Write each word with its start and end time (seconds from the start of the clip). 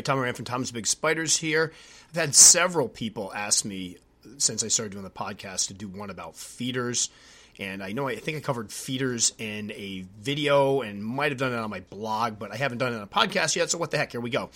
Hi, 0.00 0.02
Tom 0.02 0.16
Moran 0.16 0.32
from 0.32 0.46
Tom's 0.46 0.72
Big 0.72 0.86
Spiders 0.86 1.36
here. 1.36 1.72
I've 2.08 2.16
had 2.16 2.34
several 2.34 2.88
people 2.88 3.30
ask 3.34 3.66
me 3.66 3.98
since 4.38 4.64
I 4.64 4.68
started 4.68 4.92
doing 4.92 5.04
the 5.04 5.10
podcast 5.10 5.66
to 5.66 5.74
do 5.74 5.88
one 5.88 6.08
about 6.08 6.36
feeders. 6.36 7.10
And 7.58 7.82
I 7.82 7.92
know 7.92 8.08
I 8.08 8.16
think 8.16 8.38
I 8.38 8.40
covered 8.40 8.72
feeders 8.72 9.34
in 9.36 9.70
a 9.72 10.06
video 10.18 10.80
and 10.80 11.04
might 11.04 11.32
have 11.32 11.38
done 11.38 11.52
it 11.52 11.58
on 11.58 11.68
my 11.68 11.80
blog, 11.80 12.38
but 12.38 12.50
I 12.50 12.56
haven't 12.56 12.78
done 12.78 12.94
it 12.94 12.96
on 12.96 13.02
a 13.02 13.06
podcast 13.06 13.56
yet. 13.56 13.70
So 13.70 13.76
what 13.76 13.90
the 13.90 13.98
heck? 13.98 14.12
Here 14.12 14.22
we 14.22 14.30
go. 14.30 14.48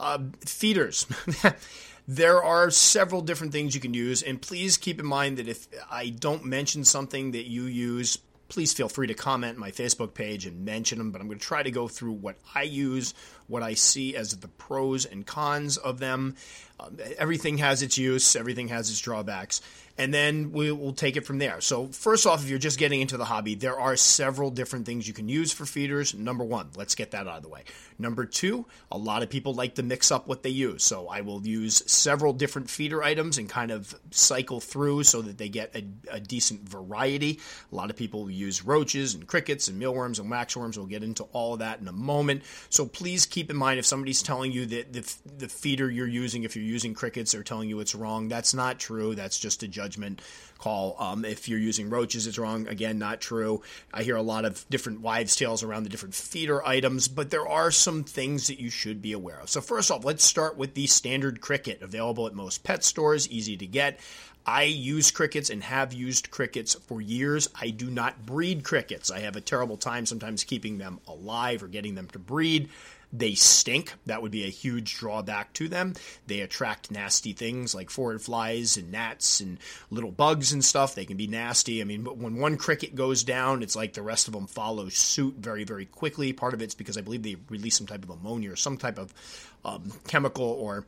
Uh, 0.00 0.18
feeders. 0.44 1.06
there 2.08 2.42
are 2.42 2.68
several 2.72 3.20
different 3.20 3.52
things 3.52 3.76
you 3.76 3.80
can 3.80 3.94
use, 3.94 4.24
and 4.24 4.42
please 4.42 4.76
keep 4.76 4.98
in 4.98 5.06
mind 5.06 5.36
that 5.36 5.46
if 5.46 5.68
I 5.88 6.08
don't 6.08 6.46
mention 6.46 6.82
something 6.82 7.30
that 7.30 7.46
you 7.48 7.66
use, 7.66 8.18
please 8.50 8.72
feel 8.72 8.88
free 8.88 9.06
to 9.06 9.14
comment 9.14 9.56
my 9.56 9.70
Facebook 9.70 10.12
page 10.12 10.44
and 10.44 10.64
mention 10.64 10.98
them. 10.98 11.12
But 11.12 11.20
I'm 11.20 11.28
going 11.28 11.38
to 11.38 11.46
try 11.46 11.62
to 11.62 11.70
go 11.70 11.88
through 11.88 12.12
what 12.12 12.36
I 12.54 12.64
use, 12.64 13.14
what 13.50 13.62
I 13.62 13.74
see 13.74 14.16
as 14.16 14.36
the 14.36 14.48
pros 14.48 15.04
and 15.04 15.26
cons 15.26 15.76
of 15.76 15.98
them. 15.98 16.36
Um, 16.78 16.96
everything 17.18 17.58
has 17.58 17.82
its 17.82 17.98
use, 17.98 18.36
everything 18.36 18.68
has 18.68 18.88
its 18.90 19.00
drawbacks 19.00 19.60
and 20.00 20.14
then 20.14 20.52
we 20.52 20.72
will 20.72 20.94
take 20.94 21.18
it 21.18 21.26
from 21.26 21.38
there. 21.38 21.60
So, 21.60 21.88
first 21.88 22.26
off, 22.26 22.42
if 22.42 22.48
you're 22.48 22.58
just 22.58 22.78
getting 22.78 23.02
into 23.02 23.18
the 23.18 23.26
hobby, 23.26 23.54
there 23.54 23.78
are 23.78 23.96
several 23.96 24.50
different 24.50 24.86
things 24.86 25.06
you 25.06 25.12
can 25.12 25.28
use 25.28 25.52
for 25.52 25.66
feeders. 25.66 26.14
Number 26.14 26.42
one, 26.42 26.70
let's 26.74 26.94
get 26.94 27.10
that 27.10 27.28
out 27.28 27.36
of 27.36 27.42
the 27.42 27.50
way. 27.50 27.64
Number 27.98 28.24
two, 28.24 28.64
a 28.90 28.96
lot 28.96 29.22
of 29.22 29.28
people 29.28 29.52
like 29.52 29.74
to 29.74 29.82
mix 29.82 30.10
up 30.10 30.26
what 30.26 30.42
they 30.42 30.48
use. 30.48 30.84
So, 30.84 31.08
I 31.08 31.20
will 31.20 31.46
use 31.46 31.82
several 31.90 32.32
different 32.32 32.70
feeder 32.70 33.02
items 33.02 33.36
and 33.36 33.46
kind 33.46 33.70
of 33.70 33.94
cycle 34.10 34.58
through 34.58 35.04
so 35.04 35.20
that 35.20 35.36
they 35.36 35.50
get 35.50 35.76
a, 35.76 35.84
a 36.10 36.18
decent 36.18 36.66
variety. 36.66 37.38
A 37.70 37.74
lot 37.74 37.90
of 37.90 37.96
people 37.96 38.30
use 38.30 38.64
roaches 38.64 39.14
and 39.14 39.26
crickets 39.26 39.68
and 39.68 39.78
mealworms 39.78 40.18
and 40.18 40.30
waxworms. 40.30 40.78
We'll 40.78 40.86
get 40.86 41.02
into 41.02 41.24
all 41.24 41.52
of 41.52 41.58
that 41.58 41.80
in 41.80 41.88
a 41.88 41.92
moment. 41.92 42.42
So, 42.70 42.86
please 42.86 43.26
keep 43.26 43.39
in 43.48 43.56
mind 43.56 43.78
if 43.78 43.86
somebody's 43.86 44.22
telling 44.22 44.52
you 44.52 44.66
that 44.66 44.92
the, 44.92 45.14
the 45.38 45.48
feeder 45.48 45.88
you're 45.88 46.06
using, 46.06 46.42
if 46.42 46.56
you're 46.56 46.64
using 46.64 46.92
crickets, 46.92 47.32
they're 47.32 47.42
telling 47.42 47.68
you 47.68 47.80
it's 47.80 47.94
wrong. 47.94 48.28
That's 48.28 48.52
not 48.52 48.78
true. 48.78 49.14
That's 49.14 49.38
just 49.38 49.62
a 49.62 49.68
judgment 49.68 50.20
call. 50.58 50.96
Um, 50.98 51.24
if 51.24 51.48
you're 51.48 51.58
using 51.58 51.88
roaches, 51.88 52.26
it's 52.26 52.38
wrong. 52.38 52.68
Again, 52.68 52.98
not 52.98 53.20
true. 53.20 53.62
I 53.94 54.02
hear 54.02 54.16
a 54.16 54.22
lot 54.22 54.44
of 54.44 54.66
different 54.68 55.00
wives' 55.00 55.36
tales 55.36 55.62
around 55.62 55.84
the 55.84 55.88
different 55.88 56.14
feeder 56.14 56.66
items, 56.66 57.08
but 57.08 57.30
there 57.30 57.48
are 57.48 57.70
some 57.70 58.04
things 58.04 58.48
that 58.48 58.60
you 58.60 58.68
should 58.68 59.00
be 59.00 59.12
aware 59.12 59.40
of. 59.40 59.48
So, 59.48 59.60
first 59.60 59.90
off, 59.90 60.04
let's 60.04 60.24
start 60.24 60.56
with 60.56 60.74
the 60.74 60.86
standard 60.86 61.40
cricket 61.40 61.80
available 61.80 62.26
at 62.26 62.34
most 62.34 62.64
pet 62.64 62.84
stores, 62.84 63.28
easy 63.30 63.56
to 63.56 63.66
get. 63.66 64.00
I 64.46 64.64
use 64.64 65.10
crickets 65.10 65.50
and 65.50 65.62
have 65.62 65.92
used 65.92 66.30
crickets 66.30 66.74
for 66.74 67.00
years. 67.00 67.48
I 67.60 67.70
do 67.70 67.90
not 67.90 68.24
breed 68.24 68.64
crickets. 68.64 69.10
I 69.10 69.20
have 69.20 69.36
a 69.36 69.40
terrible 69.40 69.76
time 69.76 70.06
sometimes 70.06 70.44
keeping 70.44 70.78
them 70.78 70.98
alive 71.06 71.62
or 71.62 71.68
getting 71.68 71.94
them 71.94 72.08
to 72.08 72.18
breed. 72.18 72.70
They 73.12 73.34
stink. 73.34 73.94
That 74.06 74.22
would 74.22 74.30
be 74.30 74.44
a 74.44 74.50
huge 74.50 74.96
drawback 74.96 75.52
to 75.54 75.68
them. 75.68 75.94
They 76.26 76.40
attract 76.40 76.90
nasty 76.90 77.32
things 77.32 77.74
like 77.74 77.88
phorid 77.88 78.20
flies 78.20 78.76
and 78.76 78.92
gnats 78.92 79.40
and 79.40 79.58
little 79.90 80.12
bugs 80.12 80.52
and 80.52 80.64
stuff. 80.64 80.94
They 80.94 81.06
can 81.06 81.16
be 81.16 81.26
nasty. 81.26 81.80
I 81.80 81.84
mean, 81.84 82.04
but 82.04 82.18
when 82.18 82.36
one 82.36 82.56
cricket 82.56 82.94
goes 82.94 83.24
down, 83.24 83.62
it's 83.62 83.74
like 83.74 83.94
the 83.94 84.02
rest 84.02 84.28
of 84.28 84.34
them 84.34 84.46
follow 84.46 84.88
suit 84.88 85.34
very, 85.38 85.64
very 85.64 85.86
quickly. 85.86 86.32
Part 86.32 86.54
of 86.54 86.62
it's 86.62 86.74
because 86.74 86.96
I 86.96 87.00
believe 87.00 87.22
they 87.22 87.36
release 87.48 87.76
some 87.76 87.86
type 87.86 88.04
of 88.04 88.10
ammonia 88.10 88.52
or 88.52 88.56
some 88.56 88.76
type 88.76 88.98
of 88.98 89.12
um, 89.64 89.92
chemical 90.06 90.44
or 90.44 90.86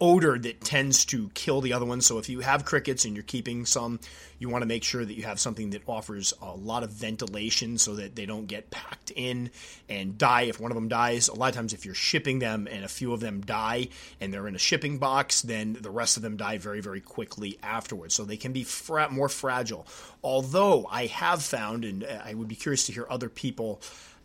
odor 0.00 0.38
that 0.38 0.60
tends 0.60 1.04
to 1.06 1.30
kill 1.34 1.60
the 1.60 1.72
other 1.72 1.86
ones. 1.86 2.06
So 2.06 2.18
if 2.18 2.28
you 2.28 2.40
have 2.40 2.64
crickets 2.64 3.04
and 3.04 3.14
you're 3.14 3.22
keeping 3.22 3.64
some, 3.64 4.00
you 4.38 4.48
want 4.48 4.62
to 4.62 4.66
make 4.66 4.84
sure 4.84 5.04
that 5.04 5.14
you 5.14 5.22
have 5.24 5.40
something 5.40 5.70
that 5.70 5.82
offers 5.86 6.34
a 6.42 6.54
lot 6.54 6.82
of 6.82 6.90
ventilation 6.90 7.78
so 7.78 7.96
that 7.96 8.16
they 8.16 8.26
don't 8.26 8.46
get 8.46 8.70
packed 8.70 9.12
in 9.14 9.50
and 9.88 10.18
die 10.18 10.42
if 10.42 10.60
one 10.60 10.70
of 10.70 10.74
them 10.74 10.88
dies. 10.88 11.28
A 11.28 11.34
lot 11.34 11.48
of 11.48 11.54
times 11.54 11.72
if 11.72 11.84
you're 11.84 11.94
shipping 11.94 12.38
them 12.38 12.68
and 12.70 12.84
a 12.84 12.88
few 12.88 13.12
of 13.12 13.20
them 13.20 13.40
die 13.40 13.88
and 14.20 14.32
they're 14.32 14.48
in 14.48 14.54
a 14.54 14.58
shipping 14.58 14.98
box, 14.98 15.42
then 15.42 15.76
the 15.80 15.90
rest 15.90 16.16
of 16.16 16.22
them 16.22 16.36
die 16.36 16.58
very 16.58 16.80
very 16.80 17.00
quickly 17.00 17.58
afterwards. 17.62 18.14
So 18.14 18.24
they 18.24 18.36
can 18.36 18.52
be 18.52 18.64
fra- 18.64 19.10
more 19.10 19.28
fragile. 19.28 19.86
Although 20.22 20.86
I 20.90 21.06
have 21.06 21.42
found 21.42 21.84
and 21.84 22.04
uh, 22.04 22.22
I 22.24 22.34
would 22.34 22.48
be 22.48 22.56
curious 22.56 22.86
to 22.86 22.92
hear 22.92 23.06
other 23.08 23.28
people 23.28 23.80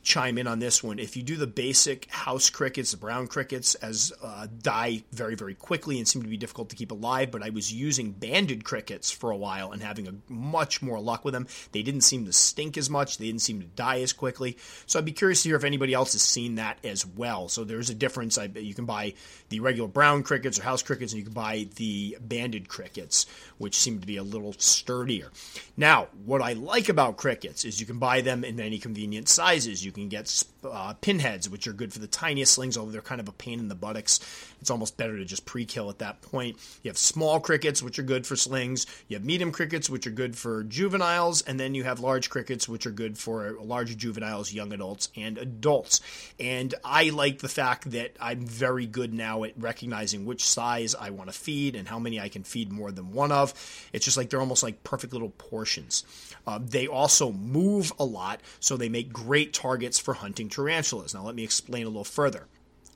chime 0.06 0.38
in 0.38 0.48
on 0.48 0.60
this 0.60 0.84
one. 0.84 1.00
If 1.00 1.18
you 1.18 1.24
do 1.24 1.36
the 1.36 1.48
basic 1.48 2.10
house 2.12 2.50
crickets, 2.50 2.92
the 2.92 2.98
brown 2.98 3.28
crickets, 3.28 3.74
as 3.76 4.14
uh, 4.24 4.48
die 4.62 5.04
very, 5.12 5.36
very 5.36 5.56
quickly 5.56 5.98
and 5.98 6.08
seem 6.08 6.22
to 6.22 6.30
be 6.30 6.38
difficult 6.38 6.70
to 6.70 6.76
keep 6.76 6.92
alive, 6.92 7.32
but 7.32 7.42
I 7.42 7.50
was 7.50 7.74
using 7.74 8.12
banded 8.12 8.64
crickets 8.64 9.10
for 9.10 9.32
a 9.32 9.36
while 9.36 9.72
and 9.72 9.82
having 9.82 10.08
a 10.08 10.14
much 10.32 10.82
more 10.82 11.00
luck 11.00 11.26
with 11.26 11.34
them. 11.34 11.48
They 11.72 11.82
didn't 11.82 12.02
seem 12.02 12.26
to 12.26 12.34
stink 12.34 12.78
as 12.78 12.90
much, 12.90 13.18
they 13.18 13.26
didn't 13.26 13.42
seem 13.42 13.60
to 13.60 13.68
die 13.68 14.02
as 14.02 14.14
quickly. 14.14 14.58
So 14.86 15.00
I'd 15.00 15.06
be 15.06 15.12
curious 15.12 15.42
to 15.44 15.50
hear 15.50 15.56
if 15.56 15.64
anybody 15.64 15.94
else 15.94 16.14
has 16.14 16.22
seen 16.22 16.56
that 16.56 16.78
as 16.84 17.06
well. 17.06 17.50
So 17.50 17.64
there's 17.64 17.90
a 17.90 17.96
difference. 17.96 18.38
I, 18.38 18.46
you 18.46 18.76
can 18.76 18.86
buy 18.86 19.16
the 19.50 19.60
regular 19.60 19.90
brown 19.90 20.22
crickets 20.22 20.60
or 20.60 20.64
house 20.64 20.84
crickets, 20.84 21.14
and 21.14 21.20
you 21.20 21.26
can 21.26 21.34
buy 21.34 21.68
the 21.76 22.18
banded 22.22 22.70
crickets, 22.70 23.26
which 23.58 23.76
seem 23.76 24.00
to 24.00 24.08
be 24.08 24.18
a 24.18 24.24
little 24.24 24.54
sturdier. 24.60 25.32
Now, 25.76 26.10
what 26.26 26.44
I 26.44 26.54
like 26.54 26.90
about 26.90 27.18
crickets 27.18 27.66
is 27.66 27.80
you 27.80 27.88
can 27.88 27.98
buy 27.98 28.22
them 28.22 28.44
in 28.44 28.56
many 28.56 28.78
convenient 28.78 29.28
sizes. 29.30 29.84
You 29.84 29.95
can 30.02 30.10
get 30.10 30.44
uh, 30.64 30.94
pinheads, 31.02 31.50
which 31.50 31.68
are 31.68 31.74
good 31.74 31.94
for 31.94 32.00
the 32.00 32.08
tiniest 32.08 32.54
slings, 32.54 32.78
although 32.78 32.92
they're 32.92 33.02
kind 33.02 33.22
of 33.22 33.28
a 33.28 33.34
pain 33.34 33.60
in 33.60 33.68
the 33.68 33.76
buttocks. 33.76 34.20
It's 34.62 34.72
almost 34.72 34.98
better 34.98 35.18
to 35.18 35.26
just 35.26 35.46
pre 35.46 35.66
kill 35.66 35.90
at 35.90 36.00
that 36.00 36.22
point. 36.22 36.58
You 36.82 36.90
have 36.90 36.98
small 36.98 37.40
crickets, 37.40 37.84
which 37.84 38.00
are 38.00 38.04
good 38.04 38.26
for 38.26 38.36
slings. 38.36 38.86
You 39.08 39.18
have 39.18 39.26
medium 39.26 39.52
crickets, 39.52 39.90
which 39.90 40.08
are 40.08 40.12
good 40.12 40.36
for 40.36 40.64
juveniles. 40.64 41.42
And 41.44 41.60
then 41.60 41.76
you 41.76 41.84
have 41.84 42.00
large 42.00 42.30
crickets, 42.30 42.68
which 42.68 42.86
are 42.86 42.92
good 42.92 43.18
for 43.18 43.58
large 43.62 43.96
juveniles, 43.96 44.54
young 44.54 44.74
adults, 44.74 45.10
and 45.16 45.38
adults. 45.38 46.02
And 46.40 46.74
I 46.84 47.10
like 47.10 47.40
the 47.40 47.50
fact 47.50 47.92
that 47.92 48.16
I'm 48.20 48.46
very 48.46 48.88
good 48.88 49.14
now 49.14 49.44
at 49.44 49.54
recognizing 49.58 50.26
which 50.26 50.44
size 50.44 50.96
I 50.96 51.12
want 51.12 51.32
to 51.32 51.38
feed 51.38 51.76
and 51.76 51.88
how 51.88 52.00
many 52.00 52.20
I 52.20 52.30
can 52.30 52.44
feed 52.44 52.72
more 52.72 52.92
than 52.92 53.12
one 53.12 53.32
of. 53.32 53.54
It's 53.94 54.06
just 54.06 54.18
like 54.18 54.30
they're 54.30 54.40
almost 54.40 54.64
like 54.64 54.84
perfect 54.84 55.14
little 55.14 55.30
portions. 55.30 56.04
Uh, 56.48 56.60
they 56.62 56.88
also 56.88 57.32
move 57.32 57.94
a 58.00 58.06
lot, 58.06 58.42
so 58.60 58.78
they 58.78 58.90
make 58.90 59.12
great 59.12 59.54
targets 59.54 59.85
for 60.00 60.16
hunting 60.16 60.50
tarantulas. 60.50 61.14
Now, 61.14 61.24
let 61.24 61.36
me 61.36 61.44
explain 61.44 61.86
a 61.86 61.90
little 61.90 62.04
further. 62.04 62.48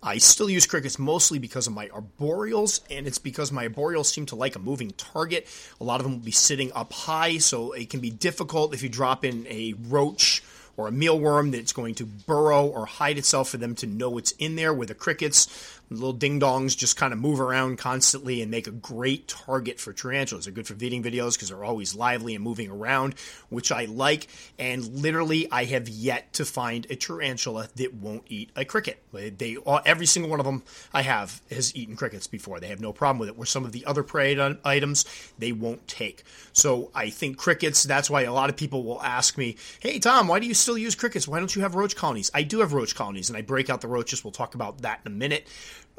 I 0.01 0.17
still 0.17 0.49
use 0.49 0.65
crickets 0.65 0.97
mostly 0.97 1.39
because 1.39 1.67
of 1.67 1.73
my 1.73 1.87
arboreals, 1.87 2.79
and 2.89 3.05
it's 3.05 3.17
because 3.17 3.51
my 3.51 3.67
arboreals 3.67 4.05
seem 4.05 4.25
to 4.27 4.35
like 4.35 4.55
a 4.55 4.59
moving 4.59 4.91
target. 4.91 5.45
A 5.81 5.83
lot 5.83 5.99
of 5.99 6.05
them 6.05 6.13
will 6.13 6.25
be 6.25 6.31
sitting 6.31 6.71
up 6.73 6.93
high, 6.93 7.37
so 7.37 7.73
it 7.73 7.89
can 7.89 7.99
be 7.99 8.09
difficult 8.09 8.73
if 8.73 8.81
you 8.81 8.87
drop 8.87 9.25
in 9.25 9.45
a 9.47 9.73
roach 9.89 10.41
or 10.77 10.87
a 10.87 10.91
mealworm 10.91 11.51
that's 11.51 11.73
going 11.73 11.95
to 11.95 12.05
burrow 12.05 12.65
or 12.65 12.85
hide 12.85 13.17
itself 13.17 13.49
for 13.49 13.57
them 13.57 13.75
to 13.75 13.87
know 13.87 14.17
it's 14.17 14.31
in 14.31 14.55
there. 14.55 14.73
Where 14.73 14.87
the 14.87 14.95
crickets, 14.95 15.78
little 15.89 16.13
ding 16.13 16.39
dongs 16.39 16.77
just 16.77 16.97
kind 16.97 17.13
of 17.13 17.19
move 17.19 17.39
around 17.39 17.77
constantly 17.77 18.41
and 18.41 18.51
make 18.51 18.67
a 18.67 18.71
great 18.71 19.27
target 19.27 19.79
for 19.79 19.93
tarantulas. 19.93 20.45
They're 20.45 20.53
good 20.53 20.67
for 20.67 20.75
feeding 20.75 21.03
videos 21.03 21.33
because 21.33 21.49
they're 21.49 21.63
always 21.63 21.95
lively 21.95 22.35
and 22.35 22.43
moving 22.43 22.69
around, 22.69 23.15
which 23.49 23.71
I 23.71 23.85
like. 23.85 24.27
And 24.57 24.85
literally, 25.01 25.51
I 25.51 25.65
have 25.65 25.89
yet 25.89 26.33
to 26.33 26.45
find 26.45 26.85
a 26.89 26.95
tarantula 26.95 27.69
that 27.75 27.93
won't 27.93 28.23
eat 28.27 28.51
a 28.55 28.65
cricket. 28.65 29.01
They 29.11 29.57
uh, 29.65 29.79
every 29.85 30.05
single 30.05 30.29
one 30.29 30.39
of 30.39 30.45
them 30.45 30.63
I 30.93 31.01
have 31.01 31.41
has 31.49 31.75
eaten 31.75 31.95
crickets 31.95 32.27
before. 32.27 32.59
They 32.59 32.67
have 32.67 32.81
no 32.81 32.93
problem 32.93 33.19
with 33.19 33.29
it. 33.29 33.37
Where 33.37 33.45
some 33.45 33.65
of 33.65 33.71
the 33.71 33.85
other 33.85 34.03
prey 34.03 34.29
items 34.63 35.05
they 35.39 35.51
won't 35.51 35.87
take. 35.87 36.23
So 36.53 36.91
I 36.93 37.09
think 37.09 37.37
crickets. 37.37 37.83
That's 37.83 38.09
why 38.09 38.23
a 38.23 38.33
lot 38.33 38.49
of 38.49 38.57
people 38.57 38.83
will 38.83 39.01
ask 39.01 39.37
me, 39.37 39.55
"Hey 39.79 39.99
Tom, 39.99 40.27
why 40.27 40.39
do 40.39 40.45
you 40.45 40.53
still 40.53 40.77
use 40.77 40.93
crickets? 40.93 41.27
Why 41.27 41.39
don't 41.39 41.55
you 41.55 41.63
have 41.63 41.75
roach 41.75 41.95
colonies?" 41.95 42.29
I 42.33 42.43
do 42.43 42.59
have 42.59 42.73
roach 42.73 42.95
colonies, 42.95 43.29
and 43.29 43.37
I 43.37 43.41
break 43.41 43.69
out 43.69 43.81
the 43.81 43.87
roaches. 43.87 44.23
We'll 44.23 44.31
talk 44.31 44.55
about 44.55 44.81
that 44.83 44.99
in 45.05 45.11
a 45.11 45.15
minute 45.15 45.47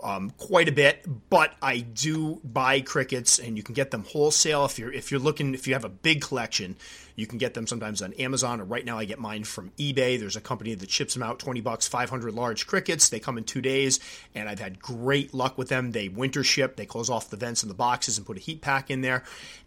um, 0.03 0.31
quite 0.38 0.69
a 0.69 0.72
bit, 0.72 1.05
but 1.28 1.55
I 1.62 1.81
do 1.81 2.41
buy 2.44 2.81
crickets, 2.81 3.38
and 3.38 3.56
you 3.56 3.62
can 3.62 3.75
get 3.75 3.91
them 3.91 4.05
wholesale 4.05 4.65
if 4.65 4.78
you're 4.78 4.92
if 4.92 5.10
you're 5.10 5.21
looking 5.21 5.54
if 5.54 5.66
you 5.66 5.74
have 5.74 5.84
a 5.84 5.91
big 5.91 6.21
collection. 6.21 6.77
You 7.21 7.27
can 7.27 7.39
get 7.39 7.55
them 7.55 7.67
sometimes 7.67 8.01
on 8.01 8.15
Amazon, 8.15 8.61
or 8.61 8.65
right 8.65 8.84
now 8.84 8.99
I 8.99 9.05
get 9.05 9.19
mine 9.19 9.45
from 9.45 9.71
eBay. 9.78 10.19
There's 10.19 10.37
a 10.37 10.41
company 10.41 10.75
that 10.75 10.91
ships 10.91 11.15
them 11.15 11.22
out, 11.22 11.39
20 11.39 11.61
bucks, 11.61 11.87
500 11.87 12.34
large 12.34 12.67
crickets. 12.67 13.11
They 13.11 13.21
come 13.21 13.37
in 13.37 13.45
two 13.45 13.61
days, 13.61 14.01
and 14.34 14.49
I've 14.49 14.59
had 14.59 14.81
great 14.81 15.34
luck 15.34 15.59
with 15.59 15.69
them. 15.69 15.93
They 15.93 16.09
winter 16.09 16.43
ship, 16.43 16.77
they 16.77 16.87
close 16.87 17.11
off 17.11 17.31
the 17.31 17.37
vents 17.37 17.63
in 17.63 17.69
the 17.69 17.75
boxes 17.75 18.17
and 18.17 18.27
put 18.27 18.39
a 18.39 18.41
heat 18.41 18.63
pack 18.63 18.91
in 18.91 19.03
there, 19.03 19.22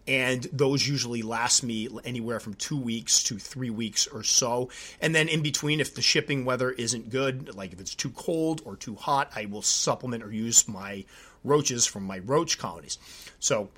and 0.06 0.42
those 0.52 0.86
usually 0.86 1.22
last 1.22 1.62
me 1.62 1.88
anywhere 2.04 2.40
from 2.40 2.54
two 2.54 2.78
weeks 2.78 3.22
to 3.24 3.38
three 3.38 3.70
weeks 3.70 4.06
or 4.06 4.22
so. 4.22 4.68
And 5.00 5.14
then 5.14 5.28
in 5.28 5.42
between, 5.42 5.80
if 5.80 5.94
the 5.94 6.02
shipping 6.02 6.44
weather 6.44 6.70
isn't 6.70 7.10
good, 7.10 7.54
like 7.54 7.72
if 7.72 7.80
it's 7.80 7.94
too 7.94 8.10
cold 8.10 8.62
or 8.64 8.76
too 8.76 8.96
hot, 8.96 9.30
I 9.36 9.46
will 9.46 9.62
supplement 9.62 10.24
or 10.24 10.32
use 10.32 10.66
my 10.66 11.04
roaches 11.44 11.86
from 11.86 12.04
my 12.04 12.18
roach 12.18 12.58
colonies. 12.58 12.98
So, 13.38 13.68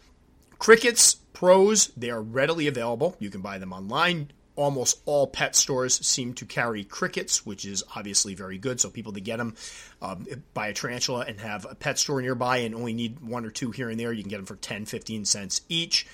crickets 0.58 1.16
Pros, 1.36 1.88
they 1.88 2.08
are 2.08 2.22
readily 2.22 2.66
available. 2.66 3.14
You 3.18 3.28
can 3.28 3.42
buy 3.42 3.58
them 3.58 3.70
online. 3.70 4.30
Almost 4.54 5.02
all 5.04 5.26
pet 5.26 5.54
stores 5.54 5.94
seem 6.06 6.32
to 6.32 6.46
carry 6.46 6.82
crickets, 6.82 7.44
which 7.44 7.66
is 7.66 7.84
obviously 7.94 8.34
very 8.34 8.56
good. 8.56 8.80
So 8.80 8.88
people 8.88 9.12
that 9.12 9.20
get 9.20 9.36
them 9.36 9.54
um, 10.00 10.26
buy 10.54 10.68
a 10.68 10.72
tarantula 10.72 11.26
and 11.28 11.38
have 11.38 11.66
a 11.68 11.74
pet 11.74 11.98
store 11.98 12.22
nearby 12.22 12.58
and 12.58 12.74
only 12.74 12.94
need 12.94 13.20
one 13.20 13.44
or 13.44 13.50
two 13.50 13.70
here 13.70 13.90
and 13.90 14.00
there, 14.00 14.14
you 14.14 14.22
can 14.22 14.30
get 14.30 14.38
them 14.38 14.46
for 14.46 14.56
10, 14.56 14.86
15 14.86 15.26
cents 15.26 15.60
each. 15.68 16.06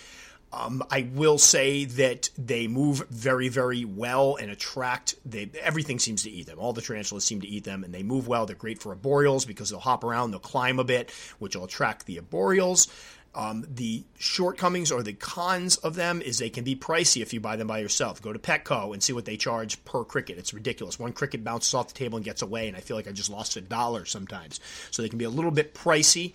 Um, 0.52 0.82
I 0.90 1.08
will 1.14 1.38
say 1.38 1.84
that 1.84 2.28
they 2.36 2.66
move 2.66 3.06
very, 3.08 3.48
very 3.48 3.84
well 3.84 4.34
and 4.34 4.50
attract. 4.50 5.14
They, 5.24 5.50
everything 5.60 6.00
seems 6.00 6.24
to 6.24 6.30
eat 6.30 6.46
them. 6.46 6.58
All 6.58 6.72
the 6.72 6.82
tarantulas 6.82 7.24
seem 7.24 7.40
to 7.42 7.48
eat 7.48 7.62
them, 7.62 7.84
and 7.84 7.94
they 7.94 8.02
move 8.02 8.28
well. 8.28 8.44
They're 8.44 8.56
great 8.56 8.82
for 8.82 8.94
arboreals 8.94 9.46
because 9.46 9.70
they'll 9.70 9.78
hop 9.78 10.02
around, 10.04 10.32
they'll 10.32 10.40
climb 10.40 10.80
a 10.80 10.84
bit, 10.84 11.10
which 11.38 11.56
will 11.56 11.64
attract 11.64 12.06
the 12.06 12.18
arboreals. 12.18 12.88
Um, 13.34 13.64
the 13.66 14.04
shortcomings 14.18 14.92
or 14.92 15.02
the 15.02 15.14
cons 15.14 15.76
of 15.76 15.94
them 15.94 16.20
is 16.20 16.38
they 16.38 16.50
can 16.50 16.64
be 16.64 16.76
pricey 16.76 17.22
if 17.22 17.32
you 17.32 17.40
buy 17.40 17.56
them 17.56 17.66
by 17.66 17.78
yourself. 17.78 18.20
Go 18.20 18.32
to 18.32 18.38
Petco 18.38 18.92
and 18.92 19.02
see 19.02 19.14
what 19.14 19.24
they 19.24 19.38
charge 19.38 19.82
per 19.86 20.04
cricket. 20.04 20.36
It's 20.36 20.52
ridiculous. 20.52 20.98
One 20.98 21.12
cricket 21.12 21.42
bounces 21.42 21.72
off 21.72 21.88
the 21.88 21.94
table 21.94 22.16
and 22.16 22.24
gets 22.24 22.42
away, 22.42 22.68
and 22.68 22.76
I 22.76 22.80
feel 22.80 22.96
like 22.96 23.08
I 23.08 23.12
just 23.12 23.30
lost 23.30 23.56
a 23.56 23.62
dollar 23.62 24.04
sometimes. 24.04 24.60
So 24.90 25.00
they 25.00 25.08
can 25.08 25.18
be 25.18 25.24
a 25.24 25.30
little 25.30 25.50
bit 25.50 25.74
pricey. 25.74 26.34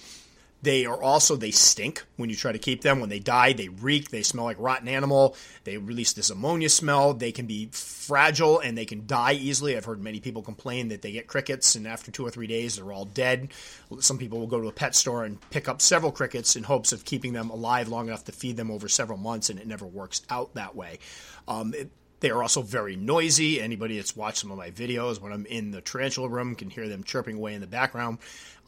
They 0.61 0.85
are 0.85 1.01
also 1.01 1.35
they 1.35 1.51
stink 1.51 2.03
when 2.15 2.29
you 2.29 2.35
try 2.35 2.51
to 2.51 2.57
keep 2.57 2.81
them. 2.81 2.99
When 2.99 3.09
they 3.09 3.19
die, 3.19 3.53
they 3.53 3.69
reek. 3.69 4.09
They 4.09 4.23
smell 4.23 4.45
like 4.45 4.57
rotten 4.59 4.87
animal. 4.87 5.35
They 5.63 5.77
release 5.77 6.13
this 6.13 6.29
ammonia 6.29 6.69
smell. 6.69 7.13
They 7.13 7.31
can 7.31 7.45
be 7.45 7.69
fragile 7.71 8.59
and 8.59 8.77
they 8.77 8.85
can 8.85 9.05
die 9.05 9.33
easily. 9.33 9.77
I've 9.77 9.85
heard 9.85 10.01
many 10.01 10.19
people 10.19 10.41
complain 10.41 10.87
that 10.87 11.01
they 11.01 11.11
get 11.11 11.27
crickets 11.27 11.75
and 11.75 11.87
after 11.87 12.11
two 12.11 12.25
or 12.25 12.31
three 12.31 12.47
days 12.47 12.77
they're 12.77 12.91
all 12.91 13.05
dead. 13.05 13.49
Some 13.99 14.17
people 14.17 14.39
will 14.39 14.47
go 14.47 14.61
to 14.61 14.67
a 14.67 14.73
pet 14.73 14.95
store 14.95 15.25
and 15.25 15.39
pick 15.51 15.67
up 15.67 15.81
several 15.81 16.11
crickets 16.11 16.55
in 16.55 16.63
hopes 16.63 16.91
of 16.91 17.05
keeping 17.05 17.33
them 17.33 17.49
alive 17.49 17.87
long 17.87 18.07
enough 18.07 18.25
to 18.25 18.31
feed 18.31 18.57
them 18.57 18.71
over 18.71 18.87
several 18.87 19.17
months, 19.17 19.49
and 19.49 19.59
it 19.59 19.67
never 19.67 19.85
works 19.85 20.21
out 20.29 20.55
that 20.55 20.75
way. 20.75 20.99
Um, 21.47 21.73
it, 21.73 21.91
they 22.19 22.31
are 22.31 22.41
also 22.41 22.61
very 22.61 22.95
noisy. 22.95 23.61
Anybody 23.61 23.97
that's 23.97 24.15
watched 24.15 24.39
some 24.39 24.51
of 24.51 24.57
my 24.57 24.71
videos 24.71 25.21
when 25.21 25.31
I'm 25.31 25.45
in 25.45 25.71
the 25.71 25.81
tarantula 25.81 26.29
room 26.29 26.55
can 26.55 26.69
hear 26.69 26.87
them 26.87 27.03
chirping 27.03 27.37
away 27.37 27.53
in 27.53 27.61
the 27.61 27.67
background. 27.67 28.17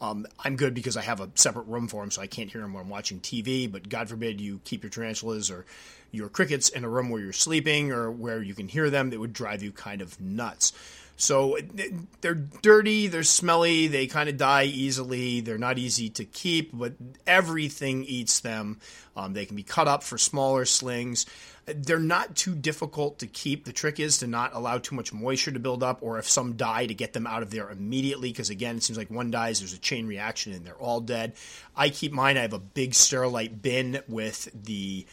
Um, 0.00 0.26
I'm 0.38 0.56
good 0.56 0.72
because 0.72 0.96
I 0.96 1.02
have 1.02 1.20
a 1.20 1.30
separate 1.34 1.66
room 1.66 1.88
for 1.88 2.02
them, 2.02 2.10
so 2.10 2.22
I 2.22 2.26
can't 2.26 2.50
hear 2.50 2.62
them 2.62 2.72
when 2.72 2.84
I'm 2.84 2.88
watching 2.88 3.20
TV. 3.20 3.70
But 3.70 3.88
God 3.88 4.08
forbid 4.08 4.40
you 4.40 4.60
keep 4.64 4.82
your 4.82 4.90
tarantulas 4.90 5.50
or 5.50 5.66
your 6.12 6.28
crickets 6.28 6.68
in 6.68 6.84
a 6.84 6.88
room 6.88 7.10
where 7.10 7.20
you're 7.20 7.32
sleeping 7.32 7.92
or 7.92 8.10
where 8.10 8.42
you 8.42 8.54
can 8.54 8.68
hear 8.68 8.90
them, 8.90 9.10
that 9.10 9.20
would 9.20 9.32
drive 9.32 9.62
you 9.62 9.72
kind 9.72 10.00
of 10.00 10.20
nuts. 10.20 10.72
So 11.20 11.58
they're 12.22 12.34
dirty, 12.34 13.06
they're 13.06 13.24
smelly, 13.24 13.88
they 13.88 14.06
kind 14.06 14.30
of 14.30 14.38
die 14.38 14.64
easily, 14.64 15.42
they're 15.42 15.58
not 15.58 15.78
easy 15.78 16.08
to 16.10 16.24
keep, 16.24 16.70
but 16.72 16.94
everything 17.26 18.04
eats 18.04 18.40
them. 18.40 18.80
Um, 19.14 19.34
they 19.34 19.44
can 19.44 19.54
be 19.54 19.62
cut 19.62 19.86
up 19.86 20.02
for 20.02 20.16
smaller 20.16 20.64
slings. 20.64 21.26
They're 21.66 21.98
not 21.98 22.36
too 22.36 22.54
difficult 22.54 23.18
to 23.18 23.26
keep. 23.26 23.66
The 23.66 23.72
trick 23.72 24.00
is 24.00 24.18
to 24.18 24.26
not 24.26 24.54
allow 24.54 24.78
too 24.78 24.94
much 24.94 25.12
moisture 25.12 25.50
to 25.52 25.58
build 25.58 25.82
up, 25.82 25.98
or 26.00 26.18
if 26.18 26.28
some 26.28 26.56
die, 26.56 26.86
to 26.86 26.94
get 26.94 27.12
them 27.12 27.26
out 27.26 27.42
of 27.42 27.50
there 27.50 27.70
immediately. 27.70 28.30
Because 28.30 28.48
again, 28.48 28.76
it 28.76 28.82
seems 28.82 28.96
like 28.96 29.10
one 29.10 29.30
dies, 29.30 29.60
there's 29.60 29.74
a 29.74 29.78
chain 29.78 30.06
reaction, 30.06 30.54
and 30.54 30.64
they're 30.64 30.74
all 30.74 31.00
dead. 31.00 31.34
I 31.76 31.90
keep 31.90 32.12
mine. 32.12 32.38
I 32.38 32.42
have 32.42 32.54
a 32.54 32.58
big 32.58 32.92
sterilite 32.92 33.60
bin 33.60 34.00
with 34.08 34.48
the 34.54 35.06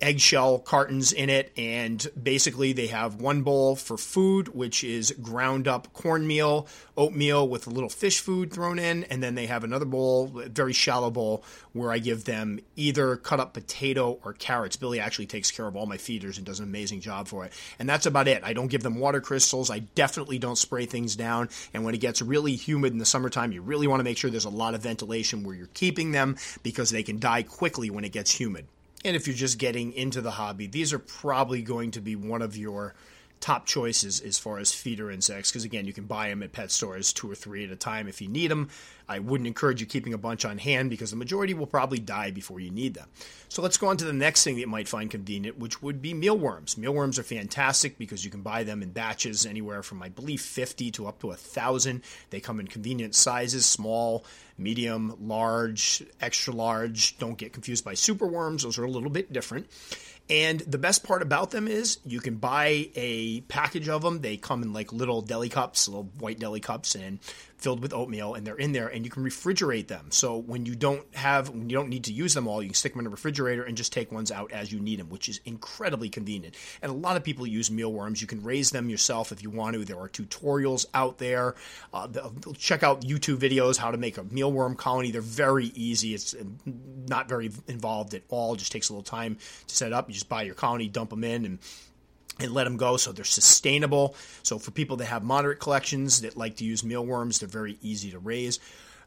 eggshell 0.00 0.58
cartons 0.58 1.12
in 1.12 1.28
it, 1.28 1.52
and 1.56 2.06
basically 2.20 2.72
they 2.72 2.88
have 2.88 3.16
one 3.16 3.42
bowl 3.42 3.76
for 3.76 3.96
food, 3.96 4.48
which 4.48 4.82
is 4.82 5.12
ground 5.22 5.68
up 5.68 5.92
cornmeal, 5.92 6.66
oatmeal 6.96 7.48
with 7.48 7.66
a 7.66 7.70
little 7.70 7.88
fish 7.88 8.20
food 8.20 8.52
thrown 8.52 8.78
in, 8.78 9.04
and 9.04 9.22
then 9.22 9.34
they 9.34 9.46
have 9.46 9.64
another 9.64 9.84
bowl, 9.84 10.26
very 10.26 10.72
shallow 10.72 11.10
bowl, 11.10 11.44
where 11.72 11.92
I 11.92 11.98
give 11.98 12.24
them 12.24 12.60
either 12.76 13.16
cut 13.16 13.40
up 13.40 13.54
potato 13.54 14.18
or 14.24 14.32
carrots. 14.32 14.76
Billy 14.76 15.00
actually 15.00 15.26
takes 15.26 15.50
care 15.50 15.66
of 15.66 15.76
all 15.76 15.86
my 15.86 15.96
feeders 15.96 16.36
and 16.36 16.46
does 16.46 16.58
an 16.58 16.64
amazing 16.64 17.00
job 17.00 17.28
for 17.28 17.44
it. 17.44 17.52
And 17.78 17.88
that's 17.88 18.06
about 18.06 18.28
it. 18.28 18.42
I 18.44 18.52
don't 18.52 18.68
give 18.68 18.82
them 18.82 18.98
water 18.98 19.20
crystals. 19.20 19.70
I 19.70 19.80
definitely 19.80 20.38
don't 20.38 20.58
spray 20.58 20.86
things 20.86 21.16
down. 21.16 21.48
And 21.72 21.84
when 21.84 21.94
it 21.94 22.00
gets 22.00 22.22
really 22.22 22.56
humid 22.56 22.92
in 22.92 22.98
the 22.98 23.06
summertime, 23.06 23.52
you 23.52 23.62
really 23.62 23.86
want 23.86 24.00
to 24.00 24.04
make 24.04 24.18
sure 24.18 24.30
there's 24.30 24.44
a 24.44 24.50
lot 24.50 24.74
of 24.74 24.82
ventilation 24.82 25.44
where 25.44 25.54
you're 25.54 25.68
keeping 25.74 26.12
them 26.12 26.36
because 26.62 26.90
they 26.90 27.02
can 27.02 27.18
die 27.18 27.42
quickly 27.42 27.90
when 27.90 28.04
it 28.04 28.12
gets 28.12 28.32
humid. 28.32 28.66
And 29.04 29.16
if 29.16 29.26
you're 29.26 29.36
just 29.36 29.58
getting 29.58 29.92
into 29.92 30.20
the 30.20 30.32
hobby, 30.32 30.66
these 30.66 30.92
are 30.92 30.98
probably 30.98 31.62
going 31.62 31.92
to 31.92 32.00
be 32.00 32.16
one 32.16 32.42
of 32.42 32.56
your 32.56 32.94
top 33.40 33.64
choices 33.64 34.20
as 34.20 34.38
far 34.38 34.58
as 34.58 34.72
feeder 34.72 35.10
insects 35.10 35.50
because 35.50 35.64
again 35.64 35.86
you 35.86 35.94
can 35.94 36.04
buy 36.04 36.28
them 36.28 36.42
at 36.42 36.52
pet 36.52 36.70
stores 36.70 37.10
two 37.10 37.30
or 37.30 37.34
three 37.34 37.64
at 37.64 37.70
a 37.70 37.76
time 37.76 38.06
if 38.06 38.20
you 38.20 38.28
need 38.28 38.50
them 38.50 38.68
i 39.08 39.18
wouldn't 39.18 39.46
encourage 39.46 39.80
you 39.80 39.86
keeping 39.86 40.12
a 40.12 40.18
bunch 40.18 40.44
on 40.44 40.58
hand 40.58 40.90
because 40.90 41.10
the 41.10 41.16
majority 41.16 41.54
will 41.54 41.66
probably 41.66 41.98
die 41.98 42.30
before 42.30 42.60
you 42.60 42.70
need 42.70 42.94
them. 42.94 43.08
So 43.48 43.62
let's 43.62 43.76
go 43.76 43.88
on 43.88 43.96
to 43.96 44.04
the 44.04 44.12
next 44.12 44.44
thing 44.44 44.54
that 44.54 44.60
you 44.60 44.66
might 44.66 44.88
find 44.88 45.10
convenient 45.10 45.58
which 45.58 45.82
would 45.82 46.00
be 46.00 46.14
mealworms. 46.14 46.78
Mealworms 46.78 47.18
are 47.18 47.24
fantastic 47.24 47.98
because 47.98 48.24
you 48.24 48.30
can 48.30 48.42
buy 48.42 48.62
them 48.62 48.82
in 48.82 48.90
batches 48.90 49.44
anywhere 49.46 49.82
from 49.82 50.02
i 50.02 50.08
believe 50.08 50.40
50 50.40 50.90
to 50.92 51.06
up 51.06 51.20
to 51.20 51.30
a 51.30 51.36
thousand. 51.36 52.02
They 52.30 52.40
come 52.40 52.60
in 52.60 52.68
convenient 52.68 53.14
sizes 53.14 53.66
small 53.66 54.24
medium 54.60 55.16
large 55.20 56.02
extra 56.20 56.52
large 56.52 57.18
don't 57.18 57.38
get 57.38 57.52
confused 57.52 57.84
by 57.84 57.94
superworms 57.94 58.62
those 58.62 58.78
are 58.78 58.84
a 58.84 58.90
little 58.90 59.10
bit 59.10 59.32
different 59.32 59.66
and 60.30 60.60
the 60.60 60.78
best 60.78 61.02
part 61.02 61.22
about 61.22 61.50
them 61.50 61.66
is 61.66 61.98
you 62.06 62.20
can 62.20 62.36
buy 62.36 62.88
a 62.94 63.40
package 63.42 63.88
of 63.88 64.02
them. 64.02 64.20
They 64.20 64.36
come 64.36 64.62
in 64.62 64.72
like 64.72 64.92
little 64.92 65.22
deli 65.22 65.48
cups, 65.48 65.88
little 65.88 66.04
white 66.20 66.38
deli 66.38 66.60
cups, 66.60 66.94
and 66.94 67.18
filled 67.60 67.80
with 67.80 67.92
oatmeal, 67.92 68.34
and 68.34 68.46
they're 68.46 68.56
in 68.56 68.72
there, 68.72 68.88
and 68.88 69.04
you 69.04 69.10
can 69.10 69.24
refrigerate 69.24 69.86
them. 69.86 70.06
So 70.10 70.36
when 70.36 70.66
you 70.66 70.74
don't 70.74 71.04
have, 71.14 71.50
when 71.50 71.68
you 71.68 71.76
don't 71.76 71.88
need 71.88 72.04
to 72.04 72.12
use 72.12 72.34
them 72.34 72.48
all, 72.48 72.62
you 72.62 72.68
can 72.68 72.74
stick 72.74 72.92
them 72.92 73.00
in 73.00 73.06
a 73.06 73.10
refrigerator 73.10 73.62
and 73.62 73.76
just 73.76 73.92
take 73.92 74.10
ones 74.10 74.30
out 74.30 74.52
as 74.52 74.72
you 74.72 74.80
need 74.80 74.98
them, 74.98 75.10
which 75.10 75.28
is 75.28 75.40
incredibly 75.44 76.08
convenient. 76.08 76.54
And 76.82 76.90
a 76.90 76.94
lot 76.94 77.16
of 77.16 77.24
people 77.24 77.46
use 77.46 77.70
mealworms. 77.70 78.20
You 78.20 78.26
can 78.26 78.42
raise 78.42 78.70
them 78.70 78.88
yourself 78.88 79.32
if 79.32 79.42
you 79.42 79.50
want 79.50 79.74
to. 79.74 79.84
There 79.84 79.98
are 79.98 80.08
tutorials 80.08 80.86
out 80.94 81.18
there. 81.18 81.54
Uh, 81.92 82.08
check 82.56 82.82
out 82.82 83.02
YouTube 83.02 83.38
videos 83.38 83.76
how 83.76 83.90
to 83.90 83.98
make 83.98 84.18
a 84.18 84.24
mealworm 84.24 84.76
colony. 84.76 85.10
They're 85.10 85.20
very 85.20 85.66
easy. 85.74 86.14
It's 86.14 86.34
not 87.08 87.28
very 87.28 87.50
involved 87.68 88.14
at 88.14 88.22
all. 88.28 88.54
It 88.54 88.58
just 88.58 88.72
takes 88.72 88.88
a 88.88 88.92
little 88.92 89.02
time 89.02 89.36
to 89.66 89.74
set 89.74 89.92
up. 89.92 90.08
You 90.08 90.14
just 90.14 90.28
buy 90.28 90.42
your 90.42 90.54
colony, 90.54 90.88
dump 90.88 91.10
them 91.10 91.24
in, 91.24 91.44
and 91.44 91.58
and 92.40 92.52
let 92.52 92.64
them 92.64 92.76
go 92.76 92.96
so 92.96 93.12
they're 93.12 93.24
sustainable. 93.24 94.14
So 94.42 94.58
for 94.58 94.70
people 94.70 94.96
that 94.98 95.06
have 95.06 95.22
moderate 95.22 95.60
collections 95.60 96.22
that 96.22 96.36
like 96.36 96.56
to 96.56 96.64
use 96.64 96.82
mealworms, 96.82 97.38
they're 97.38 97.48
very 97.48 97.78
easy 97.82 98.10
to 98.12 98.18
raise. 98.18 98.58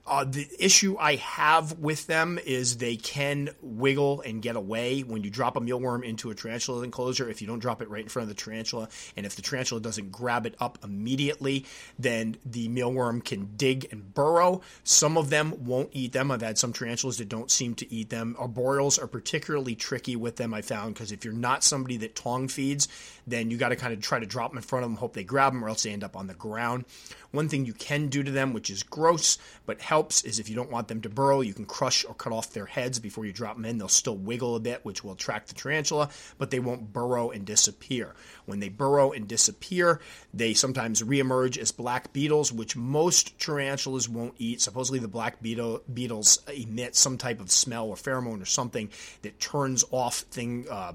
Uh, 0.06 0.26
the 0.26 0.46
issue 0.60 0.98
I 1.00 1.16
have 1.16 1.80
with 1.80 2.08
them 2.08 2.38
is 2.46 2.76
they 2.76 2.98
can 2.98 3.52
wiggle 3.62 4.20
and 4.20 4.42
get 4.42 4.58
away 4.58 5.00
when 5.00 5.24
you 5.24 5.30
drop 5.30 5.56
a 5.56 5.62
mealworm 5.62 6.04
into 6.04 6.30
a 6.30 6.36
tarantula 6.36 6.84
enclosure. 6.84 7.30
If 7.30 7.42
you 7.42 7.48
don't 7.48 7.60
drop 7.60 7.82
it 7.82 7.90
right 7.90 8.04
in 8.04 8.10
front 8.10 8.30
of 8.30 8.36
the 8.36 8.42
tarantula, 8.42 8.90
and 9.16 9.26
if 9.26 9.38
the 9.38 9.42
tarantula 9.42 9.80
doesn't 9.80 10.12
grab 10.12 10.46
it 10.46 10.56
up 10.60 10.78
immediately, 10.84 11.66
then 11.98 12.36
the 12.46 12.68
mealworm 12.68 13.24
can 13.24 13.52
dig 13.56 13.88
and 13.94 14.14
burrow. 14.14 14.62
Some 14.84 15.18
of 15.18 15.30
them 15.30 15.66
won't 15.66 15.90
eat 15.94 16.12
them. 16.12 16.32
I've 16.32 16.42
had 16.42 16.58
some 16.58 16.74
tarantulas 16.74 17.18
that 17.20 17.30
don't 17.30 17.50
seem 17.50 17.74
to 17.76 17.90
eat 17.90 18.10
them. 18.10 18.36
Arboreals 18.38 19.02
are 19.02 19.08
particularly 19.08 19.74
tricky 19.74 20.18
with 20.18 20.36
them, 20.36 20.54
I 20.54 20.64
found, 20.64 20.96
because 20.96 21.14
if 21.14 21.24
you're 21.24 21.34
not 21.34 21.64
somebody 21.64 21.96
that 21.98 22.14
tong 22.14 22.50
feeds, 22.50 22.90
then 23.28 23.50
you 23.52 23.58
got 23.58 23.70
to 23.70 23.76
kind 23.76 23.94
of 23.94 24.02
try 24.02 24.20
to 24.20 24.26
drop 24.26 24.52
them 24.52 24.58
in 24.58 24.64
front 24.64 24.86
of 24.86 24.92
them, 24.92 24.98
hope 24.98 25.14
they 25.14 25.24
grab 25.24 25.54
them, 25.54 25.64
or 25.64 25.70
else 25.70 25.84
they 25.84 25.92
end 25.92 26.04
up 26.04 26.16
on 26.16 26.28
the 26.28 26.34
ground. 26.34 26.86
One 27.32 27.50
thing 27.50 27.66
you 27.66 27.74
can 27.74 28.10
do 28.10 28.22
to 28.22 28.30
them, 28.30 28.54
which 28.54 28.70
is 28.70 28.84
gross 28.84 29.40
but 29.66 29.82
helps, 29.82 30.24
is 30.24 30.38
if 30.38 30.50
you 30.50 30.56
don't 30.56 30.70
want 30.70 30.88
them 30.88 31.02
to 31.02 31.10
burrow, 31.10 31.42
you 31.42 31.54
can 31.54 31.66
crush 31.66 32.06
or 32.06 32.14
cut 32.14 32.32
off 32.32 32.54
their 32.54 32.68
heads 32.68 33.00
before 33.00 33.26
you 33.26 33.34
drop 33.34 33.56
them 33.56 33.66
in. 33.66 33.80
They'll 33.80 33.88
still 33.88 34.16
wiggle 34.16 34.56
a 34.56 34.60
bit, 34.60 34.86
which 34.86 35.04
will 35.04 35.14
attract 35.14 35.48
the 35.48 35.56
tarantula, 35.56 36.10
but 36.38 36.52
they 36.52 36.60
won't 36.60 36.94
burrow 36.94 37.32
and 37.32 37.44
disappear. 37.44 38.14
When 38.46 38.60
they 38.60 38.70
burrow 38.70 39.12
and 39.14 39.28
disappear, 39.28 40.00
they 40.34 40.54
sometimes 40.54 41.02
reemerge 41.02 41.58
as 41.58 41.72
black 41.72 42.14
beetles, 42.14 42.52
which 42.52 42.76
most 42.76 43.40
tarantulas 43.40 44.08
won't 44.08 44.36
eat. 44.38 44.62
Supposedly, 44.62 45.00
the 45.00 45.08
black 45.08 45.42
beetle, 45.42 45.82
beetles 45.92 46.40
emit 46.56 46.96
some 46.96 47.18
type 47.18 47.40
of 47.40 47.52
smell 47.52 47.88
or 47.88 47.96
pheromone 47.96 48.42
or 48.42 48.46
something 48.46 48.90
that 49.24 49.40
turns 49.40 49.84
off 49.92 50.20
thing. 50.20 50.68
Uh, 50.70 50.94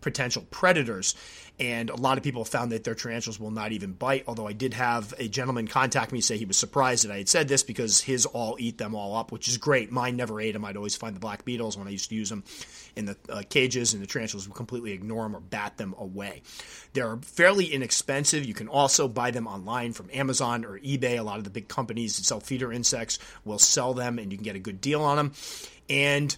potential 0.00 0.44
predators. 0.50 1.14
And 1.60 1.90
a 1.90 1.96
lot 1.96 2.16
of 2.16 2.24
people 2.24 2.46
found 2.46 2.72
that 2.72 2.84
their 2.84 2.94
tarantulas 2.94 3.38
will 3.38 3.50
not 3.50 3.72
even 3.72 3.92
bite. 3.92 4.24
Although 4.26 4.48
I 4.48 4.54
did 4.54 4.72
have 4.72 5.12
a 5.18 5.28
gentleman 5.28 5.68
contact 5.68 6.10
me 6.10 6.22
say 6.22 6.38
he 6.38 6.46
was 6.46 6.56
surprised 6.56 7.04
that 7.04 7.12
I 7.12 7.18
had 7.18 7.28
said 7.28 7.48
this 7.48 7.62
because 7.62 8.00
his 8.00 8.24
all 8.24 8.56
eat 8.58 8.78
them 8.78 8.94
all 8.94 9.14
up, 9.14 9.30
which 9.30 9.46
is 9.46 9.58
great. 9.58 9.92
Mine 9.92 10.16
never 10.16 10.40
ate 10.40 10.52
them. 10.52 10.64
I'd 10.64 10.78
always 10.78 10.96
find 10.96 11.14
the 11.14 11.20
black 11.20 11.44
beetles 11.44 11.76
when 11.76 11.86
I 11.86 11.90
used 11.90 12.08
to 12.08 12.14
use 12.14 12.30
them 12.30 12.44
in 12.96 13.04
the 13.04 13.16
uh, 13.28 13.42
cages, 13.50 13.92
and 13.92 14.02
the 14.02 14.06
tarantulas 14.06 14.48
would 14.48 14.56
completely 14.56 14.92
ignore 14.92 15.24
them 15.24 15.36
or 15.36 15.40
bat 15.40 15.76
them 15.76 15.94
away. 15.98 16.40
They're 16.94 17.18
fairly 17.18 17.66
inexpensive. 17.66 18.46
You 18.46 18.54
can 18.54 18.68
also 18.68 19.06
buy 19.06 19.30
them 19.30 19.46
online 19.46 19.92
from 19.92 20.08
Amazon 20.14 20.64
or 20.64 20.78
eBay. 20.78 21.18
A 21.18 21.22
lot 21.22 21.36
of 21.36 21.44
the 21.44 21.50
big 21.50 21.68
companies 21.68 22.16
that 22.16 22.24
sell 22.24 22.40
feeder 22.40 22.72
insects 22.72 23.18
will 23.44 23.58
sell 23.58 23.92
them, 23.92 24.18
and 24.18 24.32
you 24.32 24.38
can 24.38 24.44
get 24.44 24.56
a 24.56 24.60
good 24.60 24.80
deal 24.80 25.02
on 25.02 25.18
them. 25.18 25.32
And 25.90 26.34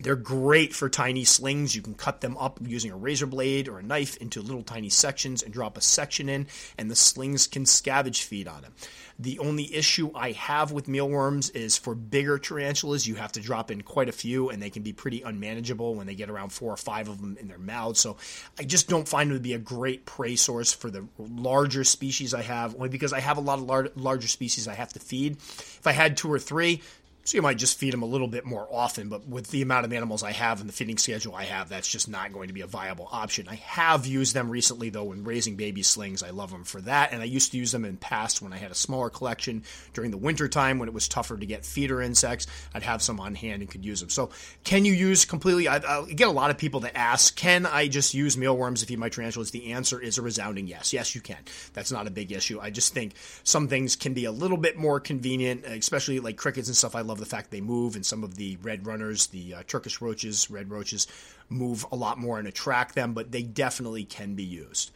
they're 0.00 0.16
great 0.16 0.74
for 0.74 0.88
tiny 0.88 1.24
slings. 1.24 1.74
You 1.74 1.82
can 1.82 1.94
cut 1.94 2.20
them 2.20 2.36
up 2.36 2.58
using 2.62 2.90
a 2.90 2.96
razor 2.96 3.26
blade 3.26 3.68
or 3.68 3.78
a 3.78 3.82
knife 3.82 4.16
into 4.18 4.42
little 4.42 4.62
tiny 4.62 4.90
sections 4.90 5.42
and 5.42 5.52
drop 5.52 5.76
a 5.76 5.80
section 5.80 6.28
in, 6.28 6.46
and 6.76 6.90
the 6.90 6.96
slings 6.96 7.46
can 7.46 7.64
scavenge 7.64 8.22
feed 8.22 8.48
on 8.48 8.62
them. 8.62 8.72
The 9.18 9.38
only 9.38 9.74
issue 9.74 10.10
I 10.14 10.32
have 10.32 10.72
with 10.72 10.88
mealworms 10.88 11.48
is 11.50 11.78
for 11.78 11.94
bigger 11.94 12.38
tarantulas, 12.38 13.06
you 13.06 13.14
have 13.14 13.32
to 13.32 13.40
drop 13.40 13.70
in 13.70 13.80
quite 13.80 14.10
a 14.10 14.12
few, 14.12 14.50
and 14.50 14.60
they 14.62 14.68
can 14.68 14.82
be 14.82 14.92
pretty 14.92 15.22
unmanageable 15.22 15.94
when 15.94 16.06
they 16.06 16.14
get 16.14 16.28
around 16.28 16.50
four 16.50 16.70
or 16.70 16.76
five 16.76 17.08
of 17.08 17.22
them 17.22 17.38
in 17.40 17.48
their 17.48 17.58
mouths. 17.58 17.98
So 17.98 18.18
I 18.58 18.64
just 18.64 18.88
don't 18.88 19.08
find 19.08 19.30
them 19.30 19.38
to 19.38 19.42
be 19.42 19.54
a 19.54 19.58
great 19.58 20.04
prey 20.04 20.36
source 20.36 20.72
for 20.72 20.90
the 20.90 21.06
larger 21.18 21.82
species 21.82 22.34
I 22.34 22.42
have, 22.42 22.74
only 22.74 22.90
because 22.90 23.14
I 23.14 23.20
have 23.20 23.38
a 23.38 23.40
lot 23.40 23.58
of 23.58 23.64
lar- 23.64 23.88
larger 23.96 24.28
species 24.28 24.68
I 24.68 24.74
have 24.74 24.92
to 24.92 25.00
feed. 25.00 25.36
If 25.36 25.86
I 25.86 25.92
had 25.92 26.18
two 26.18 26.30
or 26.30 26.38
three, 26.38 26.82
So 27.26 27.36
you 27.36 27.42
might 27.42 27.58
just 27.58 27.76
feed 27.76 27.92
them 27.92 28.04
a 28.04 28.06
little 28.06 28.28
bit 28.28 28.44
more 28.44 28.68
often, 28.70 29.08
but 29.08 29.26
with 29.26 29.48
the 29.50 29.60
amount 29.60 29.84
of 29.84 29.92
animals 29.92 30.22
I 30.22 30.30
have 30.30 30.60
and 30.60 30.68
the 30.68 30.72
feeding 30.72 30.96
schedule 30.96 31.34
I 31.34 31.42
have, 31.42 31.68
that's 31.68 31.88
just 31.88 32.08
not 32.08 32.32
going 32.32 32.46
to 32.46 32.54
be 32.54 32.60
a 32.60 32.68
viable 32.68 33.08
option. 33.10 33.48
I 33.48 33.56
have 33.56 34.06
used 34.06 34.32
them 34.32 34.48
recently 34.48 34.90
though 34.90 35.02
when 35.02 35.24
raising 35.24 35.56
baby 35.56 35.82
slings. 35.82 36.22
I 36.22 36.30
love 36.30 36.52
them 36.52 36.62
for 36.62 36.80
that, 36.82 37.12
and 37.12 37.20
I 37.20 37.24
used 37.24 37.50
to 37.50 37.58
use 37.58 37.72
them 37.72 37.84
in 37.84 37.96
past 37.96 38.42
when 38.42 38.52
I 38.52 38.58
had 38.58 38.70
a 38.70 38.76
smaller 38.76 39.10
collection 39.10 39.64
during 39.92 40.12
the 40.12 40.16
winter 40.16 40.46
time 40.46 40.78
when 40.78 40.88
it 40.88 40.94
was 40.94 41.08
tougher 41.08 41.36
to 41.36 41.46
get 41.46 41.66
feeder 41.66 42.00
insects. 42.00 42.46
I'd 42.72 42.84
have 42.84 43.02
some 43.02 43.18
on 43.18 43.34
hand 43.34 43.60
and 43.60 43.68
could 43.68 43.84
use 43.84 43.98
them. 43.98 44.08
So 44.08 44.30
can 44.62 44.84
you 44.84 44.92
use 44.92 45.24
completely? 45.24 45.66
I, 45.66 45.78
I 45.78 46.04
get 46.04 46.28
a 46.28 46.30
lot 46.30 46.50
of 46.50 46.58
people 46.58 46.78
that 46.80 46.96
ask, 46.96 47.34
can 47.34 47.66
I 47.66 47.88
just 47.88 48.14
use 48.14 48.36
mealworms 48.36 48.82
to 48.82 48.86
feed 48.86 49.00
my 49.00 49.08
tarantulas? 49.08 49.50
The 49.50 49.72
answer 49.72 50.00
is 50.00 50.16
a 50.16 50.22
resounding 50.22 50.68
yes. 50.68 50.92
Yes, 50.92 51.16
you 51.16 51.20
can. 51.20 51.38
That's 51.72 51.90
not 51.90 52.06
a 52.06 52.10
big 52.10 52.30
issue. 52.30 52.60
I 52.60 52.70
just 52.70 52.94
think 52.94 53.14
some 53.42 53.66
things 53.66 53.96
can 53.96 54.14
be 54.14 54.26
a 54.26 54.32
little 54.32 54.58
bit 54.58 54.76
more 54.76 55.00
convenient, 55.00 55.64
especially 55.64 56.20
like 56.20 56.36
crickets 56.36 56.68
and 56.68 56.76
stuff. 56.76 56.94
I 56.94 57.00
love 57.00 57.15
love 57.16 57.20
the 57.20 57.36
fact 57.36 57.50
they 57.50 57.62
move, 57.62 57.96
and 57.96 58.04
some 58.04 58.22
of 58.22 58.36
the 58.36 58.58
red 58.62 58.86
runners, 58.86 59.28
the 59.28 59.54
uh, 59.54 59.62
Turkish 59.66 60.02
roaches, 60.02 60.50
red 60.50 60.70
roaches, 60.70 61.06
move 61.48 61.86
a 61.90 61.96
lot 61.96 62.18
more 62.18 62.38
and 62.38 62.46
attract 62.46 62.94
them, 62.94 63.14
but 63.14 63.32
they 63.32 63.42
definitely 63.42 64.04
can 64.04 64.34
be 64.34 64.44
used. 64.44 64.90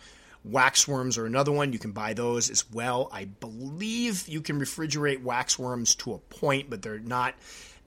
Waxworms 0.49 1.17
are 1.17 1.25
another 1.25 1.53
one. 1.53 1.73
You 1.73 1.79
can 1.79 1.93
buy 1.93 2.13
those 2.13 2.51
as 2.51 2.71
well. 2.71 3.09
I 3.11 3.25
believe 3.25 4.29
you 4.29 4.43
can 4.43 4.61
refrigerate 4.61 5.23
waxworms 5.23 5.97
to 5.99 6.13
a 6.13 6.19
point, 6.19 6.69
but 6.69 6.83
they're 6.83 6.99
not 6.99 7.35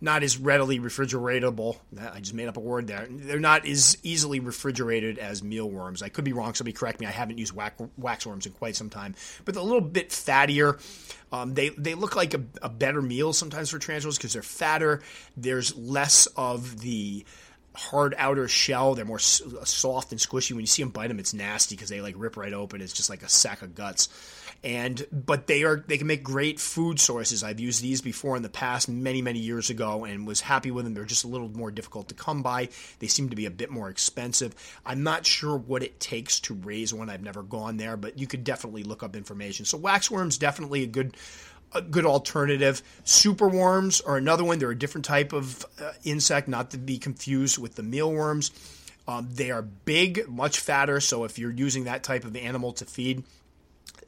not 0.03 0.21
as 0.21 0.37
readily 0.37 0.79
refrigeratable. 0.79 1.77
I 1.97 2.19
just 2.19 2.33
made 2.33 2.49
up 2.49 2.57
a 2.57 2.59
word 2.59 2.87
there. 2.87 3.07
They're 3.09 3.39
not 3.39 3.65
as 3.65 3.97
easily 4.03 4.41
refrigerated 4.41 5.17
as 5.17 5.41
mealworms. 5.41 6.03
I 6.03 6.09
could 6.09 6.25
be 6.25 6.33
wrong. 6.33 6.53
Somebody 6.53 6.73
correct 6.73 6.99
me. 6.99 7.05
I 7.05 7.11
haven't 7.11 7.37
used 7.37 7.53
wax, 7.53 7.81
waxworms 7.99 8.45
in 8.45 8.51
quite 8.51 8.75
some 8.75 8.89
time, 8.89 9.15
but 9.45 9.55
they're 9.55 9.63
a 9.63 9.65
little 9.65 9.81
bit 9.81 10.09
fattier. 10.09 10.77
Um, 11.31 11.53
they 11.53 11.69
they 11.69 11.95
look 11.95 12.17
like 12.17 12.33
a, 12.33 12.41
a 12.61 12.67
better 12.67 13.01
meal 13.01 13.31
sometimes 13.31 13.69
for 13.69 13.79
tarantulas 13.79 14.17
because 14.17 14.33
they're 14.33 14.43
fatter. 14.43 15.01
There's 15.37 15.73
less 15.77 16.27
of 16.35 16.81
the 16.81 17.25
hard 17.73 18.13
outer 18.17 18.49
shell. 18.49 18.95
They're 18.95 19.05
more 19.05 19.19
soft 19.19 20.11
and 20.11 20.19
squishy. 20.19 20.51
When 20.51 20.59
you 20.59 20.67
see 20.67 20.83
them 20.83 20.91
bite 20.91 21.07
them, 21.07 21.19
it's 21.19 21.33
nasty 21.33 21.75
because 21.75 21.89
they 21.89 22.01
like 22.01 22.15
rip 22.17 22.35
right 22.35 22.53
open. 22.53 22.81
It's 22.81 22.93
just 22.93 23.09
like 23.09 23.23
a 23.23 23.29
sack 23.29 23.61
of 23.61 23.73
guts 23.73 24.09
and 24.63 25.05
but 25.11 25.47
they 25.47 25.63
are 25.63 25.83
they 25.87 25.97
can 25.97 26.07
make 26.07 26.23
great 26.23 26.59
food 26.59 26.99
sources. 26.99 27.43
I've 27.43 27.59
used 27.59 27.81
these 27.81 28.01
before 28.01 28.37
in 28.37 28.43
the 28.43 28.49
past, 28.49 28.87
many 28.87 29.21
many 29.21 29.39
years 29.39 29.69
ago, 29.69 30.05
and 30.05 30.25
was 30.25 30.41
happy 30.41 30.71
with 30.71 30.85
them. 30.85 30.93
They're 30.93 31.05
just 31.05 31.25
a 31.25 31.27
little 31.27 31.49
more 31.49 31.71
difficult 31.71 32.07
to 32.09 32.15
come 32.15 32.41
by. 32.41 32.69
They 32.99 33.07
seem 33.07 33.29
to 33.29 33.35
be 33.35 33.45
a 33.45 33.51
bit 33.51 33.69
more 33.69 33.89
expensive. 33.89 34.55
I'm 34.85 35.03
not 35.03 35.25
sure 35.25 35.57
what 35.57 35.83
it 35.83 35.99
takes 35.99 36.39
to 36.41 36.53
raise 36.53 36.93
one. 36.93 37.09
I've 37.09 37.23
never 37.23 37.43
gone 37.43 37.77
there, 37.77 37.97
but 37.97 38.17
you 38.17 38.27
could 38.27 38.43
definitely 38.43 38.83
look 38.83 39.03
up 39.03 39.15
information. 39.15 39.65
So 39.65 39.77
waxworms 39.77 40.39
definitely 40.39 40.83
a 40.83 40.87
good 40.87 41.17
a 41.73 41.81
good 41.81 42.05
alternative. 42.05 42.81
Superworms 43.03 44.01
are 44.07 44.15
another 44.15 44.43
one. 44.43 44.59
They're 44.59 44.71
a 44.71 44.77
different 44.77 45.05
type 45.05 45.33
of 45.33 45.65
uh, 45.81 45.91
insect, 46.03 46.47
not 46.47 46.71
to 46.71 46.77
be 46.77 46.97
confused 46.97 47.57
with 47.57 47.75
the 47.75 47.83
mealworms. 47.83 48.51
Um, 49.07 49.27
they 49.33 49.51
are 49.51 49.61
big, 49.61 50.29
much 50.29 50.59
fatter. 50.59 51.01
So 51.01 51.25
if 51.25 51.37
you're 51.37 51.51
using 51.51 51.85
that 51.85 52.03
type 52.03 52.23
of 52.23 52.35
animal 52.35 52.73
to 52.73 52.85
feed, 52.85 53.23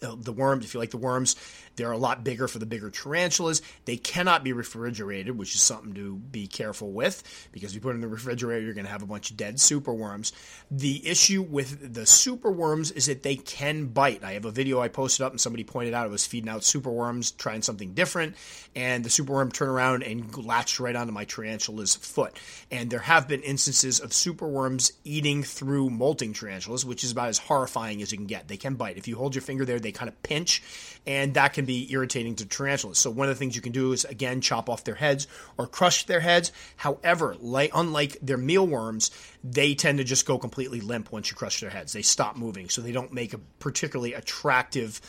Uh, 0.01 0.15
the 0.17 0.31
worms, 0.31 0.65
if 0.65 0.73
you 0.73 0.79
like 0.79 0.91
the 0.91 0.97
worms, 0.97 1.35
they're 1.75 1.91
a 1.91 1.97
lot 1.97 2.23
bigger 2.23 2.47
for 2.47 2.59
the 2.59 2.65
bigger 2.65 2.89
tarantulas. 2.89 3.61
They 3.85 3.97
cannot 3.97 4.43
be 4.43 4.53
refrigerated, 4.53 5.37
which 5.37 5.55
is 5.55 5.61
something 5.61 5.93
to 5.95 6.15
be 6.15 6.47
careful 6.47 6.91
with 6.91 7.23
because 7.51 7.71
if 7.71 7.75
you 7.75 7.81
put 7.81 7.91
it 7.91 7.95
in 7.95 8.01
the 8.01 8.07
refrigerator, 8.07 8.61
you're 8.61 8.73
going 8.73 8.85
to 8.85 8.91
have 8.91 9.03
a 9.03 9.07
bunch 9.07 9.31
of 9.31 9.37
dead 9.37 9.57
superworms. 9.57 10.31
The 10.71 11.07
issue 11.07 11.41
with 11.41 11.93
the 11.93 12.01
superworms 12.01 12.95
is 12.95 13.05
that 13.07 13.23
they 13.23 13.35
can 13.35 13.87
bite. 13.87 14.23
I 14.23 14.33
have 14.33 14.45
a 14.45 14.51
video 14.51 14.79
I 14.79 14.87
posted 14.87 15.25
up 15.25 15.31
and 15.31 15.41
somebody 15.41 15.63
pointed 15.63 15.93
out 15.93 16.07
it 16.07 16.11
was 16.11 16.25
feeding 16.25 16.49
out 16.49 16.61
superworms, 16.61 17.35
trying 17.37 17.61
something 17.61 17.93
different, 17.93 18.35
and 18.75 19.03
the 19.03 19.09
superworm 19.09 19.51
turned 19.51 19.71
around 19.71 20.03
and 20.03 20.35
latched 20.45 20.79
right 20.79 20.95
onto 20.95 21.13
my 21.13 21.25
tarantula's 21.25 21.95
foot. 21.95 22.39
And 22.71 22.89
there 22.89 22.99
have 22.99 23.27
been 23.27 23.41
instances 23.41 23.99
of 23.99 24.11
superworms 24.11 24.91
eating 25.03 25.43
through 25.43 25.89
molting 25.89 26.33
tarantulas, 26.33 26.85
which 26.85 27.03
is 27.03 27.11
about 27.11 27.29
as 27.29 27.37
horrifying 27.37 28.01
as 28.01 28.11
you 28.11 28.17
can 28.17 28.27
get. 28.27 28.47
They 28.47 28.57
can 28.57 28.75
bite. 28.75 28.97
If 28.97 29.07
you 29.07 29.15
hold 29.15 29.35
your 29.35 29.41
finger 29.41 29.65
there, 29.65 29.79
they 29.79 29.91
kind 29.91 30.09
of 30.09 30.21
pinch, 30.23 30.63
and 31.05 31.33
that 31.35 31.53
can 31.53 31.64
be 31.65 31.91
irritating 31.91 32.35
to 32.35 32.45
tarantulas. 32.45 32.97
So 32.97 33.09
one 33.09 33.29
of 33.29 33.35
the 33.35 33.39
things 33.39 33.55
you 33.55 33.61
can 33.61 33.71
do 33.71 33.91
is 33.91 34.05
again 34.05 34.41
chop 34.41 34.69
off 34.69 34.83
their 34.83 34.95
heads 34.95 35.27
or 35.57 35.67
crush 35.67 36.05
their 36.05 36.19
heads. 36.19 36.51
However, 36.77 37.35
like 37.39 37.71
unlike 37.73 38.17
their 38.21 38.37
mealworms, 38.37 39.11
they 39.43 39.75
tend 39.75 39.97
to 39.97 40.03
just 40.03 40.25
go 40.25 40.37
completely 40.37 40.81
limp 40.81 41.11
once 41.11 41.29
you 41.29 41.37
crush 41.37 41.59
their 41.59 41.69
heads. 41.69 41.93
They 41.93 42.01
stop 42.01 42.37
moving, 42.37 42.69
so 42.69 42.81
they 42.81 42.91
don't 42.91 43.13
make 43.13 43.33
a 43.33 43.39
particularly 43.59 44.13
attractive 44.13 45.01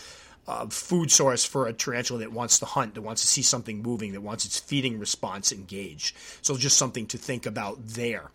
uh, 0.48 0.66
food 0.68 1.10
source 1.10 1.44
for 1.44 1.66
a 1.66 1.72
tarantula 1.72 2.20
that 2.20 2.32
wants 2.32 2.58
to 2.60 2.66
hunt, 2.66 2.94
that 2.94 3.02
wants 3.02 3.22
to 3.22 3.26
see 3.26 3.42
something 3.42 3.82
moving, 3.82 4.12
that 4.12 4.20
wants 4.20 4.44
its 4.44 4.58
feeding 4.60 4.98
response 4.98 5.52
engaged. 5.52 6.16
So 6.42 6.56
just 6.56 6.76
something 6.76 7.06
to 7.08 7.18
think 7.18 7.46
about 7.46 7.78
there. 7.84 8.30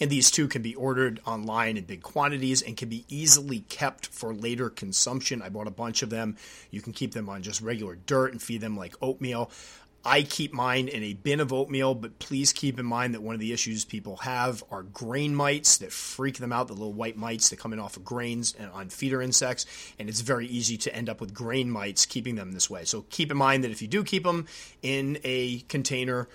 And 0.00 0.10
these 0.10 0.30
two 0.30 0.46
can 0.46 0.62
be 0.62 0.74
ordered 0.74 1.20
online 1.26 1.76
in 1.76 1.84
big 1.84 2.02
quantities 2.02 2.62
and 2.62 2.76
can 2.76 2.88
be 2.88 3.04
easily 3.08 3.60
kept 3.68 4.06
for 4.06 4.32
later 4.32 4.70
consumption. 4.70 5.42
I 5.42 5.48
bought 5.48 5.66
a 5.66 5.72
bunch 5.72 6.02
of 6.02 6.10
them. 6.10 6.36
You 6.70 6.80
can 6.80 6.92
keep 6.92 7.14
them 7.14 7.28
on 7.28 7.42
just 7.42 7.60
regular 7.60 7.96
dirt 8.06 8.32
and 8.32 8.40
feed 8.40 8.60
them 8.60 8.76
like 8.76 8.94
oatmeal. 9.02 9.50
I 10.04 10.22
keep 10.22 10.52
mine 10.52 10.86
in 10.86 11.02
a 11.02 11.12
bin 11.12 11.40
of 11.40 11.52
oatmeal, 11.52 11.94
but 11.94 12.18
please 12.20 12.52
keep 12.52 12.78
in 12.78 12.86
mind 12.86 13.14
that 13.14 13.20
one 13.20 13.34
of 13.34 13.40
the 13.40 13.52
issues 13.52 13.84
people 13.84 14.18
have 14.18 14.62
are 14.70 14.84
grain 14.84 15.34
mites 15.34 15.78
that 15.78 15.92
freak 15.92 16.38
them 16.38 16.52
out, 16.52 16.68
the 16.68 16.72
little 16.72 16.92
white 16.92 17.16
mites 17.16 17.48
that 17.48 17.58
come 17.58 17.72
in 17.72 17.80
off 17.80 17.96
of 17.96 18.04
grains 18.04 18.54
and 18.58 18.70
on 18.70 18.90
feeder 18.90 19.20
insects, 19.20 19.66
and 19.98 20.08
it's 20.08 20.20
very 20.20 20.46
easy 20.46 20.76
to 20.78 20.94
end 20.94 21.08
up 21.08 21.20
with 21.20 21.34
grain 21.34 21.68
mites 21.68 22.06
keeping 22.06 22.36
them 22.36 22.52
this 22.52 22.70
way. 22.70 22.84
So 22.84 23.06
keep 23.10 23.30
in 23.30 23.36
mind 23.36 23.64
that 23.64 23.72
if 23.72 23.82
you 23.82 23.88
do 23.88 24.04
keep 24.04 24.22
them 24.22 24.46
in 24.82 25.18
a 25.24 25.58
container, 25.68 26.28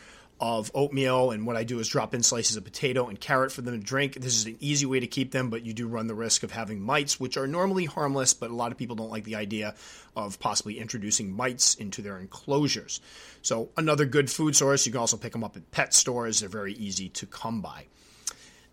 of 0.44 0.70
oatmeal, 0.76 1.32
and 1.32 1.48
what 1.48 1.56
I 1.56 1.64
do 1.64 1.80
is 1.80 1.88
drop 1.88 2.14
in 2.14 2.22
slices 2.22 2.58
of 2.58 2.66
potato 2.66 3.08
and 3.08 3.18
carrot 3.18 3.50
for 3.54 3.62
them 3.62 3.80
to 3.80 3.86
drink. 3.86 4.16
This 4.16 4.36
is 4.36 4.46
an 4.46 4.58
easy 4.60 4.86
way 4.86 5.00
to 5.00 5.08
keep 5.08 5.32
them, 5.32 5.50
but 5.50 5.66
you 5.66 5.74
do 5.74 5.88
run 5.88 6.08
the 6.08 6.16
risk 6.16 6.44
of 6.44 6.52
having 6.52 6.82
mites, 6.82 7.18
which 7.18 7.38
are 7.38 7.48
normally 7.48 7.86
harmless, 7.86 8.34
but 8.34 8.52
a 8.52 8.54
lot 8.54 8.74
of 8.74 8.78
people 8.78 8.98
don't 8.98 9.10
like 9.10 9.24
the 9.24 9.36
idea 9.36 9.74
of 10.18 10.42
possibly 10.42 10.80
introducing 10.80 11.32
mites 11.32 11.76
into 11.76 12.02
their 12.02 12.20
enclosures. 12.20 13.00
So, 13.42 13.70
another 13.78 14.04
good 14.04 14.30
food 14.30 14.54
source. 14.54 14.86
You 14.86 14.92
can 14.92 15.00
also 15.00 15.16
pick 15.16 15.32
them 15.32 15.46
up 15.46 15.56
at 15.56 15.72
pet 15.72 15.94
stores, 15.94 16.42
they're 16.42 16.50
very 16.50 16.74
easy 16.74 17.08
to 17.08 17.26
come 17.26 17.62
by. 17.62 17.86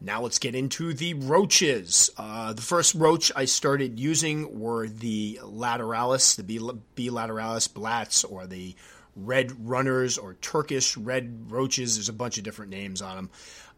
Now 0.01 0.23
let's 0.23 0.41
get 0.41 0.57
into 0.57 0.93
the 0.93 1.15
roaches. 1.15 2.11
Uh, 2.17 2.53
the 2.53 2.63
first 2.63 2.97
roach 2.97 3.31
I 3.37 3.45
started 3.45 4.01
using 4.01 4.59
were 4.59 4.89
the 4.89 5.39
lateralis, 5.45 6.35
the 6.35 6.43
B, 6.43 6.59
B 6.97 7.11
lateralis 7.11 7.73
blats, 7.73 8.25
or 8.25 8.49
the 8.49 8.75
red 9.17 9.69
runners 9.69 10.19
or 10.19 10.35
Turkish 10.35 10.97
red 10.97 11.51
roaches. 11.51 11.97
There's 11.97 12.09
a 12.09 12.15
bunch 12.15 12.39
of 12.39 12.45
different 12.45 12.71
names 12.71 13.03
on 13.03 13.17
them. 13.17 13.31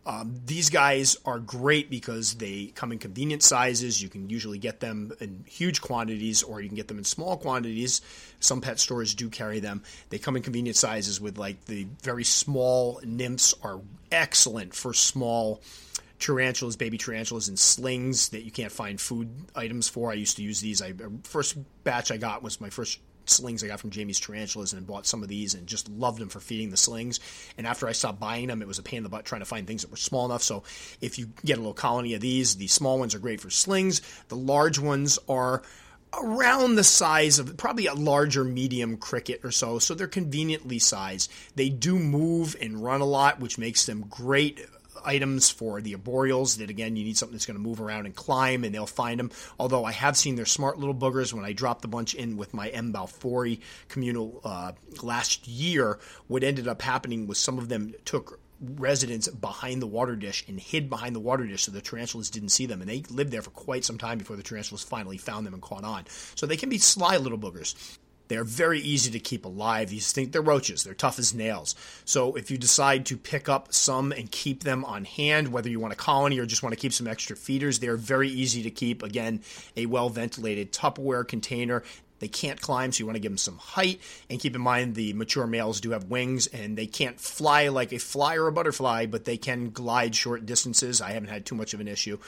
Um, 0.05 0.41
these 0.45 0.69
guys 0.69 1.17
are 1.25 1.39
great 1.39 1.89
because 1.89 2.35
they 2.35 2.73
come 2.75 2.91
in 2.91 2.99
convenient 2.99 3.43
sizes. 3.43 4.03
You 4.03 4.09
can 4.09 4.29
usually 4.29 4.59
get 4.59 4.81
them 4.81 5.13
in 5.21 5.45
huge 5.47 5.81
quantities 5.81 6.43
or 6.43 6.61
you 6.61 6.69
can 6.69 6.77
get 6.77 6.89
them 6.89 6.99
in 6.99 7.05
small 7.05 7.37
quantities. 7.37 8.01
Some 8.41 8.61
pet 8.61 8.81
stores 8.81 9.15
do 9.15 9.31
carry 9.31 9.61
them. 9.61 9.83
They 10.11 10.19
come 10.19 10.37
in 10.37 10.43
convenient 10.43 10.77
sizes 10.77 11.21
with 11.21 11.39
like 11.39 11.67
the 11.67 11.87
very 12.03 12.25
small 12.25 13.01
nymphs 13.05 13.55
are 13.63 13.81
excellent 14.11 14.75
for 14.75 14.93
small 14.93 15.63
tarantulas, 16.19 16.77
baby 16.77 16.99
tarantulas 16.99 17.49
in 17.49 17.57
slings 17.57 18.31
that 18.31 18.43
you 18.43 18.51
can't 18.51 18.73
find 18.73 19.01
food 19.01 19.29
items 19.55 19.89
for. 19.89 20.11
I 20.11 20.15
used 20.15 20.37
to 20.37 20.43
use 20.43 20.61
these. 20.61 20.83
I 20.83 20.95
first 21.25 21.57
batch 21.85 22.11
I 22.11 22.17
got 22.17 22.43
was 22.43 22.61
my 22.61 22.71
first 22.71 22.99
slings 23.33 23.63
I 23.63 23.69
got 23.69 23.81
from 23.81 23.91
Jamie's 23.91 24.21
Tarantulas 24.21 24.73
and 24.73 24.87
bought 24.87 25.07
some 25.07 25.23
of 25.23 25.29
these 25.29 25.55
and 25.55 25.67
just 25.67 25.89
loved 25.89 26.19
them 26.19 26.29
for 26.29 26.41
feeding 26.41 26.71
the 26.71 26.77
slings. 26.77 27.21
And 27.57 27.67
after 27.67 27.89
I 27.89 27.93
stopped 27.93 28.21
buying 28.21 28.49
them, 28.49 28.63
it 28.63 28.69
was 28.69 28.79
a 28.79 28.83
pain 28.83 28.99
in 28.99 29.03
the 29.03 29.09
butt 29.09 29.25
trying 29.25 29.41
to 29.41 29.47
find 29.47 29.67
things 29.67 29.83
that 29.83 29.91
were 29.91 29.97
small 29.97 30.27
enough. 30.27 30.43
So 30.43 30.63
if 31.01 31.19
you 31.19 31.31
get 31.45 31.59
a 31.59 31.61
little 31.61 31.75
colony 31.75 32.15
of 32.15 32.21
these, 32.21 32.57
the 32.57 32.67
small 32.67 32.99
ones 32.99 33.15
are 33.15 33.19
great 33.19 33.41
for 33.41 33.51
slings. 33.51 34.03
The 34.29 34.37
large 34.37 34.79
ones 34.79 35.19
are 35.29 35.63
around 36.15 36.75
the 36.75 36.85
size 36.85 37.39
of 37.39 37.57
probably 37.57 37.87
a 37.87 37.95
larger 37.95 38.45
medium 38.45 38.97
cricket 38.97 39.41
or 39.45 39.51
so. 39.51 39.79
So 39.79 39.95
they're 39.95 40.07
conveniently 40.07 40.79
sized. 40.79 41.31
They 41.55 41.69
do 41.69 41.99
move 41.99 42.55
and 42.61 42.83
run 42.83 43.01
a 43.01 43.07
lot, 43.07 43.41
which 43.41 43.59
makes 43.59 43.87
them 43.87 44.05
great 44.09 44.61
items 45.05 45.51
for 45.51 45.81
the 45.81 45.95
arboreals 45.95 46.59
that 46.59 46.71
again 46.71 46.97
you 46.97 47.05
need 47.05 47.17
something 47.17 47.35
that's 47.35 47.47
going 47.47 47.57
to 47.57 47.63
move 47.63 47.81
around 47.81 48.07
and 48.07 48.15
climb 48.15 48.65
and 48.65 48.75
they'll 48.75 48.87
find 48.87 49.19
them 49.19 49.31
although 49.59 49.85
i 49.85 49.93
have 49.93 50.17
seen 50.17 50.37
their 50.37 50.47
smart 50.47 50.79
little 50.79 50.95
boogers 50.95 51.33
when 51.33 51.45
i 51.45 51.53
dropped 51.53 51.85
a 51.85 51.89
bunch 51.89 52.15
in 52.15 52.37
with 52.37 52.53
my 52.55 52.69
m 52.69 52.93
balfouri 52.93 53.61
communal 53.89 54.41
uh, 54.45 54.73
last 55.03 55.47
year 55.47 55.99
what 56.27 56.43
ended 56.45 56.69
up 56.69 56.83
happening 56.83 57.27
was 57.27 57.39
some 57.39 57.59
of 57.59 57.69
them 57.69 57.95
took 58.05 58.39
residents 58.63 59.29
behind 59.29 59.83
the 59.83 59.87
water 59.87 60.15
dish 60.15 60.45
and 60.47 60.61
hid 60.61 60.89
behind 60.89 61.15
the 61.15 61.21
water 61.21 61.45
dish 61.47 61.65
so 61.65 61.73
the 61.73 61.81
tarantulas 61.81 62.31
didn't 62.31 62.51
see 62.51 62.67
them. 62.67 62.81
And 62.81 62.89
they 62.89 63.03
lived 63.11 63.33
there 63.33 63.43
for 63.43 63.51
quite 63.51 63.85
some 63.85 63.99
time 63.99 64.19
before 64.19 64.37
the 64.37 64.43
tarantulas 64.43 64.83
finally 64.83 65.19
found 65.19 65.47
them 65.47 65.55
and 65.55 65.63
caught 65.63 65.85
on. 65.85 66.05
So 66.35 66.47
they 66.47 66.57
can 66.57 66.69
be 66.69 66.79
sly 66.79 67.17
little 67.17 67.39
boogers. 67.39 67.99
They're 68.33 68.45
very 68.45 68.81
easy 68.81 69.11
to 69.11 69.19
keep 69.19 69.45
alive. 69.45 69.91
These 69.91 70.11
things, 70.11 70.31
they're 70.31 70.41
roaches. 70.41 70.85
They're 70.85 70.95
tough 70.95 71.19
as 71.19 71.35
nails. 71.35 71.75
So 72.07 72.35
if 72.35 72.51
you 72.51 72.57
decide 72.57 73.05
to 73.07 73.19
pick 73.19 73.47
up 73.47 73.75
some 73.75 74.11
and 74.11 74.31
keep 74.31 74.63
them 74.63 74.87
on 74.87 75.05
hand, 75.05 75.53
whether 75.53 75.69
you 75.69 75.79
want 75.79 75.93
a 75.93 75.97
colony 75.97 76.39
or 76.39 76.47
just 76.47 76.63
want 76.63 76.73
to 76.73 76.81
keep 76.81 76.95
some 76.95 77.07
extra 77.07 77.37
feeders, 77.37 77.79
they're 77.79 77.99
very 77.99 78.31
easy 78.31 78.63
to 78.63 78.71
keep. 78.71 79.03
Again, 79.03 79.43
a 79.77 79.85
well 79.85 80.09
ventilated 80.09 80.73
Tupperware 80.73 81.29
container 81.29 81.83
They 82.21 82.29
can't 82.29 82.61
climb, 82.61 82.93
so 82.93 83.01
you 83.01 83.07
want 83.07 83.17
to 83.17 83.21
give 83.21 83.33
them 83.33 83.37
some 83.37 83.59
height. 83.59 84.01
And 84.31 84.39
keep 84.39 84.55
in 84.55 84.63
mind, 84.63 84.95
the 84.95 85.13
mature 85.13 85.47
males 85.47 85.81
do 85.81 85.91
have 85.91 86.05
wings, 86.05 86.47
and 86.47 86.79
they 86.79 86.87
can't 86.87 87.21
fly 87.21 87.67
like 87.67 87.93
a 87.93 87.99
fly 87.99 88.37
or 88.37 88.47
a 88.47 88.53
butterfly, 88.53 89.07
but 89.07 89.25
they 89.25 89.37
can 89.37 89.71
glide 89.71 90.15
short 90.15 90.47
distances. 90.47 91.03
I 91.03 91.11
haven't 91.11 91.31
had 91.31 91.45
too 91.45 91.57
much 91.57 91.75
of 91.75 91.81
an 91.81 91.89
issue 91.89 92.19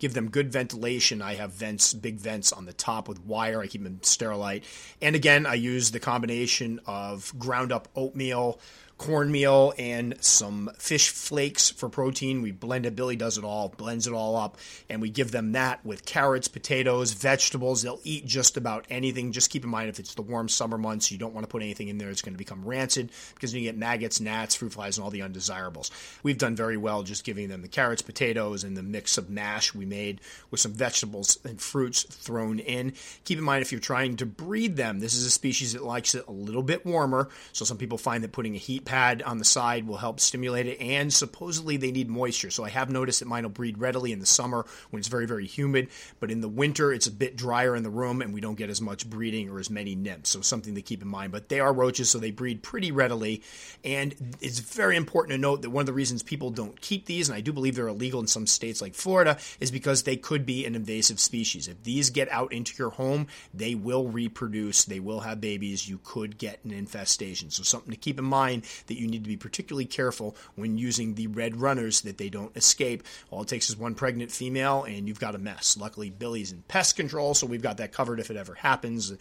give 0.00 0.14
them 0.14 0.30
good 0.30 0.50
ventilation. 0.50 1.22
I 1.22 1.34
have 1.34 1.52
vents, 1.52 1.94
big 1.94 2.16
vents 2.16 2.52
on 2.52 2.64
the 2.64 2.72
top 2.72 3.08
with 3.08 3.24
wire. 3.24 3.60
I 3.60 3.68
keep 3.68 3.84
them 3.84 4.00
sterilite. 4.02 4.64
And 5.00 5.14
again, 5.14 5.46
I 5.46 5.54
use 5.54 5.92
the 5.92 6.00
combination 6.00 6.80
of 6.86 7.32
ground 7.38 7.70
up 7.70 7.86
oatmeal, 7.94 8.58
cornmeal 9.00 9.72
and 9.78 10.14
some 10.22 10.70
fish 10.78 11.08
flakes 11.08 11.70
for 11.70 11.88
protein. 11.88 12.42
We 12.42 12.50
blend 12.50 12.84
it. 12.84 12.94
Billy 12.94 13.16
does 13.16 13.38
it 13.38 13.44
all, 13.44 13.70
blends 13.70 14.06
it 14.06 14.12
all 14.12 14.36
up, 14.36 14.58
and 14.90 15.00
we 15.00 15.08
give 15.08 15.30
them 15.30 15.52
that 15.52 15.82
with 15.86 16.04
carrots, 16.04 16.48
potatoes, 16.48 17.14
vegetables. 17.14 17.80
They'll 17.80 18.00
eat 18.04 18.26
just 18.26 18.58
about 18.58 18.84
anything. 18.90 19.32
Just 19.32 19.48
keep 19.48 19.64
in 19.64 19.70
mind 19.70 19.88
if 19.88 19.98
it's 19.98 20.14
the 20.14 20.20
warm 20.20 20.50
summer 20.50 20.76
months, 20.76 21.10
you 21.10 21.16
don't 21.16 21.32
want 21.32 21.44
to 21.44 21.50
put 21.50 21.62
anything 21.62 21.88
in 21.88 21.96
there. 21.96 22.10
It's 22.10 22.20
going 22.20 22.34
to 22.34 22.38
become 22.38 22.62
rancid 22.62 23.10
because 23.34 23.54
you 23.54 23.62
get 23.62 23.74
maggots, 23.74 24.20
gnats, 24.20 24.54
fruit 24.54 24.74
flies, 24.74 24.98
and 24.98 25.04
all 25.04 25.10
the 25.10 25.22
undesirables. 25.22 25.90
We've 26.22 26.36
done 26.36 26.54
very 26.54 26.76
well 26.76 27.02
just 27.02 27.24
giving 27.24 27.48
them 27.48 27.62
the 27.62 27.68
carrots, 27.68 28.02
potatoes, 28.02 28.64
and 28.64 28.76
the 28.76 28.82
mix 28.82 29.16
of 29.16 29.30
mash 29.30 29.74
we 29.74 29.86
made 29.86 30.20
with 30.50 30.60
some 30.60 30.74
vegetables 30.74 31.38
and 31.42 31.58
fruits 31.58 32.02
thrown 32.02 32.58
in. 32.58 32.92
Keep 33.24 33.38
in 33.38 33.44
mind 33.44 33.62
if 33.62 33.72
you're 33.72 33.80
trying 33.80 34.16
to 34.16 34.26
breed 34.26 34.76
them, 34.76 35.00
this 35.00 35.14
is 35.14 35.24
a 35.24 35.30
species 35.30 35.72
that 35.72 35.84
likes 35.84 36.14
it 36.14 36.26
a 36.28 36.32
little 36.32 36.62
bit 36.62 36.84
warmer. 36.84 37.30
So 37.52 37.64
some 37.64 37.78
people 37.78 37.96
find 37.96 38.22
that 38.24 38.32
putting 38.32 38.54
a 38.54 38.58
heat 38.58 38.84
pad 38.90 39.22
on 39.22 39.38
the 39.38 39.44
side 39.44 39.86
will 39.86 39.98
help 39.98 40.18
stimulate 40.18 40.66
it, 40.66 40.80
and 40.80 41.14
supposedly 41.14 41.76
they 41.76 41.92
need 41.92 42.08
moisture. 42.08 42.50
So 42.50 42.64
I 42.64 42.70
have 42.70 42.90
noticed 42.90 43.20
that 43.20 43.28
mine 43.28 43.44
will 43.44 43.50
breed 43.50 43.78
readily 43.78 44.10
in 44.10 44.18
the 44.18 44.26
summer 44.26 44.66
when 44.90 44.98
it's 44.98 45.06
very, 45.06 45.26
very 45.26 45.46
humid, 45.46 45.90
but 46.18 46.28
in 46.28 46.40
the 46.40 46.48
winter 46.48 46.92
it's 46.92 47.06
a 47.06 47.12
bit 47.12 47.36
drier 47.36 47.76
in 47.76 47.84
the 47.84 47.90
room 47.90 48.20
and 48.20 48.34
we 48.34 48.40
don't 48.40 48.56
get 48.58 48.68
as 48.68 48.80
much 48.80 49.08
breeding 49.08 49.48
or 49.48 49.60
as 49.60 49.70
many 49.70 49.94
nymphs. 49.94 50.30
So 50.30 50.40
something 50.40 50.74
to 50.74 50.82
keep 50.82 51.02
in 51.02 51.08
mind. 51.08 51.30
But 51.30 51.48
they 51.48 51.60
are 51.60 51.72
roaches, 51.72 52.10
so 52.10 52.18
they 52.18 52.32
breed 52.32 52.64
pretty 52.64 52.90
readily, 52.90 53.44
and 53.84 54.12
it's 54.40 54.58
very 54.58 54.96
important 54.96 55.34
to 55.34 55.38
note 55.38 55.62
that 55.62 55.70
one 55.70 55.82
of 55.82 55.86
the 55.86 55.92
reasons 55.92 56.24
people 56.24 56.50
don't 56.50 56.80
keep 56.80 57.06
these, 57.06 57.28
and 57.28 57.36
I 57.36 57.42
do 57.42 57.52
believe 57.52 57.76
they're 57.76 57.86
illegal 57.86 58.18
in 58.18 58.26
some 58.26 58.48
states 58.48 58.82
like 58.82 58.96
Florida, 58.96 59.38
is 59.60 59.70
because 59.70 60.02
they 60.02 60.16
could 60.16 60.44
be 60.44 60.66
an 60.66 60.74
invasive 60.74 61.20
species. 61.20 61.68
If 61.68 61.84
these 61.84 62.10
get 62.10 62.28
out 62.32 62.52
into 62.52 62.74
your 62.76 62.90
home, 62.90 63.28
they 63.54 63.76
will 63.76 64.08
reproduce, 64.08 64.84
they 64.84 64.98
will 64.98 65.20
have 65.20 65.40
babies, 65.40 65.88
you 65.88 66.00
could 66.02 66.38
get 66.38 66.64
an 66.64 66.72
infestation. 66.72 67.50
So 67.50 67.62
something 67.62 67.92
to 67.92 67.96
keep 67.96 68.18
in 68.18 68.24
mind 68.24 68.64
that 68.86 68.98
you 68.98 69.06
need 69.06 69.24
to 69.24 69.28
be 69.28 69.36
particularly 69.36 69.86
careful 69.86 70.36
when 70.54 70.78
using 70.78 71.14
the 71.14 71.26
red 71.28 71.60
runners 71.60 72.02
that 72.02 72.18
they 72.18 72.28
don't 72.28 72.56
escape. 72.56 73.02
All 73.30 73.42
it 73.42 73.48
takes 73.48 73.70
is 73.70 73.76
one 73.76 73.94
pregnant 73.94 74.30
female, 74.30 74.84
and 74.84 75.08
you've 75.08 75.20
got 75.20 75.34
a 75.34 75.38
mess. 75.38 75.76
Luckily, 75.76 76.10
Billy's 76.10 76.52
in 76.52 76.62
pest 76.68 76.96
control, 76.96 77.34
so 77.34 77.46
we've 77.46 77.62
got 77.62 77.78
that 77.78 77.92
covered 77.92 78.20
if 78.20 78.30
it 78.30 78.36
ever 78.36 78.54
happens. 78.54 79.12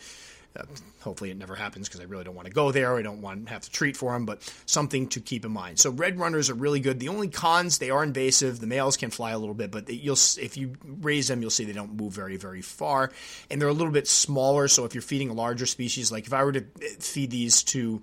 Uh, 0.58 0.64
hopefully, 1.02 1.30
it 1.30 1.38
never 1.38 1.56
happens 1.56 1.88
because 1.88 2.02
I 2.02 2.06
really 2.06 2.24
don't 2.24 2.34
want 2.34 2.48
to 2.48 2.54
go 2.54 2.72
there. 2.72 2.98
I 2.98 3.04
don't 3.04 3.22
want 3.22 3.46
to 3.46 3.54
have 3.54 3.62
to 3.62 3.70
treat 3.70 3.96
for 3.96 4.14
them, 4.14 4.26
but 4.26 4.42
something 4.66 5.08
to 5.10 5.20
keep 5.20 5.46
in 5.46 5.52
mind. 5.52 5.78
So, 5.78 5.92
red 5.92 6.18
runners 6.18 6.50
are 6.50 6.56
really 6.56 6.80
good. 6.80 7.00
The 7.00 7.10
only 7.10 7.28
cons, 7.28 7.78
they 7.78 7.92
are 7.92 8.04
invasive. 8.04 8.60
The 8.60 8.66
males 8.66 8.98
can 8.98 9.12
fly 9.12 9.30
a 9.30 9.38
little 9.38 9.54
bit, 9.54 9.70
but 9.70 9.88
you'll 9.90 10.18
if 10.38 10.58
you 10.58 10.74
raise 10.84 11.28
them, 11.28 11.42
you'll 11.42 11.52
see 11.52 11.66
they 11.66 11.74
don't 11.74 11.94
move 11.94 12.14
very, 12.14 12.38
very 12.38 12.64
far, 12.64 13.12
and 13.52 13.62
they're 13.62 13.70
a 13.70 13.74
little 13.74 13.94
bit 13.94 14.08
smaller. 14.08 14.68
So, 14.68 14.86
if 14.86 14.96
you're 14.96 15.04
feeding 15.04 15.30
a 15.30 15.34
larger 15.34 15.68
species, 15.68 16.12
like 16.12 16.26
if 16.26 16.34
I 16.34 16.44
were 16.44 16.54
to 16.54 16.62
feed 17.00 17.30
these 17.30 17.62
to 17.64 18.02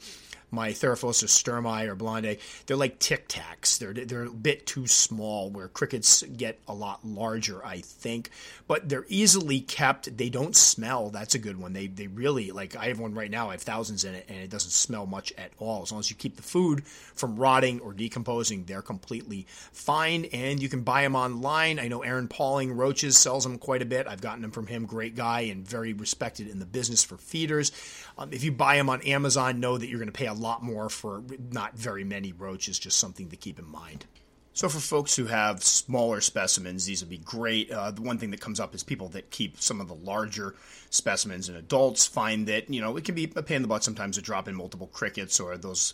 my 0.50 0.70
Theraphosa 0.70 1.26
stirmi 1.26 1.88
or 1.88 1.94
blonde, 1.94 2.36
they're 2.66 2.76
like 2.76 2.98
tic 2.98 3.28
tacs. 3.28 3.78
They're 3.78 3.92
they're 3.92 4.24
a 4.24 4.30
bit 4.30 4.66
too 4.66 4.86
small. 4.86 5.50
Where 5.50 5.68
crickets 5.68 6.22
get 6.22 6.58
a 6.68 6.74
lot 6.74 7.04
larger, 7.04 7.64
I 7.64 7.78
think. 7.78 8.30
But 8.68 8.88
they're 8.88 9.06
easily 9.08 9.60
kept. 9.60 10.16
They 10.16 10.28
don't 10.28 10.56
smell. 10.56 11.10
That's 11.10 11.34
a 11.34 11.38
good 11.38 11.58
one. 11.58 11.72
They 11.72 11.86
they 11.86 12.06
really 12.06 12.50
like. 12.50 12.76
I 12.76 12.86
have 12.86 12.98
one 12.98 13.14
right 13.14 13.30
now. 13.30 13.48
I 13.48 13.52
have 13.52 13.62
thousands 13.62 14.04
in 14.04 14.14
it, 14.14 14.26
and 14.28 14.38
it 14.38 14.50
doesn't 14.50 14.70
smell 14.70 15.06
much 15.06 15.32
at 15.36 15.52
all. 15.58 15.82
As 15.82 15.92
long 15.92 16.00
as 16.00 16.10
you 16.10 16.16
keep 16.16 16.36
the 16.36 16.42
food 16.42 16.86
from 16.86 17.36
rotting 17.36 17.80
or 17.80 17.92
decomposing, 17.92 18.64
they're 18.64 18.82
completely 18.82 19.46
fine. 19.72 20.26
And 20.26 20.62
you 20.62 20.68
can 20.68 20.82
buy 20.82 21.02
them 21.02 21.16
online. 21.16 21.78
I 21.78 21.88
know 21.88 22.02
Aaron 22.02 22.28
Pauling 22.28 22.72
Roaches 22.72 23.16
sells 23.16 23.44
them 23.44 23.58
quite 23.58 23.82
a 23.82 23.86
bit. 23.86 24.06
I've 24.06 24.20
gotten 24.20 24.42
them 24.42 24.50
from 24.50 24.66
him. 24.66 24.86
Great 24.86 25.16
guy 25.16 25.40
and 25.40 25.66
very 25.66 25.92
respected 25.92 26.48
in 26.48 26.58
the 26.58 26.66
business 26.66 27.02
for 27.02 27.16
feeders. 27.16 27.72
Um, 28.18 28.32
if 28.32 28.42
you 28.44 28.52
buy 28.52 28.76
them 28.76 28.88
on 28.88 29.02
Amazon, 29.02 29.60
know 29.60 29.76
that 29.76 29.88
you're 29.88 29.98
going 29.98 30.08
to 30.08 30.12
pay 30.12 30.26
a 30.26 30.34
lot 30.34 30.62
more 30.62 30.88
for 30.88 31.22
not 31.50 31.76
very 31.76 32.04
many 32.04 32.32
roaches, 32.32 32.78
just 32.78 32.98
something 32.98 33.28
to 33.28 33.36
keep 33.36 33.58
in 33.58 33.68
mind. 33.68 34.06
So, 34.54 34.70
for 34.70 34.78
folks 34.78 35.14
who 35.14 35.26
have 35.26 35.62
smaller 35.62 36.22
specimens, 36.22 36.86
these 36.86 37.02
would 37.02 37.10
be 37.10 37.18
great. 37.18 37.70
Uh, 37.70 37.90
the 37.90 38.00
one 38.00 38.16
thing 38.16 38.30
that 38.30 38.40
comes 38.40 38.58
up 38.58 38.74
is 38.74 38.82
people 38.82 39.08
that 39.10 39.30
keep 39.30 39.60
some 39.60 39.82
of 39.82 39.88
the 39.88 39.94
larger 39.94 40.54
specimens, 40.88 41.50
and 41.50 41.58
adults 41.58 42.06
find 42.06 42.48
that 42.48 42.70
you 42.70 42.80
know 42.80 42.96
it 42.96 43.04
can 43.04 43.14
be 43.14 43.30
a 43.36 43.42
pain 43.42 43.56
in 43.56 43.62
the 43.62 43.68
butt 43.68 43.84
sometimes 43.84 44.16
to 44.16 44.22
drop 44.22 44.48
in 44.48 44.54
multiple 44.54 44.86
crickets 44.86 45.40
or 45.40 45.58
those 45.58 45.92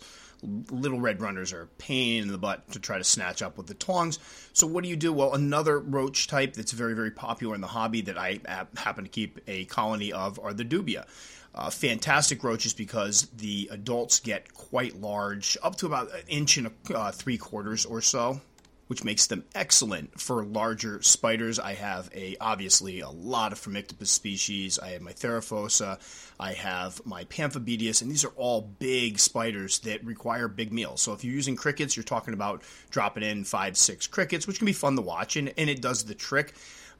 little 0.71 0.99
red 0.99 1.21
runners 1.21 1.51
are 1.51 1.63
a 1.63 1.67
pain 1.67 2.23
in 2.23 2.29
the 2.29 2.37
butt 2.37 2.69
to 2.71 2.79
try 2.79 2.97
to 2.97 3.03
snatch 3.03 3.41
up 3.41 3.57
with 3.57 3.67
the 3.67 3.73
tongs. 3.73 4.17
So 4.53 4.65
what 4.65 4.85
do 4.85 4.89
you 4.89 4.95
do? 4.95 5.11
Well, 5.11 5.33
another 5.33 5.79
roach 5.79 6.27
type 6.27 6.53
that's 6.53 6.71
very 6.71 6.93
very 6.93 7.11
popular 7.11 7.55
in 7.55 7.61
the 7.61 7.67
hobby 7.67 7.99
that 8.03 8.17
I 8.17 8.39
happen 8.77 9.03
to 9.03 9.09
keep 9.09 9.41
a 9.45 9.65
colony 9.65 10.13
of 10.13 10.39
are 10.39 10.53
the 10.53 10.63
dubia. 10.63 11.05
Uh, 11.55 11.69
fantastic 11.69 12.43
roaches 12.43 12.73
because 12.73 13.27
the 13.37 13.69
adults 13.71 14.19
get 14.19 14.51
quite 14.55 14.99
large, 14.99 15.55
up 15.61 15.75
to 15.75 15.85
about 15.85 16.11
an 16.11 16.23
inch 16.27 16.57
and 16.57 16.67
a, 16.89 16.97
uh, 16.97 17.11
three 17.11 17.37
quarters 17.37 17.85
or 17.85 18.01
so, 18.01 18.41
which 18.87 19.03
makes 19.03 19.27
them 19.27 19.43
excellent 19.53 20.19
for 20.19 20.43
larger 20.43 21.01
spiders. 21.03 21.59
I 21.59 21.75
have 21.75 22.09
a 22.13 22.35
obviously 22.41 23.01
a 23.01 23.09
lot 23.09 23.51
of 23.51 23.59
Phormictopus 23.59 24.07
species. 24.07 24.79
I 24.79 24.89
have 24.89 25.01
my 25.01 25.13
Theraphosa, 25.13 25.99
I 26.39 26.53
have 26.53 27.05
my 27.05 27.23
Pamphobeteus, 27.25 28.01
and 28.01 28.09
these 28.09 28.25
are 28.25 28.33
all 28.35 28.61
big 28.61 29.19
spiders 29.19 29.77
that 29.79 30.03
require 30.03 30.47
big 30.47 30.73
meals. 30.73 31.01
So 31.01 31.13
if 31.13 31.23
you're 31.23 31.35
using 31.35 31.55
crickets, 31.55 31.95
you're 31.95 32.03
talking 32.03 32.33
about 32.33 32.63
dropping 32.89 33.23
in 33.23 33.43
five, 33.43 33.77
six 33.77 34.07
crickets, 34.07 34.47
which 34.47 34.57
can 34.57 34.65
be 34.65 34.73
fun 34.73 34.95
to 34.95 35.03
watch, 35.03 35.37
and, 35.37 35.53
and 35.55 35.69
it 35.69 35.81
does 35.81 36.03
the 36.03 36.15
trick 36.15 36.53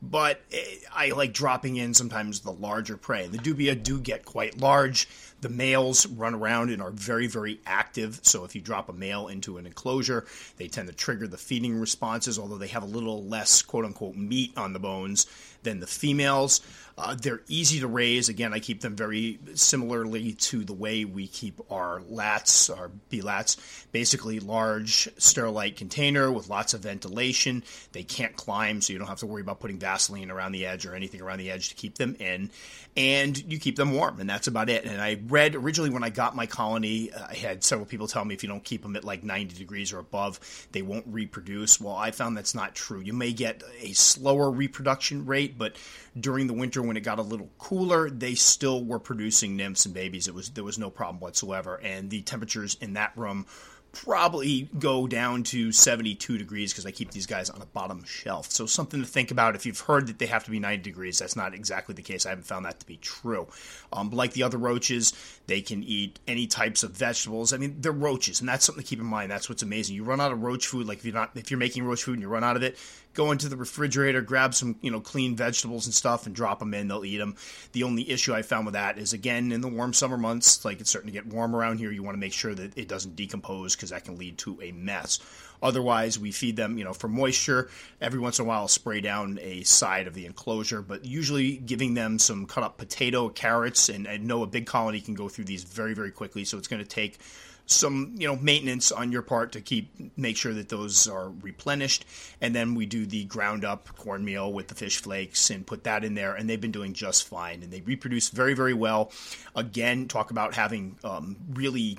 but 0.03 0.41
eh, 0.51 0.61
I 0.93 1.11
like 1.11 1.33
dropping 1.33 1.77
in 1.77 1.93
sometimes 1.93 2.41
the 2.41 2.51
larger 2.51 2.97
prey. 2.97 3.27
The 3.27 3.37
dubia 3.37 3.81
do 3.81 3.99
get 3.99 4.25
quite 4.25 4.59
large. 4.59 5.07
The 5.39 5.49
males 5.49 6.05
run 6.05 6.35
around 6.35 6.71
and 6.71 6.81
are 6.81 6.91
very, 6.91 7.27
very 7.27 7.59
active. 7.65 8.19
So 8.23 8.43
if 8.43 8.53
you 8.53 8.61
drop 8.61 8.89
a 8.89 8.93
male 8.93 9.29
into 9.29 9.57
an 9.57 9.65
enclosure, 9.65 10.25
they 10.57 10.67
tend 10.67 10.89
to 10.89 10.93
trigger 10.93 11.27
the 11.27 11.37
feeding 11.37 11.79
responses, 11.79 12.37
although 12.37 12.57
they 12.57 12.67
have 12.67 12.83
a 12.83 12.87
little 12.87 13.23
less 13.23 13.61
quote 13.61 13.85
unquote 13.85 14.15
meat 14.15 14.51
on 14.57 14.73
the 14.73 14.79
bones 14.79 15.25
than 15.63 15.79
the 15.79 15.87
females. 15.87 16.61
Uh, 16.95 17.15
they're 17.15 17.41
easy 17.47 17.79
to 17.79 17.87
raise. 17.87 18.29
Again, 18.29 18.53
I 18.53 18.59
keep 18.59 18.81
them 18.81 18.95
very 18.95 19.39
similarly 19.55 20.33
to 20.33 20.63
the 20.63 20.73
way 20.73 21.05
we 21.05 21.27
keep 21.27 21.59
our 21.71 22.01
lats, 22.01 22.75
our 22.75 22.89
B 23.09 23.21
lats, 23.21 23.57
basically 23.91 24.39
large 24.39 25.09
sterilite 25.17 25.75
container 25.75 26.31
with 26.31 26.49
lots 26.49 26.75
of 26.75 26.81
ventilation. 26.81 27.63
They 27.93 28.03
can't 28.03 28.35
climb, 28.35 28.81
so 28.81 28.93
you 28.93 28.99
don't 28.99 29.07
have 29.07 29.19
to 29.19 29.25
worry 29.25 29.41
about 29.41 29.59
putting 29.59 29.79
Vaseline 29.79 30.29
around 30.29 30.51
the 30.51 30.67
edge 30.67 30.85
or 30.85 30.93
anything 30.93 31.21
around 31.21 31.39
the 31.39 31.49
edge 31.49 31.69
to 31.69 31.75
keep 31.75 31.97
them 31.97 32.15
in. 32.19 32.51
And 32.95 33.51
you 33.51 33.57
keep 33.57 33.75
them 33.75 33.93
warm, 33.93 34.19
and 34.19 34.29
that's 34.29 34.45
about 34.45 34.69
it. 34.69 34.85
And 34.85 35.01
I 35.01 35.19
read 35.25 35.55
originally 35.55 35.89
when 35.89 36.03
I 36.03 36.09
got 36.09 36.35
my 36.35 36.45
colony, 36.45 37.11
uh, 37.11 37.25
I 37.27 37.33
had 37.33 37.63
several 37.63 37.87
people 37.87 38.07
tell 38.07 38.23
me 38.23 38.35
if 38.35 38.43
you 38.43 38.49
don't 38.49 38.63
keep 38.63 38.83
them 38.83 38.95
at 38.95 39.03
like 39.03 39.23
90 39.23 39.57
degrees 39.57 39.91
or 39.91 39.97
above, 39.97 40.39
they 40.73 40.83
won't 40.83 41.05
reproduce. 41.07 41.81
Well, 41.81 41.95
I 41.95 42.11
found 42.11 42.37
that's 42.37 42.53
not 42.53 42.75
true. 42.75 42.99
You 42.99 43.13
may 43.13 43.33
get 43.33 43.63
a 43.81 43.93
slower 43.93 44.51
reproduction 44.51 45.25
rate, 45.25 45.57
but 45.57 45.75
during 46.19 46.45
the 46.45 46.53
winter 46.53 46.82
when 46.87 46.97
it 46.97 47.01
got 47.01 47.19
a 47.19 47.23
little 47.23 47.49
cooler, 47.57 48.09
they 48.09 48.35
still 48.35 48.83
were 48.83 48.99
producing 48.99 49.55
nymphs 49.55 49.85
and 49.85 49.93
babies. 49.93 50.27
It 50.27 50.33
was 50.33 50.49
there 50.49 50.63
was 50.63 50.77
no 50.77 50.89
problem 50.89 51.19
whatsoever, 51.19 51.79
and 51.83 52.09
the 52.09 52.21
temperatures 52.21 52.77
in 52.81 52.93
that 52.93 53.11
room 53.15 53.45
probably 53.93 54.67
go 54.79 55.05
down 55.05 55.43
to 55.43 55.71
72 55.71 56.37
degrees 56.37 56.73
because 56.73 56.85
I 56.85 56.91
keep 56.91 57.11
these 57.11 57.27
guys 57.27 57.49
on 57.51 57.61
a 57.61 57.65
bottom 57.67 58.03
shelf. 58.03 58.51
So 58.51 58.65
something 58.65 58.99
to 58.99 59.05
think 59.07 59.29
about. 59.29 59.55
If 59.55 59.65
you've 59.65 59.79
heard 59.79 60.07
that 60.07 60.17
they 60.17 60.25
have 60.25 60.43
to 60.45 60.51
be 60.51 60.59
90 60.59 60.83
degrees, 60.83 61.19
that's 61.19 61.35
not 61.35 61.53
exactly 61.53 61.93
the 61.93 62.01
case. 62.01 62.25
I 62.25 62.29
haven't 62.29 62.45
found 62.45 62.65
that 62.65 62.79
to 62.79 62.85
be 62.87 62.97
true. 62.97 63.47
Um, 63.93 64.09
like 64.09 64.33
the 64.33 64.43
other 64.43 64.57
roaches, 64.57 65.13
they 65.45 65.61
can 65.61 65.83
eat 65.83 66.19
any 66.27 66.47
types 66.47 66.83
of 66.83 66.91
vegetables. 66.91 67.53
I 67.53 67.57
mean, 67.57 67.77
they're 67.79 67.91
roaches, 67.91 68.39
and 68.39 68.49
that's 68.49 68.65
something 68.65 68.83
to 68.83 68.87
keep 68.87 68.99
in 68.99 69.05
mind. 69.05 69.31
That's 69.31 69.47
what's 69.47 69.63
amazing. 69.63 69.95
You 69.95 70.03
run 70.03 70.19
out 70.19 70.31
of 70.31 70.41
roach 70.41 70.65
food, 70.65 70.87
like 70.87 70.97
if 70.97 71.05
you're 71.05 71.13
not 71.13 71.31
if 71.35 71.51
you're 71.51 71.59
making 71.59 71.83
roach 71.83 72.03
food 72.03 72.13
and 72.13 72.21
you 72.21 72.27
run 72.27 72.43
out 72.43 72.55
of 72.55 72.63
it, 72.63 72.77
go 73.13 73.31
into 73.31 73.49
the 73.49 73.57
refrigerator, 73.57 74.21
grab 74.21 74.53
some 74.53 74.77
you 74.81 74.91
know 74.91 74.99
clean 74.99 75.35
vegetables 75.35 75.85
and 75.85 75.93
stuff, 75.93 76.25
and 76.25 76.35
drop 76.35 76.59
them 76.59 76.73
in. 76.73 76.87
They'll 76.87 77.05
eat 77.05 77.17
them. 77.17 77.35
The 77.71 77.83
only 77.83 78.09
issue 78.09 78.33
I 78.33 78.41
found 78.41 78.65
with 78.65 78.73
that 78.73 78.97
is 78.97 79.13
again 79.13 79.51
in 79.51 79.61
the 79.61 79.67
warm 79.67 79.93
summer 79.93 80.17
months, 80.17 80.63
like 80.65 80.79
it's 80.79 80.89
starting 80.89 81.11
to 81.11 81.13
get 81.13 81.27
warm 81.27 81.55
around 81.55 81.77
here. 81.77 81.91
You 81.91 82.03
want 82.03 82.15
to 82.15 82.19
make 82.19 82.33
sure 82.33 82.53
that 82.53 82.77
it 82.77 82.87
doesn't 82.87 83.15
decompose 83.15 83.75
because 83.75 83.89
that 83.89 84.05
can 84.05 84.17
lead 84.17 84.37
to 84.39 84.59
a 84.61 84.71
mess. 84.71 85.19
Otherwise, 85.61 86.19
we 86.19 86.33
feed 86.33 86.57
them, 86.57 86.77
you 86.77 86.83
know, 86.83 86.91
for 86.91 87.07
moisture. 87.07 87.69
Every 88.01 88.19
once 88.19 88.37
in 88.37 88.45
a 88.45 88.47
while, 88.47 88.61
I'll 88.61 88.67
spray 88.67 88.99
down 88.99 89.39
a 89.41 89.63
side 89.63 90.07
of 90.07 90.13
the 90.13 90.25
enclosure, 90.25 90.81
but 90.81 91.05
usually 91.05 91.55
giving 91.55 91.93
them 91.93 92.19
some 92.19 92.45
cut 92.45 92.65
up 92.65 92.77
potato, 92.77 93.29
carrots, 93.29 93.87
and 93.87 94.05
I 94.05 94.17
know 94.17 94.43
a 94.43 94.47
big 94.47 94.65
colony 94.65 94.99
can 94.99 95.13
go 95.13 95.29
through 95.29 95.45
these 95.45 95.63
very, 95.63 95.93
very 95.93 96.11
quickly. 96.11 96.43
So 96.43 96.57
it's 96.57 96.67
going 96.67 96.83
to 96.83 96.89
take 96.89 97.17
some 97.65 98.13
you 98.17 98.27
know 98.27 98.35
maintenance 98.35 98.91
on 98.91 99.11
your 99.11 99.21
part 99.21 99.53
to 99.53 99.61
keep 99.61 100.17
make 100.17 100.35
sure 100.35 100.53
that 100.53 100.67
those 100.69 101.07
are 101.07 101.29
replenished 101.41 102.05
and 102.41 102.53
then 102.53 102.75
we 102.75 102.85
do 102.85 103.05
the 103.05 103.23
ground 103.25 103.63
up 103.63 103.87
cornmeal 103.95 104.51
with 104.51 104.67
the 104.67 104.75
fish 104.75 104.97
flakes 104.97 105.49
and 105.49 105.65
put 105.65 105.85
that 105.85 106.03
in 106.03 106.13
there 106.13 106.35
and 106.35 106.49
they've 106.49 106.59
been 106.59 106.71
doing 106.71 106.93
just 106.93 107.27
fine 107.27 107.63
and 107.63 107.71
they 107.71 107.79
reproduce 107.81 108.29
very 108.29 108.53
very 108.53 108.73
well 108.73 109.11
again 109.55 110.07
talk 110.07 110.29
about 110.29 110.53
having 110.53 110.97
um, 111.05 111.37
really 111.53 111.97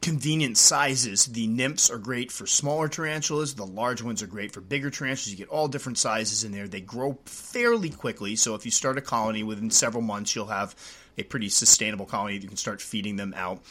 convenient 0.00 0.56
sizes. 0.56 1.26
The 1.26 1.46
nymphs 1.46 1.90
are 1.90 1.98
great 1.98 2.30
for 2.30 2.46
smaller 2.46 2.88
tarantulas. 2.88 3.54
The 3.54 3.66
large 3.66 4.02
ones 4.02 4.22
are 4.22 4.26
great 4.26 4.52
for 4.52 4.60
bigger 4.60 4.90
tarantulas. 4.90 5.30
You 5.30 5.36
get 5.36 5.48
all 5.48 5.68
different 5.68 5.98
sizes 5.98 6.44
in 6.44 6.52
there. 6.52 6.68
They 6.68 6.80
grow 6.80 7.18
fairly 7.24 7.90
quickly. 7.90 8.36
So 8.36 8.54
if 8.54 8.64
you 8.64 8.70
start 8.70 8.98
a 8.98 9.02
colony 9.02 9.42
within 9.42 9.70
several 9.70 10.02
months, 10.02 10.34
you'll 10.34 10.46
have 10.46 10.74
a 11.18 11.22
pretty 11.22 11.48
sustainable 11.48 12.06
colony. 12.06 12.36
You 12.36 12.48
can 12.48 12.56
start 12.56 12.80
feeding 12.80 13.16
them 13.16 13.34
out. 13.36 13.62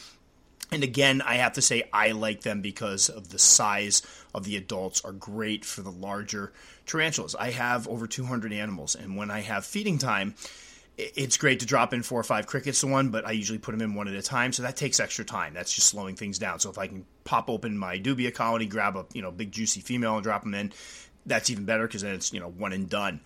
And 0.72 0.82
again, 0.82 1.22
I 1.22 1.36
have 1.36 1.52
to 1.54 1.62
say 1.62 1.88
I 1.92 2.10
like 2.10 2.42
them 2.42 2.60
because 2.60 3.08
of 3.08 3.28
the 3.28 3.38
size 3.38 4.02
of 4.34 4.44
the 4.44 4.56
adults 4.56 5.04
are 5.04 5.12
great 5.12 5.64
for 5.64 5.82
the 5.82 5.92
larger 5.92 6.52
tarantulas. 6.86 7.34
I 7.34 7.50
have 7.50 7.86
over 7.88 8.06
200 8.06 8.52
animals, 8.52 8.94
and 8.96 9.16
when 9.16 9.30
I 9.30 9.40
have 9.42 9.64
feeding 9.64 9.98
time, 9.98 10.34
it's 10.98 11.36
great 11.36 11.60
to 11.60 11.66
drop 11.66 11.92
in 11.92 12.02
four 12.02 12.18
or 12.18 12.24
five 12.24 12.46
crickets 12.46 12.80
to 12.80 12.86
one, 12.86 13.10
but 13.10 13.26
I 13.26 13.32
usually 13.32 13.58
put 13.58 13.72
them 13.72 13.82
in 13.82 13.94
one 13.94 14.08
at 14.08 14.14
a 14.14 14.22
time, 14.22 14.52
so 14.52 14.62
that 14.62 14.76
takes 14.76 14.98
extra 14.98 15.24
time. 15.24 15.52
That's 15.52 15.72
just 15.74 15.88
slowing 15.88 16.16
things 16.16 16.38
down. 16.38 16.58
So 16.58 16.70
if 16.70 16.78
I 16.78 16.86
can 16.86 17.04
pop 17.24 17.50
open 17.50 17.76
my 17.76 17.98
dubia 17.98 18.32
colony, 18.32 18.66
grab 18.66 18.96
a 18.96 19.04
you 19.12 19.22
know 19.22 19.30
big 19.30 19.52
juicy 19.52 19.82
female 19.82 20.14
and 20.14 20.22
drop 20.22 20.42
them 20.42 20.54
in, 20.54 20.72
that's 21.26 21.50
even 21.50 21.64
better 21.64 21.86
because 21.86 22.02
then 22.02 22.14
it's 22.14 22.32
you 22.32 22.40
know 22.40 22.48
one 22.48 22.72
and 22.72 22.88
done. 22.88 23.20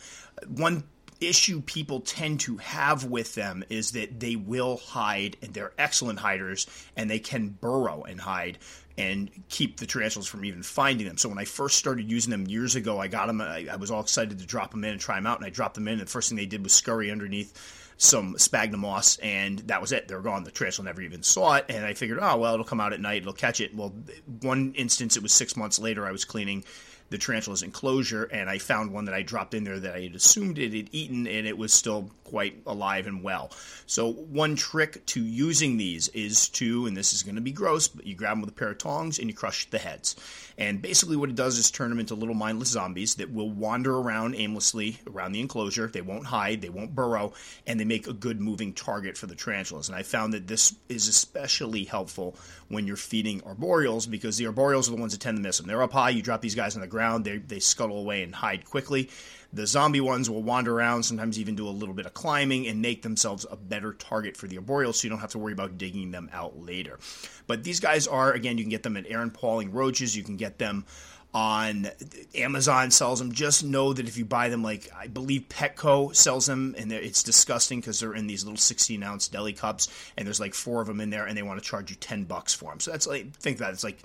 One 0.49 0.83
issue 1.21 1.61
people 1.61 2.01
tend 2.01 2.41
to 2.41 2.57
have 2.59 3.05
with 3.05 3.35
them 3.35 3.65
is 3.69 3.93
that 3.93 4.21
they 4.21 4.37
will 4.37 4.79
hide 4.79 5.37
and 5.43 5.53
they're 5.53 5.73
excellent 5.79 6.19
hiders 6.19 6.67
and 6.97 7.11
they 7.11 7.19
can 7.19 7.49
burrow 7.49 8.03
and 8.03 8.21
hide 8.21 8.59
and 8.99 9.31
keep 9.49 9.79
the 9.79 9.87
tarantulas 9.87 10.27
from 10.27 10.45
even 10.45 10.63
finding 10.63 11.07
them. 11.07 11.17
So 11.17 11.29
when 11.29 11.39
I 11.39 11.45
first 11.45 11.79
started 11.79 12.11
using 12.11 12.31
them 12.31 12.47
years 12.47 12.77
ago, 12.77 12.99
I 12.99 13.09
got 13.09 13.29
them. 13.29 13.41
I, 13.41 13.67
I 13.71 13.77
was 13.77 13.91
all 13.91 14.01
excited 14.01 14.39
to 14.39 14.47
drop 14.47 14.73
them 14.73 14.85
in 14.85 14.91
and 14.91 15.01
try 15.01 15.15
them 15.15 15.27
out, 15.27 15.39
and 15.39 15.47
I 15.47 15.51
dropped 15.51 15.75
them 15.75 15.89
in. 15.89 15.95
And 15.95 16.03
the 16.03 16.07
first 16.07 16.29
thing 16.29 16.37
they 16.37 16.47
did 16.47 16.63
was 16.63 16.73
scurry 16.73 17.11
underneath 17.11 17.95
some 17.97 18.37
sphagnum 18.39 18.81
moss, 18.81 19.19
and 19.19 19.59
that 19.61 19.81
was 19.81 19.93
it. 19.93 20.09
They 20.09 20.15
were 20.15 20.23
gone. 20.23 20.45
The 20.45 20.51
tarantula 20.51 20.87
never 20.87 21.03
even 21.03 21.23
saw 21.23 21.55
it, 21.57 21.67
and 21.69 21.85
I 21.85 21.95
figured, 21.95 22.19
oh 22.21 22.37
well, 22.39 22.55
it'll 22.55 22.65
come 22.65 22.81
out 22.81 22.93
at 22.93 23.01
night, 23.01 23.23
it'll 23.23 23.33
catch 23.33 23.61
it. 23.61 23.75
Well, 23.75 23.95
one 24.41 24.75
instance, 24.75 25.17
it 25.17 25.23
was 25.23 25.33
six 25.33 25.57
months 25.57 25.79
later. 25.79 26.07
I 26.07 26.13
was 26.13 26.25
cleaning 26.25 26.65
the 27.11 27.19
tarantula's 27.19 27.63
enclosure, 27.63 28.25
and 28.25 28.49
I 28.49 28.59
found 28.59 28.93
one 28.93 29.05
that 29.05 29.15
I 29.15 29.23
dropped 29.23 29.55
in 29.55 29.65
there 29.65 29.79
that 29.79 29.95
I 29.95 30.01
had 30.03 30.15
assumed 30.15 30.59
it 30.59 30.73
had 30.73 30.89
eaten, 30.93 31.27
and 31.27 31.47
it 31.47 31.59
was 31.59 31.73
still 31.73 32.11
quite 32.25 32.63
alive 32.67 33.09
and 33.09 33.23
well. 33.25 33.51
So, 33.87 34.13
one 34.13 34.55
trick 34.55 35.05
to 35.07 35.21
using 35.21 35.77
these 35.77 36.09
is 36.09 36.49
to, 36.51 36.87
and 36.87 36.97
this 36.97 37.13
is 37.13 37.25
going 37.25 37.35
to 37.35 37.41
be 37.41 37.51
gross, 37.51 37.89
but 37.89 38.07
you 38.07 38.15
grab 38.15 38.33
them 38.33 38.41
with 38.43 38.51
a 38.51 38.55
pair 38.55 38.71
of 38.71 38.79
tongs 38.79 39.19
and 39.19 39.29
you 39.29 39.35
crush 39.35 39.69
the 39.71 39.79
heads. 39.79 40.15
And 40.57 40.81
basically, 40.81 41.17
what 41.17 41.29
it 41.29 41.35
does 41.35 41.59
is 41.59 41.71
turn 41.71 41.91
them 41.91 41.99
into 41.99 42.15
little 42.15 42.35
mindless 42.35 42.69
zombies 42.69 43.17
that 43.17 43.33
will 43.33 43.51
wander 43.51 43.97
around 43.97 44.37
aimlessly 44.37 45.01
around 45.09 45.33
the 45.33 45.41
enclosure. 45.41 45.89
They 45.89 46.03
won't 46.03 46.27
hide, 46.27 46.61
they 46.61 46.69
won't 46.69 46.95
burrow, 46.95 47.33
and 47.67 47.81
they 47.81 47.85
make 47.85 48.07
a 48.07 48.13
good 48.13 48.41
moving 48.41 48.75
target 48.75 49.17
for 49.17 49.27
the 49.27 49.35
tarantulas. 49.35 49.89
And 49.89 49.97
I 49.97 50.03
found 50.03 50.33
that 50.35 50.47
this 50.47 50.77
is 50.89 51.09
especially 51.09 51.85
helpful 51.85 52.37
when 52.69 52.87
you're 52.87 52.97
feeding 52.97 53.41
arboreals 53.41 54.09
because 54.09 54.37
the 54.37 54.45
arboreals 54.45 54.87
are 54.87 54.93
the 54.93 55.01
ones 55.01 55.13
that 55.13 55.21
tend 55.21 55.37
to 55.37 55.43
miss 55.43 55.59
them. 55.59 55.67
They're 55.67 55.83
up 55.83 55.93
high, 55.93 56.11
you 56.11 56.23
drop 56.23 56.43
these 56.43 56.55
guys 56.55 56.77
on 56.77 56.83
the 56.83 56.87
ground, 56.87 57.00
they, 57.25 57.39
they 57.39 57.61
scuttle 57.61 57.99
away 57.99 58.23
and 58.23 58.35
hide 58.35 58.65
quickly. 58.65 59.11
The 59.53 59.67
zombie 59.67 60.01
ones 60.01 60.31
will 60.31 60.43
wander 60.43 60.73
around, 60.73 61.03
sometimes 61.03 61.39
even 61.39 61.57
do 61.57 61.67
a 61.67 61.71
little 61.71 61.95
bit 61.95 62.07
of 62.07 62.15
climbing, 62.15 62.69
and 62.69 62.81
make 62.81 63.03
themselves 63.03 63.45
a 63.51 63.57
better 63.57 63.93
target 63.93 64.37
for 64.37 64.47
the 64.47 64.59
arboreal 64.59 64.93
so 64.93 65.05
you 65.05 65.11
don't 65.11 65.19
have 65.19 65.33
to 65.33 65.39
worry 65.39 65.53
about 65.53 65.77
digging 65.77 66.13
them 66.13 66.31
out 66.33 66.61
later. 66.61 67.01
But 67.49 67.65
these 67.65 67.81
guys 67.81 68.07
are, 68.07 68.33
again, 68.33 68.59
you 68.59 68.65
can 68.65 68.71
get 68.71 68.85
them 68.85 68.97
at 68.97 69.07
Aaron 69.09 69.31
Pauling 69.31 69.73
Roaches, 69.73 70.17
you 70.17 70.23
can 70.23 70.37
get 70.37 70.59
them 70.59 70.85
on 71.33 71.89
Amazon 72.35 72.91
sells 72.91 73.19
them. 73.21 73.33
Just 73.33 73.65
know 73.65 73.93
that 73.93 74.09
if 74.09 74.17
you 74.17 74.25
buy 74.25 74.49
them, 74.49 74.63
like 74.63 74.91
I 74.97 75.07
believe 75.07 75.47
Petco 75.49 76.15
sells 76.15 76.47
them, 76.47 76.75
and 76.77 76.93
it's 76.93 77.23
disgusting 77.23 77.81
because 77.81 78.01
they're 78.01 78.15
in 78.15 78.27
these 78.27 78.45
little 78.45 78.59
16 78.59 79.03
ounce 79.03 79.29
deli 79.29 79.53
cups, 79.53 79.89
and 80.17 80.27
there's 80.27 80.41
like 80.41 80.55
four 80.55 80.81
of 80.81 80.89
them 80.89 81.01
in 81.01 81.11
there, 81.11 81.27
and 81.27 81.37
they 81.37 81.43
want 81.43 81.63
to 81.63 81.69
charge 81.69 81.91
you 81.91 81.97
10 81.97 82.25
bucks 82.25 82.55
for 82.55 82.71
them. 82.71 82.81
So 82.81 82.91
that's 82.91 83.07
like 83.07 83.33
think 83.37 83.59
that 83.59 83.73
it's 83.73 83.85
like 83.85 83.99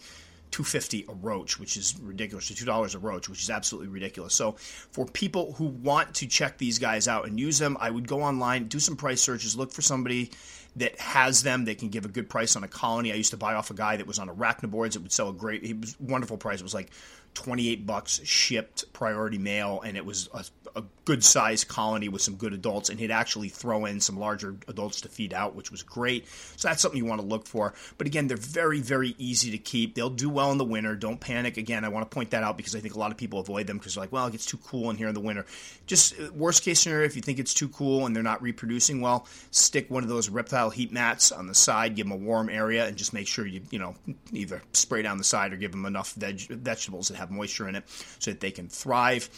250 0.56 1.08
a 1.10 1.14
roach, 1.16 1.60
which 1.60 1.76
is 1.76 2.00
ridiculous, 2.02 2.48
to 2.48 2.54
$2 2.54 2.96
a 2.96 2.98
roach, 3.00 3.28
which 3.28 3.42
is 3.42 3.50
absolutely 3.50 3.90
ridiculous. 3.90 4.34
So 4.34 4.54
for 4.54 5.06
people 5.06 5.52
who 5.52 5.66
want 5.66 6.16
to 6.16 6.28
check 6.28 6.58
these 6.58 6.80
guys 6.80 7.10
out 7.10 7.28
and 7.28 7.38
use 7.38 7.60
them, 7.60 7.76
I 7.78 7.90
would 7.90 8.08
go 8.08 8.22
online, 8.22 8.70
do 8.70 8.80
some 8.80 8.96
price 8.96 9.22
searches, 9.22 9.58
look 9.58 9.74
for 9.74 9.82
somebody 9.82 10.32
that 10.78 10.98
has 10.98 11.44
them 11.44 11.66
that 11.66 11.80
can 11.80 11.90
give 11.90 12.06
a 12.06 12.08
good 12.08 12.30
price 12.30 12.56
on 12.56 12.64
a 12.64 12.70
colony. 12.70 13.12
I 13.12 13.16
used 13.16 13.32
to 13.32 13.38
buy 13.38 13.56
off 13.56 13.70
a 13.70 13.74
guy 13.74 13.98
that 13.98 14.08
was 14.08 14.18
on 14.18 14.30
arachnoboards. 14.30 14.96
It 14.96 15.00
would 15.00 15.12
sell 15.12 15.28
a 15.28 15.34
great, 15.34 15.62
it 15.62 15.78
was 15.78 16.00
wonderful 16.00 16.38
price. 16.38 16.62
It 16.62 16.64
was 16.64 16.74
like 16.74 16.90
28 17.34 17.86
bucks 17.86 18.22
shipped 18.24 18.94
priority 18.94 19.38
mail 19.38 19.82
and 19.86 19.98
it 19.98 20.06
was 20.06 20.30
a, 20.34 20.46
a 20.76 20.84
good 21.04 21.24
sized 21.24 21.68
colony 21.68 22.10
with 22.10 22.22
some 22.22 22.36
good 22.36 22.54
adults 22.54 22.90
and 22.90 23.00
he'd 23.00 23.12
actually 23.12 23.50
throw 23.50 23.86
in 23.86 24.00
some 24.00 24.18
larger 24.18 24.56
adults 24.68 25.02
to 25.02 25.10
feed 25.10 25.34
out 25.34 25.56
which 25.56 25.72
was 25.72 25.84
great. 25.84 26.28
So 26.56 26.68
that's 26.68 26.82
something 26.82 26.98
you 26.98 27.06
want 27.06 27.22
to 27.22 27.28
look 27.28 27.46
for. 27.46 27.74
But 27.98 28.08
again 28.08 28.28
they're 28.28 28.38
very 28.38 28.80
very 28.80 29.14
easy 29.18 29.52
to 29.52 29.58
keep. 29.58 29.96
They'll 29.96 30.10
do 30.10 30.30
well 30.30 30.52
in 30.52 30.58
the 30.58 30.66
winter. 30.66 30.96
Don't 30.96 31.20
panic. 31.20 31.58
Again 31.58 31.84
i 31.84 31.90
want 31.90 32.10
to 32.10 32.14
point 32.14 32.32
that 32.32 32.44
out 32.44 32.58
because 32.58 32.76
i 32.76 32.80
think 32.80 32.96
a 32.96 33.00
lot 33.00 33.12
of 33.12 33.18
people 33.18 33.40
avoid 33.40 33.68
them 33.68 33.78
because 33.78 33.96
they're 33.96 34.04
like 34.04 34.12
well 34.12 34.28
it 34.28 34.32
gets 34.32 34.46
too 34.46 34.58
cool 34.58 34.90
in 34.90 34.96
here 34.96 35.10
in 35.10 35.14
the 35.14 35.20
winter. 35.20 35.46
Just 35.86 36.20
uh, 36.20 36.32
worst 36.34 36.64
case 36.64 36.80
scenario 36.80 37.06
if 37.06 37.16
you 37.16 37.22
think 37.22 37.40
it's 37.40 37.54
too 37.54 37.70
cool 37.70 38.06
and 38.06 38.16
they're 38.16 38.24
not 38.24 38.42
reproducing 38.42 39.02
well 39.02 39.28
stick 39.52 39.90
one 39.90 40.04
of 40.04 40.10
those 40.10 40.30
reptile 40.30 40.70
heat 40.70 40.92
mats 40.92 41.32
on 41.32 41.48
the 41.48 41.56
side 41.56 41.96
give 41.96 42.08
them 42.08 42.14
a 42.14 42.24
warm 42.24 42.50
area 42.50 42.88
and 42.88 42.96
just 42.96 43.14
make 43.14 43.28
sure 43.28 43.46
you 43.46 43.62
you 43.70 43.80
know 43.80 43.94
either 44.32 44.62
spray 44.74 45.02
down 45.02 45.18
the 45.18 45.24
side 45.24 45.52
or 45.52 45.58
give 45.58 45.72
them 45.72 45.86
enough 45.86 46.14
veg- 46.14 46.48
vegetables 46.48 47.10
that 47.10 47.18
have 47.18 47.26
have 47.26 47.36
moisture 47.36 47.68
in 47.68 47.76
it 47.76 47.84
so 48.20 48.32
that 48.32 48.40
they 48.40 48.52
can 48.52 48.70
thrive. 48.70 49.30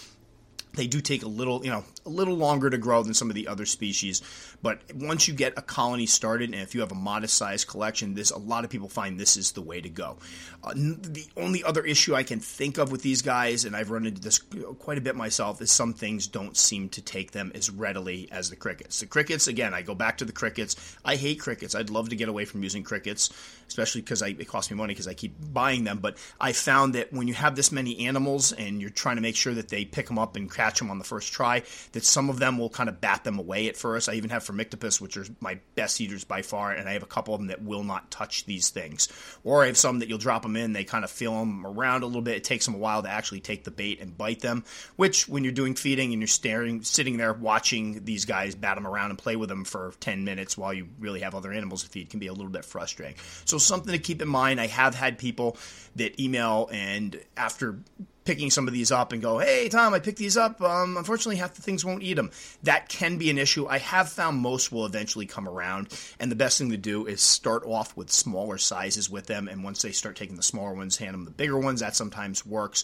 They 0.77 0.87
do 0.87 1.01
take 1.01 1.23
a 1.23 1.27
little, 1.27 1.65
you 1.65 1.71
know, 1.71 1.83
a 2.05 2.09
little 2.09 2.35
longer 2.35 2.69
to 2.69 2.77
grow 2.77 3.03
than 3.03 3.13
some 3.13 3.29
of 3.29 3.35
the 3.35 3.47
other 3.47 3.65
species, 3.65 4.21
but 4.61 4.79
once 4.95 5.27
you 5.27 5.33
get 5.33 5.53
a 5.57 5.61
colony 5.61 6.05
started, 6.05 6.51
and 6.53 6.61
if 6.61 6.73
you 6.73 6.81
have 6.81 6.91
a 6.91 6.95
modest 6.95 7.35
sized 7.35 7.67
collection, 7.67 8.13
this 8.13 8.31
a 8.31 8.37
lot 8.37 8.63
of 8.63 8.69
people 8.69 8.87
find 8.87 9.19
this 9.19 9.37
is 9.37 9.51
the 9.51 9.61
way 9.61 9.81
to 9.81 9.89
go. 9.89 10.17
Uh, 10.63 10.73
the 10.73 11.25
only 11.35 11.63
other 11.63 11.83
issue 11.83 12.15
I 12.15 12.23
can 12.23 12.39
think 12.39 12.77
of 12.77 12.91
with 12.91 13.01
these 13.01 13.21
guys, 13.21 13.65
and 13.65 13.75
I've 13.75 13.89
run 13.89 14.05
into 14.05 14.21
this 14.21 14.39
quite 14.79 14.97
a 14.97 15.01
bit 15.01 15.15
myself, 15.15 15.61
is 15.61 15.71
some 15.71 15.93
things 15.93 16.27
don't 16.27 16.55
seem 16.55 16.89
to 16.89 17.01
take 17.01 17.31
them 17.31 17.51
as 17.55 17.69
readily 17.69 18.29
as 18.31 18.49
the 18.49 18.55
crickets. 18.55 18.99
The 18.99 19.07
crickets, 19.07 19.47
again, 19.47 19.73
I 19.73 19.81
go 19.81 19.95
back 19.95 20.19
to 20.19 20.25
the 20.25 20.31
crickets. 20.31 20.97
I 21.03 21.15
hate 21.15 21.39
crickets. 21.39 21.75
I'd 21.75 21.89
love 21.89 22.09
to 22.09 22.15
get 22.15 22.29
away 22.29 22.45
from 22.45 22.63
using 22.63 22.83
crickets, 22.83 23.31
especially 23.67 24.01
because 24.01 24.21
it 24.21 24.47
costs 24.47 24.71
me 24.71 24.77
money 24.77 24.93
because 24.93 25.07
I 25.07 25.13
keep 25.13 25.33
buying 25.51 25.83
them. 25.83 25.99
But 25.99 26.17
I 26.39 26.51
found 26.51 26.93
that 26.95 27.11
when 27.11 27.27
you 27.27 27.33
have 27.33 27.55
this 27.55 27.71
many 27.71 28.05
animals 28.05 28.51
and 28.51 28.79
you're 28.79 28.89
trying 28.89 29.15
to 29.15 29.21
make 29.21 29.35
sure 29.35 29.53
that 29.53 29.69
they 29.69 29.85
pick 29.85 30.07
them 30.07 30.19
up 30.19 30.35
and 30.35 30.51
catch 30.53 30.66
catch 30.67 30.80
them 30.80 30.91
on 30.91 30.97
the 30.97 31.06
first 31.06 31.32
try, 31.32 31.63
that 31.93 32.03
some 32.03 32.30
of 32.30 32.39
them 32.39 32.58
will 32.58 32.69
kind 32.69 32.89
of 32.89 32.99
bat 32.99 33.23
them 33.23 33.39
away 33.39 33.69
at 33.69 33.77
first. 33.77 34.10
I 34.10 34.13
even 34.15 34.30
have 34.32 34.43
Phormictopus, 34.43 34.99
which 34.99 35.15
are 35.15 35.25
my 35.39 35.60
best 35.75 36.01
eaters 36.01 36.25
by 36.25 36.41
far, 36.41 36.71
and 36.71 36.89
I 36.89 36.93
have 36.93 37.03
a 37.03 37.08
couple 37.08 37.34
of 37.34 37.39
them 37.39 37.47
that 37.47 37.63
will 37.63 37.84
not 37.84 38.12
touch 38.12 38.45
these 38.45 38.69
things. 38.69 39.08
Or 39.45 39.63
I 39.63 39.67
have 39.67 39.77
some 39.77 39.99
that 39.99 40.10
you'll 40.10 40.17
drop 40.17 40.41
them 40.41 40.58
in, 40.58 40.73
they 40.73 40.84
kind 40.84 41.06
of 41.06 41.12
feel 41.12 41.39
them 41.39 41.65
around 41.65 42.03
a 42.03 42.06
little 42.06 42.21
bit. 42.21 42.36
It 42.36 42.43
takes 42.43 42.65
them 42.65 42.75
a 42.75 42.80
while 42.80 43.01
to 43.03 43.10
actually 43.10 43.39
take 43.39 43.63
the 43.63 43.71
bait 43.71 44.01
and 44.01 44.17
bite 44.17 44.41
them, 44.41 44.65
which 44.97 45.30
when 45.30 45.43
you're 45.43 45.53
doing 45.53 45.75
feeding 45.75 46.12
and 46.12 46.21
you're 46.21 46.27
staring, 46.27 46.84
sitting 46.84 47.15
there 47.15 47.32
watching 47.32 48.03
these 48.03 48.25
guys 48.25 48.53
bat 48.53 48.75
them 48.75 48.86
around 48.86 49.12
and 49.12 49.17
play 49.17 49.38
with 49.38 49.47
them 49.47 49.63
for 49.63 49.93
10 50.01 50.25
minutes 50.25 50.58
while 50.58 50.73
you 50.73 50.89
really 50.99 51.21
have 51.21 51.34
other 51.34 51.53
animals 51.53 51.84
to 51.84 51.89
feed 51.89 52.10
can 52.10 52.19
be 52.19 52.27
a 52.27 52.34
little 52.34 52.51
bit 52.51 52.65
frustrating. 52.65 53.15
So 53.45 53.58
something 53.58 53.93
to 53.93 53.99
keep 53.99 54.21
in 54.21 54.27
mind. 54.27 54.60
I 54.60 54.67
have 54.67 54.95
had 54.95 55.17
people 55.17 55.58
that 55.95 56.19
email 56.19 56.69
and 56.71 57.19
after 57.38 57.80
picking 58.27 58.51
some 58.51 58.67
of 58.67 58.73
these 58.73 58.91
up 58.91 59.13
and 59.13 59.21
go, 59.21 59.39
hey, 59.39 59.69
Tom, 59.69 59.93
I 59.93 59.99
picked 59.99 60.17
these 60.17 60.35
up. 60.35 60.61
Um, 60.61 60.97
unfortunately, 60.97 61.37
half 61.37 61.53
the 61.53 61.61
things 61.61 61.85
won't 61.85 62.03
eat 62.03 62.15
them. 62.15 62.29
That 62.63 62.89
can 62.89 63.17
be 63.17 63.29
an 63.29 63.37
issue. 63.37 63.65
I 63.67 63.77
have 63.77 64.09
found 64.09 64.37
most 64.39 64.69
will 64.69 64.85
eventually 64.85 65.25
come 65.25 65.47
around. 65.47 65.87
And 66.19 66.29
the 66.29 66.35
best 66.35 66.57
thing 66.57 66.69
to 66.71 66.77
do 66.77 67.05
is 67.05 67.21
start 67.21 67.63
off 67.65 67.95
with 67.95 68.11
smaller 68.11 68.57
sizes 68.57 69.09
with 69.09 69.27
them. 69.27 69.47
And 69.47 69.63
once 69.63 69.81
they 69.81 69.93
start 69.93 70.17
taking 70.17 70.35
the 70.35 70.43
smaller 70.43 70.73
ones, 70.73 70.97
hand 70.97 71.13
them 71.13 71.23
the 71.23 71.31
bigger 71.31 71.57
ones. 71.57 71.79
That 71.79 71.95
sometimes 71.95 72.45
works. 72.45 72.83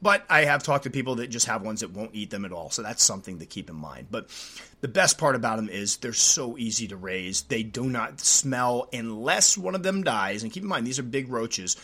But 0.00 0.24
I 0.30 0.44
have 0.44 0.62
talked 0.62 0.84
to 0.84 0.90
people 0.90 1.16
that 1.16 1.28
just 1.28 1.46
have 1.46 1.62
ones 1.62 1.80
that 1.80 1.90
won't 1.90 2.14
eat 2.14 2.30
them 2.30 2.44
at 2.44 2.52
all. 2.52 2.70
So 2.70 2.82
that's 2.82 3.02
something 3.02 3.40
to 3.40 3.46
keep 3.46 3.68
in 3.68 3.76
mind. 3.76 4.08
But 4.12 4.28
the 4.80 4.88
best 4.88 5.18
part 5.18 5.34
about 5.34 5.56
them 5.56 5.68
is 5.68 5.96
they're 5.96 6.12
so 6.12 6.56
easy 6.56 6.86
to 6.88 6.96
raise. 6.96 7.42
They 7.42 7.64
do 7.64 7.84
not 7.84 8.20
smell 8.20 8.88
unless 8.92 9.58
one 9.58 9.74
of 9.74 9.82
them 9.82 10.04
dies. 10.04 10.44
And 10.44 10.52
keep 10.52 10.62
in 10.62 10.68
mind, 10.68 10.86
these 10.86 10.98
are 11.00 11.04
big 11.04 11.30
roaches. 11.30 11.76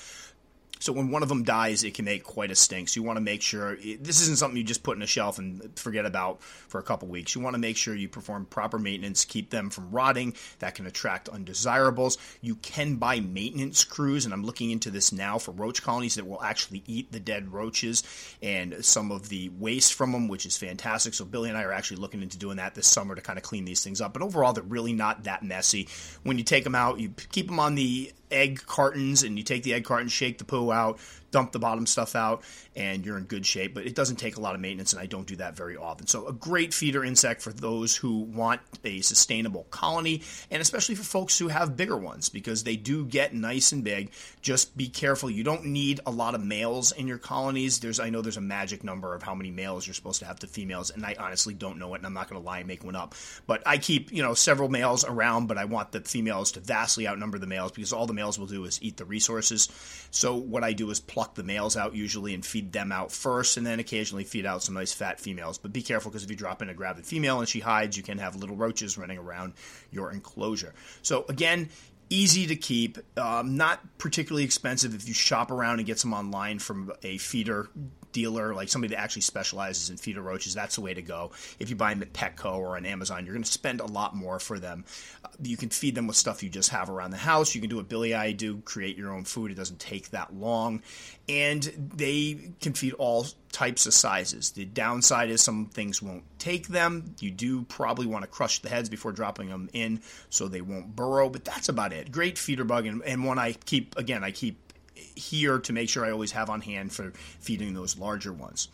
So 0.80 0.92
when 0.92 1.10
one 1.10 1.22
of 1.22 1.28
them 1.28 1.44
dies, 1.44 1.84
it 1.84 1.94
can 1.94 2.06
make 2.06 2.24
quite 2.24 2.50
a 2.50 2.56
stink. 2.56 2.88
So 2.88 3.00
you 3.00 3.04
want 3.04 3.18
to 3.18 3.22
make 3.22 3.42
sure 3.42 3.76
this 3.76 4.20
isn't 4.22 4.38
something 4.38 4.56
you 4.56 4.64
just 4.64 4.82
put 4.82 4.96
in 4.96 5.02
a 5.02 5.06
shelf 5.06 5.38
and 5.38 5.78
forget 5.78 6.06
about 6.06 6.42
for 6.42 6.80
a 6.80 6.82
couple 6.82 7.06
weeks. 7.06 7.34
You 7.34 7.42
want 7.42 7.54
to 7.54 7.60
make 7.60 7.76
sure 7.76 7.94
you 7.94 8.08
perform 8.08 8.46
proper 8.46 8.78
maintenance, 8.78 9.24
keep 9.24 9.50
them 9.50 9.70
from 9.70 9.90
rotting. 9.90 10.34
That 10.58 10.74
can 10.74 10.86
attract 10.86 11.28
undesirables. 11.28 12.18
You 12.40 12.56
can 12.56 12.96
buy 12.96 13.20
maintenance 13.20 13.84
crews, 13.84 14.24
and 14.24 14.34
I'm 14.34 14.44
looking 14.44 14.70
into 14.70 14.90
this 14.90 15.12
now 15.12 15.38
for 15.38 15.52
roach 15.52 15.82
colonies 15.82 16.14
that 16.14 16.26
will 16.26 16.42
actually 16.42 16.82
eat 16.86 17.12
the 17.12 17.20
dead 17.20 17.52
roaches 17.52 18.02
and 18.42 18.84
some 18.84 19.12
of 19.12 19.28
the 19.28 19.50
waste 19.58 19.94
from 19.94 20.12
them, 20.12 20.28
which 20.28 20.46
is 20.46 20.56
fantastic. 20.56 21.14
So 21.14 21.24
Billy 21.26 21.50
and 21.50 21.58
I 21.58 21.64
are 21.64 21.72
actually 21.72 21.98
looking 21.98 22.22
into 22.22 22.38
doing 22.38 22.56
that 22.56 22.74
this 22.74 22.86
summer 22.86 23.14
to 23.14 23.20
kind 23.20 23.38
of 23.38 23.42
clean 23.42 23.66
these 23.66 23.84
things 23.84 24.00
up. 24.00 24.14
But 24.14 24.22
overall, 24.22 24.54
they're 24.54 24.64
really 24.64 24.94
not 24.94 25.24
that 25.24 25.42
messy. 25.42 25.88
When 26.22 26.38
you 26.38 26.44
take 26.44 26.64
them 26.64 26.74
out, 26.74 27.00
you 27.00 27.12
keep 27.30 27.48
them 27.48 27.60
on 27.60 27.74
the 27.74 28.12
egg 28.30 28.62
cartons 28.66 29.22
and 29.22 29.36
you 29.38 29.44
take 29.44 29.62
the 29.62 29.74
egg 29.74 29.84
carton, 29.84 30.08
shake 30.08 30.38
the 30.38 30.44
poo 30.44 30.72
out, 30.72 30.98
dump 31.30 31.52
the 31.52 31.58
bottom 31.58 31.86
stuff 31.86 32.14
out, 32.14 32.42
and 32.76 33.04
you're 33.04 33.18
in 33.18 33.24
good 33.24 33.46
shape. 33.46 33.74
But 33.74 33.86
it 33.86 33.94
doesn't 33.94 34.16
take 34.16 34.36
a 34.36 34.40
lot 34.40 34.54
of 34.54 34.60
maintenance, 34.60 34.92
and 34.92 35.00
I 35.00 35.06
don't 35.06 35.26
do 35.26 35.36
that 35.36 35.56
very 35.56 35.76
often. 35.76 36.06
So, 36.06 36.26
a 36.26 36.32
great 36.32 36.74
feeder 36.74 37.04
insect 37.04 37.42
for 37.42 37.52
those 37.52 37.96
who 37.96 38.20
want 38.20 38.60
a 38.84 39.00
sustainable 39.00 39.66
colony, 39.70 40.22
and 40.50 40.60
especially 40.60 40.94
for 40.94 41.04
folks 41.04 41.38
who 41.38 41.48
have 41.48 41.76
bigger 41.76 41.96
ones 41.96 42.28
because 42.28 42.64
they 42.64 42.76
do 42.76 43.04
get 43.04 43.34
nice 43.34 43.72
and 43.72 43.84
big. 43.84 44.10
Just 44.42 44.76
be 44.76 44.88
careful. 44.88 45.30
You 45.30 45.44
don't 45.44 45.66
need 45.66 46.00
a 46.06 46.10
lot 46.10 46.34
of 46.34 46.44
males 46.44 46.92
in 46.92 47.06
your 47.06 47.18
colonies. 47.18 47.80
There's, 47.80 48.00
I 48.00 48.10
know 48.10 48.22
there's 48.22 48.36
a 48.36 48.42
magic 48.42 48.84
number 48.84 49.14
of 49.14 49.22
how 49.22 49.34
many 49.34 49.50
males 49.50 49.86
you're 49.86 49.94
supposed 49.94 50.20
to 50.20 50.26
have 50.26 50.38
to 50.40 50.46
females, 50.46 50.90
and 50.90 51.04
I 51.04 51.16
honestly 51.18 51.54
don't 51.54 51.78
know 51.78 51.94
it, 51.94 51.98
and 51.98 52.06
I'm 52.06 52.14
not 52.14 52.28
going 52.28 52.40
to 52.40 52.46
lie 52.46 52.58
and 52.58 52.68
make 52.68 52.84
one 52.84 52.96
up. 52.96 53.14
But 53.46 53.62
I 53.66 53.78
keep, 53.78 54.12
you 54.12 54.22
know, 54.22 54.34
several 54.34 54.68
males 54.68 55.04
around, 55.04 55.46
but 55.46 55.58
I 55.58 55.64
want 55.64 55.92
the 55.92 56.00
females 56.00 56.52
to 56.52 56.60
vastly 56.60 57.06
outnumber 57.06 57.38
the 57.38 57.46
males 57.46 57.72
because 57.72 57.92
all 57.92 58.06
the 58.06 58.14
males 58.14 58.38
will 58.38 58.46
do 58.46 58.64
is 58.64 58.82
eat 58.82 58.96
the 58.96 59.04
resources. 59.04 59.68
So 60.10 60.36
what 60.36 60.64
I 60.64 60.72
do 60.72 60.90
is 60.90 61.00
pluck 61.20 61.34
the 61.34 61.42
males 61.42 61.76
out 61.76 61.94
usually 61.94 62.32
and 62.32 62.46
feed 62.46 62.72
them 62.72 62.90
out 62.90 63.12
first, 63.12 63.58
and 63.58 63.66
then 63.66 63.78
occasionally 63.78 64.24
feed 64.24 64.46
out 64.46 64.62
some 64.62 64.74
nice 64.74 64.94
fat 64.94 65.20
females. 65.20 65.58
But 65.58 65.70
be 65.70 65.82
careful 65.82 66.10
because 66.10 66.24
if 66.24 66.30
you 66.30 66.36
drop 66.36 66.62
in 66.62 66.70
a 66.70 66.74
gravid 66.74 67.04
female 67.04 67.40
and 67.40 67.46
she 67.46 67.60
hides, 67.60 67.94
you 67.94 68.02
can 68.02 68.16
have 68.16 68.36
little 68.36 68.56
roaches 68.56 68.96
running 68.96 69.18
around 69.18 69.52
your 69.90 70.10
enclosure. 70.12 70.72
So 71.02 71.26
again, 71.28 71.68
easy 72.08 72.46
to 72.46 72.56
keep, 72.56 72.96
um, 73.18 73.58
not 73.58 73.80
particularly 73.98 74.44
expensive 74.44 74.94
if 74.94 75.06
you 75.06 75.12
shop 75.12 75.50
around 75.50 75.78
and 75.80 75.86
get 75.86 75.98
some 75.98 76.14
online 76.14 76.58
from 76.58 76.90
a 77.02 77.18
feeder 77.18 77.68
dealer, 78.12 78.54
like 78.54 78.68
somebody 78.68 78.94
that 78.94 79.00
actually 79.00 79.22
specializes 79.22 79.90
in 79.90 79.96
feeder 79.96 80.22
roaches, 80.22 80.54
that's 80.54 80.76
the 80.76 80.80
way 80.80 80.94
to 80.94 81.02
go. 81.02 81.32
If 81.58 81.70
you 81.70 81.76
buy 81.76 81.94
them 81.94 82.02
at 82.02 82.12
Petco 82.12 82.56
or 82.56 82.76
on 82.76 82.86
Amazon, 82.86 83.24
you're 83.24 83.34
going 83.34 83.44
to 83.44 83.50
spend 83.50 83.80
a 83.80 83.86
lot 83.86 84.14
more 84.14 84.38
for 84.38 84.58
them. 84.58 84.84
Uh, 85.24 85.28
you 85.42 85.56
can 85.56 85.70
feed 85.70 85.94
them 85.94 86.06
with 86.06 86.16
stuff 86.16 86.42
you 86.42 86.50
just 86.50 86.70
have 86.70 86.90
around 86.90 87.10
the 87.10 87.16
house. 87.16 87.54
You 87.54 87.60
can 87.60 87.70
do 87.70 87.76
what 87.76 87.88
Billy 87.88 88.14
I 88.14 88.32
do, 88.32 88.58
create 88.58 88.96
your 88.96 89.12
own 89.12 89.24
food. 89.24 89.50
It 89.50 89.54
doesn't 89.54 89.80
take 89.80 90.10
that 90.10 90.34
long. 90.34 90.82
And 91.28 91.62
they 91.62 92.52
can 92.60 92.72
feed 92.72 92.94
all 92.94 93.26
types 93.52 93.86
of 93.86 93.94
sizes. 93.94 94.50
The 94.50 94.64
downside 94.64 95.30
is 95.30 95.42
some 95.42 95.66
things 95.66 96.02
won't 96.02 96.24
take 96.38 96.68
them. 96.68 97.14
You 97.20 97.30
do 97.30 97.62
probably 97.64 98.06
want 98.06 98.22
to 98.22 98.28
crush 98.28 98.60
the 98.60 98.68
heads 98.68 98.88
before 98.88 99.12
dropping 99.12 99.48
them 99.48 99.68
in 99.72 100.00
so 100.28 100.48
they 100.48 100.60
won't 100.60 100.96
burrow, 100.96 101.28
but 101.28 101.44
that's 101.44 101.68
about 101.68 101.92
it. 101.92 102.10
Great 102.10 102.38
feeder 102.38 102.64
bug 102.64 102.86
and, 102.86 103.02
and 103.02 103.24
one 103.24 103.38
I 103.38 103.52
keep, 103.52 103.96
again, 103.96 104.24
I 104.24 104.30
keep 104.30 104.69
here 105.14 105.58
to 105.58 105.72
make 105.72 105.88
sure 105.88 106.04
I 106.04 106.10
always 106.10 106.32
have 106.32 106.50
on 106.50 106.60
hand 106.60 106.92
for 106.92 107.12
feeding 107.40 107.74
those 107.74 107.98
larger 107.98 108.32
ones. 108.32 108.68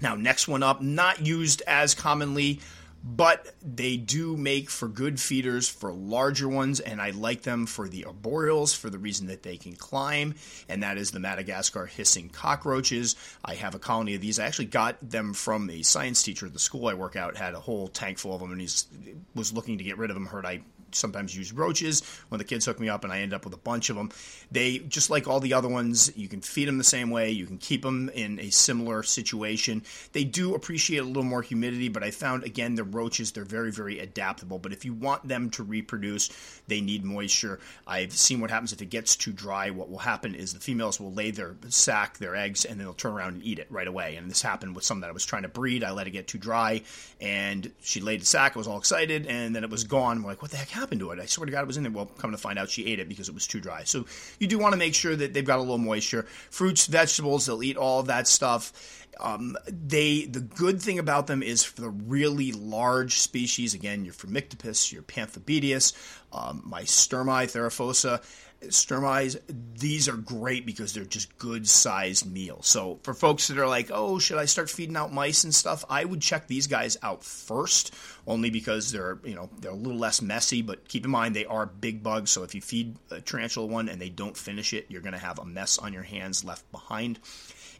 Now, 0.00 0.14
next 0.14 0.48
one 0.48 0.62
up, 0.62 0.80
not 0.80 1.26
used 1.26 1.62
as 1.66 1.94
commonly, 1.94 2.60
but 3.02 3.54
they 3.62 3.96
do 3.96 4.36
make 4.36 4.68
for 4.68 4.86
good 4.86 5.18
feeders 5.18 5.68
for 5.68 5.92
larger 5.92 6.48
ones, 6.48 6.80
and 6.80 7.00
I 7.00 7.10
like 7.10 7.42
them 7.42 7.66
for 7.66 7.88
the 7.88 8.04
arboreals 8.06 8.76
for 8.76 8.90
the 8.90 8.98
reason 8.98 9.26
that 9.28 9.42
they 9.42 9.56
can 9.56 9.74
climb, 9.74 10.34
and 10.68 10.82
that 10.82 10.98
is 10.98 11.10
the 11.10 11.18
Madagascar 11.18 11.86
hissing 11.86 12.28
cockroaches. 12.28 13.16
I 13.44 13.54
have 13.54 13.74
a 13.74 13.78
colony 13.78 14.14
of 14.14 14.20
these. 14.20 14.38
I 14.38 14.46
actually 14.46 14.66
got 14.66 14.96
them 15.00 15.32
from 15.32 15.70
a 15.70 15.82
science 15.82 16.22
teacher 16.22 16.46
at 16.46 16.52
the 16.52 16.58
school 16.58 16.88
I 16.88 16.94
work 16.94 17.16
out, 17.16 17.38
had 17.38 17.54
a 17.54 17.60
whole 17.60 17.88
tank 17.88 18.18
full 18.18 18.34
of 18.34 18.40
them, 18.40 18.52
and 18.52 18.60
he 18.60 18.68
was 19.34 19.52
looking 19.52 19.78
to 19.78 19.84
get 19.84 19.96
rid 19.96 20.10
of 20.10 20.14
them. 20.14 20.26
Heard 20.26 20.44
I 20.44 20.60
sometimes 20.92 21.36
use 21.36 21.52
roaches 21.52 22.02
when 22.28 22.38
the 22.38 22.44
kids 22.44 22.66
hook 22.66 22.80
me 22.80 22.88
up 22.88 23.04
and 23.04 23.12
I 23.12 23.20
end 23.20 23.34
up 23.34 23.44
with 23.44 23.54
a 23.54 23.58
bunch 23.58 23.90
of 23.90 23.96
them. 23.96 24.10
They, 24.50 24.78
just 24.78 25.10
like 25.10 25.28
all 25.28 25.40
the 25.40 25.54
other 25.54 25.68
ones, 25.68 26.12
you 26.16 26.28
can 26.28 26.40
feed 26.40 26.68
them 26.68 26.78
the 26.78 26.84
same 26.84 27.10
way. 27.10 27.30
You 27.30 27.46
can 27.46 27.58
keep 27.58 27.82
them 27.82 28.08
in 28.10 28.38
a 28.40 28.50
similar 28.50 29.02
situation. 29.02 29.82
They 30.12 30.24
do 30.24 30.54
appreciate 30.54 30.98
a 30.98 31.04
little 31.04 31.22
more 31.22 31.42
humidity, 31.42 31.88
but 31.88 32.02
I 32.02 32.10
found, 32.10 32.44
again, 32.44 32.74
the 32.74 32.84
roaches, 32.84 33.32
they're 33.32 33.44
very, 33.44 33.70
very 33.70 33.98
adaptable. 33.98 34.58
But 34.58 34.72
if 34.72 34.84
you 34.84 34.94
want 34.94 35.26
them 35.26 35.50
to 35.50 35.62
reproduce, 35.62 36.30
they 36.66 36.80
need 36.80 37.04
moisture. 37.04 37.60
I've 37.86 38.12
seen 38.12 38.40
what 38.40 38.50
happens 38.50 38.72
if 38.72 38.82
it 38.82 38.90
gets 38.90 39.16
too 39.16 39.32
dry. 39.32 39.70
What 39.70 39.90
will 39.90 39.98
happen 39.98 40.34
is 40.34 40.52
the 40.52 40.60
females 40.60 41.00
will 41.00 41.12
lay 41.12 41.30
their 41.30 41.56
sack, 41.68 42.18
their 42.18 42.36
eggs, 42.36 42.64
and 42.64 42.78
then 42.78 42.86
they'll 42.86 42.94
turn 42.94 43.12
around 43.12 43.34
and 43.34 43.44
eat 43.44 43.58
it 43.58 43.66
right 43.70 43.86
away. 43.86 44.16
And 44.16 44.30
this 44.30 44.42
happened 44.42 44.74
with 44.74 44.84
some 44.84 45.00
that 45.00 45.10
I 45.10 45.12
was 45.12 45.24
trying 45.24 45.42
to 45.42 45.48
breed. 45.48 45.84
I 45.84 45.92
let 45.92 46.06
it 46.06 46.10
get 46.10 46.28
too 46.28 46.38
dry, 46.38 46.82
and 47.20 47.70
she 47.80 48.00
laid 48.00 48.20
the 48.20 48.26
sack. 48.26 48.56
I 48.56 48.58
was 48.58 48.68
all 48.68 48.78
excited, 48.78 49.26
and 49.26 49.54
then 49.54 49.64
it 49.64 49.70
was 49.70 49.84
gone. 49.84 50.22
We're 50.22 50.30
like, 50.30 50.42
what 50.42 50.50
the 50.50 50.56
heck 50.56 50.70
to 50.88 51.10
it? 51.10 51.20
I 51.20 51.26
swear 51.26 51.46
to 51.46 51.52
God, 51.52 51.62
it 51.62 51.66
was 51.66 51.76
in 51.76 51.82
there. 51.82 51.92
Well, 51.92 52.06
come 52.06 52.30
to 52.30 52.38
find 52.38 52.58
out, 52.58 52.70
she 52.70 52.86
ate 52.86 52.98
it 52.98 53.08
because 53.08 53.28
it 53.28 53.34
was 53.34 53.46
too 53.46 53.60
dry. 53.60 53.84
So 53.84 54.06
you 54.38 54.46
do 54.46 54.58
want 54.58 54.72
to 54.72 54.78
make 54.78 54.94
sure 54.94 55.14
that 55.14 55.34
they've 55.34 55.44
got 55.44 55.58
a 55.58 55.62
little 55.62 55.78
moisture. 55.78 56.22
Fruits, 56.50 56.86
vegetables, 56.86 57.46
they'll 57.46 57.62
eat 57.62 57.76
all 57.76 58.00
of 58.00 58.06
that 58.06 58.26
stuff. 58.26 59.06
Um, 59.18 59.56
they 59.66 60.24
the 60.24 60.40
good 60.40 60.80
thing 60.80 60.98
about 60.98 61.26
them 61.26 61.42
is 61.42 61.62
for 61.64 61.80
the 61.82 61.90
really 61.90 62.52
large 62.52 63.18
species. 63.18 63.74
Again, 63.74 64.04
your 64.04 64.14
Phormictopus, 64.14 64.92
your 64.92 65.02
Pamphobeteus, 65.02 65.92
um, 66.32 66.62
my 66.64 66.82
Theraphosa 66.82 68.22
Stirmis, 68.62 69.40
these 69.78 70.08
are 70.08 70.16
great 70.16 70.66
because 70.66 70.92
they're 70.92 71.04
just 71.04 71.36
good 71.38 71.66
sized 71.66 72.30
meals. 72.30 72.66
So 72.66 72.98
for 73.02 73.14
folks 73.14 73.48
that 73.48 73.58
are 73.58 73.66
like, 73.66 73.90
oh, 73.92 74.18
should 74.18 74.36
I 74.36 74.44
start 74.44 74.68
feeding 74.68 74.96
out 74.96 75.12
mice 75.12 75.44
and 75.44 75.54
stuff? 75.54 75.84
I 75.88 76.04
would 76.04 76.20
check 76.20 76.46
these 76.46 76.66
guys 76.66 76.98
out 77.02 77.24
first, 77.24 77.94
only 78.26 78.50
because 78.50 78.92
they're 78.92 79.18
you 79.24 79.34
know 79.34 79.48
they're 79.60 79.70
a 79.70 79.74
little 79.74 79.98
less 79.98 80.20
messy. 80.20 80.60
But 80.60 80.86
keep 80.88 81.04
in 81.04 81.10
mind 81.10 81.34
they 81.34 81.46
are 81.46 81.64
big 81.64 82.02
bugs, 82.02 82.30
so 82.30 82.42
if 82.42 82.54
you 82.54 82.60
feed 82.60 82.96
a 83.10 83.20
tarantula 83.20 83.66
one 83.66 83.88
and 83.88 84.00
they 84.00 84.10
don't 84.10 84.36
finish 84.36 84.74
it, 84.74 84.86
you're 84.88 85.02
going 85.02 85.14
to 85.14 85.18
have 85.18 85.38
a 85.38 85.44
mess 85.44 85.78
on 85.78 85.92
your 85.92 86.02
hands 86.02 86.44
left 86.44 86.70
behind. 86.70 87.18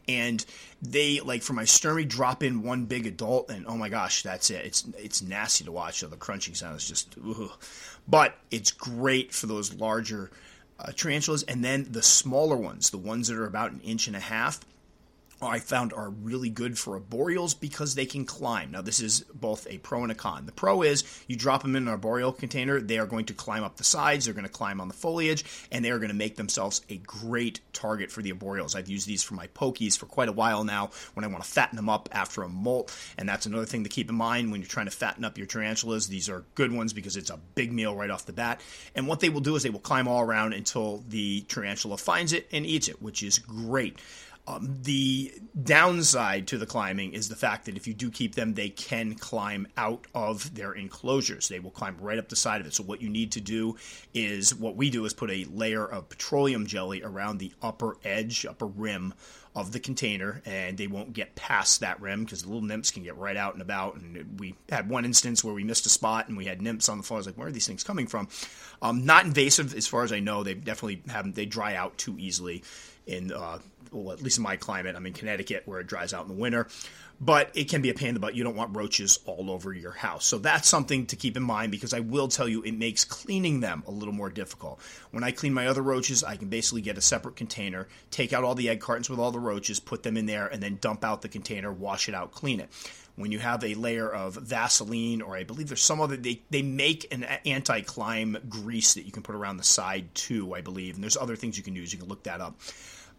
And 0.07 0.43
they 0.81 1.19
like 1.19 1.43
for 1.43 1.53
my 1.53 1.63
Stirmi 1.63 2.07
drop 2.07 2.41
in 2.41 2.63
one 2.63 2.85
big 2.85 3.05
adult, 3.05 3.51
and 3.51 3.67
oh 3.67 3.77
my 3.77 3.89
gosh, 3.89 4.23
that's 4.23 4.49
it. 4.49 4.65
It's 4.65 4.83
it's 4.97 5.21
nasty 5.21 5.65
to 5.65 5.71
watch. 5.71 5.99
So 5.99 6.07
the 6.07 6.17
crunching 6.17 6.55
sound 6.55 6.77
is 6.77 6.87
just, 6.87 7.15
ugh. 7.23 7.51
but 8.07 8.35
it's 8.49 8.71
great 8.71 9.31
for 9.31 9.45
those 9.45 9.75
larger 9.75 10.31
Uh, 10.83 10.91
tarantulas, 10.93 11.43
and 11.43 11.63
then 11.63 11.85
the 11.91 12.01
smaller 12.01 12.55
ones, 12.55 12.89
the 12.89 12.97
ones 12.97 13.27
that 13.27 13.37
are 13.37 13.45
about 13.45 13.71
an 13.71 13.79
inch 13.83 14.07
and 14.07 14.15
a 14.15 14.19
half. 14.19 14.59
I 15.41 15.59
found 15.59 15.93
are 15.93 16.09
really 16.09 16.49
good 16.49 16.77
for 16.77 16.99
arboreals 16.99 17.59
because 17.59 17.95
they 17.95 18.05
can 18.05 18.25
climb. 18.25 18.71
Now, 18.71 18.81
this 18.81 18.99
is 18.99 19.21
both 19.33 19.67
a 19.69 19.79
pro 19.79 20.03
and 20.03 20.11
a 20.11 20.15
con. 20.15 20.45
The 20.45 20.51
pro 20.51 20.81
is 20.81 21.03
you 21.27 21.35
drop 21.35 21.63
them 21.63 21.75
in 21.75 21.83
an 21.83 21.89
arboreal 21.89 22.31
container, 22.31 22.79
they 22.79 22.99
are 22.99 23.05
going 23.05 23.25
to 23.25 23.33
climb 23.33 23.63
up 23.63 23.77
the 23.77 23.83
sides, 23.83 24.25
they're 24.25 24.33
going 24.33 24.45
to 24.45 24.51
climb 24.51 24.79
on 24.79 24.87
the 24.87 24.93
foliage, 24.93 25.43
and 25.71 25.83
they 25.83 25.89
are 25.89 25.99
going 25.99 26.09
to 26.09 26.15
make 26.15 26.35
themselves 26.35 26.81
a 26.89 26.97
great 26.97 27.59
target 27.73 28.11
for 28.11 28.21
the 28.21 28.31
arboreals. 28.31 28.75
I've 28.75 28.89
used 28.89 29.07
these 29.07 29.23
for 29.23 29.33
my 29.33 29.47
pokies 29.47 29.97
for 29.97 30.05
quite 30.05 30.29
a 30.29 30.33
while 30.33 30.63
now 30.63 30.91
when 31.13 31.23
I 31.23 31.27
want 31.27 31.43
to 31.43 31.49
fatten 31.49 31.75
them 31.75 31.89
up 31.89 32.09
after 32.11 32.43
a 32.43 32.49
molt, 32.49 32.95
and 33.17 33.27
that's 33.27 33.45
another 33.45 33.65
thing 33.65 33.83
to 33.83 33.89
keep 33.89 34.09
in 34.09 34.15
mind 34.15 34.51
when 34.51 34.61
you're 34.61 34.67
trying 34.67 34.85
to 34.85 34.91
fatten 34.91 35.25
up 35.25 35.37
your 35.37 35.47
tarantulas. 35.47 36.07
These 36.07 36.29
are 36.29 36.45
good 36.55 36.71
ones 36.71 36.93
because 36.93 37.17
it's 37.17 37.29
a 37.29 37.39
big 37.55 37.71
meal 37.71 37.95
right 37.95 38.09
off 38.09 38.25
the 38.25 38.33
bat. 38.33 38.61
And 38.95 39.07
what 39.07 39.19
they 39.19 39.29
will 39.29 39.41
do 39.41 39.55
is 39.55 39.63
they 39.63 39.69
will 39.69 39.79
climb 39.79 40.07
all 40.07 40.21
around 40.21 40.53
until 40.53 41.03
the 41.07 41.41
tarantula 41.41 41.97
finds 41.97 42.33
it 42.33 42.47
and 42.51 42.65
eats 42.65 42.87
it, 42.87 43.01
which 43.01 43.23
is 43.23 43.39
great. 43.39 43.97
Um, 44.47 44.79
the 44.81 45.33
downside 45.63 46.47
to 46.47 46.57
the 46.57 46.65
climbing 46.65 47.13
is 47.13 47.29
the 47.29 47.35
fact 47.35 47.65
that 47.65 47.77
if 47.77 47.87
you 47.87 47.93
do 47.93 48.09
keep 48.09 48.35
them, 48.35 48.55
they 48.55 48.69
can 48.69 49.13
climb 49.15 49.67
out 49.77 50.07
of 50.15 50.55
their 50.55 50.73
enclosures. 50.73 51.47
They 51.47 51.59
will 51.59 51.71
climb 51.71 51.97
right 51.99 52.17
up 52.17 52.29
the 52.29 52.35
side 52.35 52.59
of 52.59 52.67
it. 52.67 52.73
So 52.73 52.83
what 52.83 53.01
you 53.01 53.09
need 53.09 53.33
to 53.33 53.41
do 53.41 53.77
is 54.13 54.55
what 54.55 54.75
we 54.75 54.89
do 54.89 55.05
is 55.05 55.13
put 55.13 55.29
a 55.29 55.45
layer 55.45 55.85
of 55.85 56.09
petroleum 56.09 56.65
jelly 56.65 57.03
around 57.03 57.37
the 57.37 57.53
upper 57.61 57.97
edge, 58.03 58.45
upper 58.45 58.65
rim 58.65 59.13
of 59.53 59.73
the 59.73 59.79
container, 59.79 60.41
and 60.45 60.77
they 60.77 60.87
won't 60.87 61.13
get 61.13 61.35
past 61.35 61.81
that 61.81 61.99
rim 62.01 62.23
because 62.23 62.41
the 62.41 62.47
little 62.47 62.61
nymphs 62.61 62.89
can 62.89 63.03
get 63.03 63.17
right 63.17 63.35
out 63.35 63.53
and 63.53 63.61
about. 63.61 63.95
And 63.95 64.39
we 64.39 64.55
had 64.69 64.89
one 64.89 65.03
instance 65.03 65.43
where 65.43 65.53
we 65.53 65.63
missed 65.63 65.85
a 65.85 65.89
spot 65.89 66.29
and 66.29 66.37
we 66.37 66.45
had 66.45 66.61
nymphs 66.61 66.87
on 66.87 66.97
the 66.97 67.03
floor. 67.03 67.17
I 67.17 67.19
was 67.19 67.25
like, 67.27 67.37
where 67.37 67.47
are 67.47 67.51
these 67.51 67.67
things 67.67 67.83
coming 67.83 68.07
from? 68.07 68.29
Um, 68.81 69.05
not 69.05 69.25
invasive, 69.25 69.75
as 69.75 69.87
far 69.87 70.03
as 70.03 70.13
I 70.13 70.19
know. 70.19 70.43
They 70.43 70.53
definitely 70.53 71.03
haven't. 71.09 71.35
They 71.35 71.45
dry 71.45 71.75
out 71.75 71.97
too 71.97 72.15
easily 72.17 72.63
in 73.05 73.33
uh, 73.33 73.59
well, 73.91 74.13
at 74.13 74.21
least 74.21 74.37
in 74.37 74.43
my 74.43 74.55
climate. 74.55 74.95
I'm 74.95 75.05
in 75.05 75.13
Connecticut 75.13 75.63
where 75.65 75.79
it 75.79 75.87
dries 75.87 76.13
out 76.13 76.23
in 76.23 76.29
the 76.29 76.39
winter, 76.41 76.67
but 77.19 77.51
it 77.53 77.69
can 77.69 77.81
be 77.81 77.89
a 77.89 77.93
pain 77.93 78.09
in 78.09 78.13
the 78.13 78.19
butt. 78.19 78.35
You 78.35 78.43
don't 78.43 78.55
want 78.55 78.75
roaches 78.75 79.19
all 79.25 79.51
over 79.51 79.73
your 79.73 79.91
house. 79.91 80.25
So 80.25 80.37
that's 80.37 80.67
something 80.67 81.05
to 81.07 81.15
keep 81.15 81.37
in 81.37 81.43
mind 81.43 81.71
because 81.71 81.93
I 81.93 81.99
will 81.99 82.27
tell 82.27 82.47
you 82.47 82.63
it 82.63 82.73
makes 82.73 83.05
cleaning 83.05 83.59
them 83.59 83.83
a 83.87 83.91
little 83.91 84.13
more 84.13 84.29
difficult. 84.29 84.79
When 85.11 85.23
I 85.23 85.31
clean 85.31 85.53
my 85.53 85.67
other 85.67 85.81
roaches, 85.81 86.23
I 86.23 86.37
can 86.37 86.49
basically 86.49 86.81
get 86.81 86.97
a 86.97 87.01
separate 87.01 87.35
container, 87.35 87.87
take 88.09 88.33
out 88.33 88.43
all 88.43 88.55
the 88.55 88.69
egg 88.69 88.79
cartons 88.79 89.09
with 89.09 89.19
all 89.19 89.31
the 89.31 89.39
roaches, 89.39 89.79
put 89.79 90.03
them 90.03 90.17
in 90.17 90.25
there, 90.25 90.47
and 90.47 90.63
then 90.63 90.77
dump 90.81 91.03
out 91.03 91.21
the 91.21 91.29
container, 91.29 91.71
wash 91.71 92.09
it 92.09 92.15
out, 92.15 92.31
clean 92.31 92.59
it 92.59 92.69
when 93.15 93.31
you 93.31 93.39
have 93.39 93.63
a 93.63 93.73
layer 93.75 94.09
of 94.09 94.35
Vaseline, 94.35 95.21
or 95.21 95.35
I 95.35 95.43
believe 95.43 95.67
there's 95.67 95.83
some 95.83 96.01
other, 96.01 96.15
they, 96.15 96.41
they 96.49 96.61
make 96.61 97.13
an 97.13 97.23
anti 97.23 97.81
climb 97.81 98.37
grease 98.49 98.93
that 98.93 99.03
you 99.03 99.11
can 99.11 99.23
put 99.23 99.35
around 99.35 99.57
the 99.57 99.63
side 99.63 100.13
too, 100.15 100.55
I 100.55 100.61
believe. 100.61 100.95
And 100.95 101.03
there's 101.03 101.17
other 101.17 101.35
things 101.35 101.57
you 101.57 101.63
can 101.63 101.75
use. 101.75 101.91
You 101.93 101.99
can 101.99 102.07
look 102.07 102.23
that 102.23 102.41
up. 102.41 102.59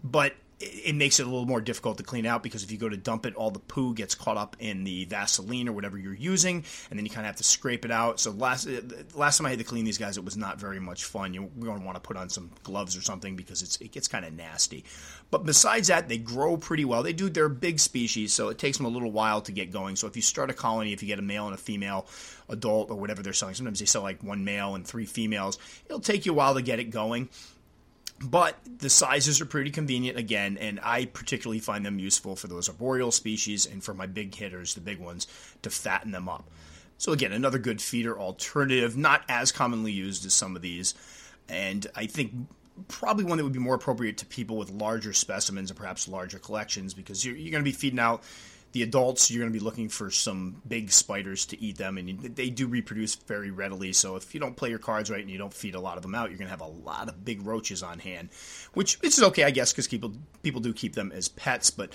But 0.03 0.35
it 0.63 0.95
makes 0.95 1.19
it 1.19 1.27
a 1.27 1.29
little 1.29 1.47
more 1.47 1.61
difficult 1.61 1.99
to 1.99 2.05
clean 2.05 2.27
out 2.27 2.43
because 2.43 2.63
if 2.63 2.71
you 2.71 2.79
go 2.79 2.89
to 2.89 2.97
dump 2.97 3.27
it, 3.27 3.35
all 3.35 3.51
the 3.51 3.59
poo 3.59 3.95
gets 3.95 4.15
caught 4.15 4.37
up 4.37 4.57
in 4.61 4.85
the 4.85 5.05
Vaseline 5.07 5.69
or 5.69 5.73
whatever 5.73 5.99
you're 5.99 6.15
using, 6.15 6.65
and 6.91 6.99
then 6.99 7.05
you 7.05 7.11
kind 7.11 7.27
of 7.27 7.27
have 7.27 7.37
to 7.37 7.45
scrape 7.45 7.85
it 7.85 7.91
out. 7.91 8.21
So 8.21 8.31
last 8.31 8.69
uh, 8.69 8.81
last 9.15 9.39
time 9.39 9.47
I 9.47 9.51
had 9.51 9.59
to 9.59 9.65
clean 9.65 9.85
these 9.85 9.99
guys, 9.99 10.17
it 10.17 10.25
was 10.25 10.37
not 10.37 10.61
very 10.61 10.81
much 10.81 11.05
fun. 11.05 11.35
You're 11.35 11.49
going 11.61 11.81
to 11.81 11.85
want 11.85 11.97
to 11.97 12.01
put 12.01 12.17
on 12.17 12.29
some 12.29 12.51
gloves 12.63 12.97
or 12.97 13.03
something 13.03 13.37
because 13.37 13.63
it's, 13.63 13.77
it 13.81 13.93
gets 13.93 14.09
kind 14.09 14.25
of 14.25 14.33
nasty. 14.33 14.85
But 15.31 15.45
besides 15.45 15.89
that, 15.89 16.09
they 16.09 16.19
grow 16.19 16.57
pretty 16.57 16.85
well. 16.85 17.03
They 17.03 17.13
do. 17.13 17.29
They're 17.29 17.47
a 17.47 17.51
big 17.51 17.81
species, 17.81 18.33
so 18.33 18.49
it 18.49 18.59
takes 18.59 18.77
them 18.77 18.87
a 18.87 18.91
little 18.91 19.11
while 19.11 19.41
to 19.43 19.53
get 19.53 19.73
going. 19.73 19.97
So 19.97 20.07
if 20.07 20.17
you 20.17 20.23
start 20.23 20.51
a 20.51 20.55
colony, 20.55 20.93
if 20.93 21.03
you 21.03 21.09
get 21.09 21.19
a 21.19 21.23
male 21.23 21.47
and 21.47 21.55
a 21.55 21.59
female 21.59 22.07
adult 22.49 22.91
or 22.91 22.97
whatever 22.97 23.23
they're 23.23 23.33
selling, 23.33 23.55
sometimes 23.55 23.79
they 23.79 23.87
sell 23.87 24.03
like 24.03 24.23
one 24.23 24.45
male 24.45 24.75
and 24.75 24.87
three 24.87 25.07
females. 25.07 25.59
It'll 25.87 26.01
take 26.01 26.27
you 26.27 26.33
a 26.33 26.35
while 26.35 26.55
to 26.55 26.63
get 26.63 26.79
it 26.79 26.91
going 26.91 27.29
but 28.23 28.57
the 28.79 28.91
sizes 28.91 29.41
are 29.41 29.47
pretty 29.47 29.71
convenient 29.71 30.19
again, 30.19 30.57
and 30.59 30.81
I 30.83 31.07
particularly 31.07 31.61
find 31.61 31.85
them 31.85 31.99
useful 31.99 32.37
for 32.37 32.47
those 32.47 32.69
arboreal 32.69 33.11
species 33.11 33.67
and 33.67 33.83
for 33.83 33.95
my 33.95 34.07
big 34.07 34.35
hitters, 34.35 34.75
the 34.75 34.81
big 34.81 34.99
ones, 34.99 35.27
to 35.63 35.71
fatten 35.71 36.13
them 36.13 36.29
up. 36.29 36.49
So 36.99 37.13
again, 37.13 37.33
another 37.33 37.59
good 37.59 37.83
feeder 37.83 38.19
alternative, 38.19 38.97
not 38.97 39.23
as 39.29 39.51
commonly 39.51 39.93
used 39.93 40.25
as 40.25 40.35
some 40.35 40.55
of 40.55 40.63
these, 40.63 40.95
and 41.49 41.87
I 41.97 42.07
think 42.07 42.33
probably 42.89 43.25
one 43.25 43.39
that 43.39 43.45
would 43.45 43.53
be 43.53 43.59
more 43.59 43.75
appropriate 43.75 44.19
to 44.19 44.27
people 44.27 44.57
with 44.57 44.71
larger 44.71 45.13
specimens 45.13 45.71
and 45.71 45.79
perhaps 45.79 46.09
larger 46.09 46.39
collections 46.39 46.95
because 46.95 47.25
you're, 47.25 47.37
you're 47.37 47.51
going 47.51 47.63
to 47.63 47.69
be 47.69 47.77
feeding 47.77 47.99
out 47.99 48.23
the 48.73 48.83
adults, 48.83 49.31
you're 49.31 49.41
going 49.41 49.53
to 49.53 49.59
be 49.59 49.65
looking 49.65 49.89
for 49.89 50.11
some 50.11 50.63
big 50.67 50.91
spiders 50.91 51.47
to 51.47 51.63
eat 51.63 51.77
them, 51.77 51.99
and 51.99 52.21
they 52.35 52.49
do 52.49 52.67
reproduce 52.67 53.15
very 53.15 53.51
readily. 53.51 53.93
So 53.93 54.17
if 54.17 54.35
you 54.35 54.41
don't 54.41 54.57
play 54.57 54.71
your 54.71 54.79
cards 54.79 55.11
right 55.11 55.21
and 55.21 55.31
you 55.31 55.39
don't 55.39 55.53
feed 55.53 55.75
a 55.75 55.81
lot 55.81 55.97
of 55.97 56.03
them 56.03 56.15
out, 56.15 56.31
you're 56.31 56.39
going 56.39 56.49
to 56.49 56.57
have 56.57 56.63
a 56.63 56.67
lot 56.67 57.09
of 57.09 57.25
big 57.25 57.47
roaches 57.47 57.83
on 57.83 57.99
hand, 57.99 58.31
which 58.73 58.99
is 59.03 59.23
okay, 59.23 59.45
I 59.45 59.51
guess, 59.51 59.73
because 59.73 59.89
people 59.89 60.15
people 60.43 60.61
do 60.61 60.73
keep 60.73 60.95
them 60.95 61.13
as 61.13 61.29
pets. 61.29 61.71
But 61.71 61.93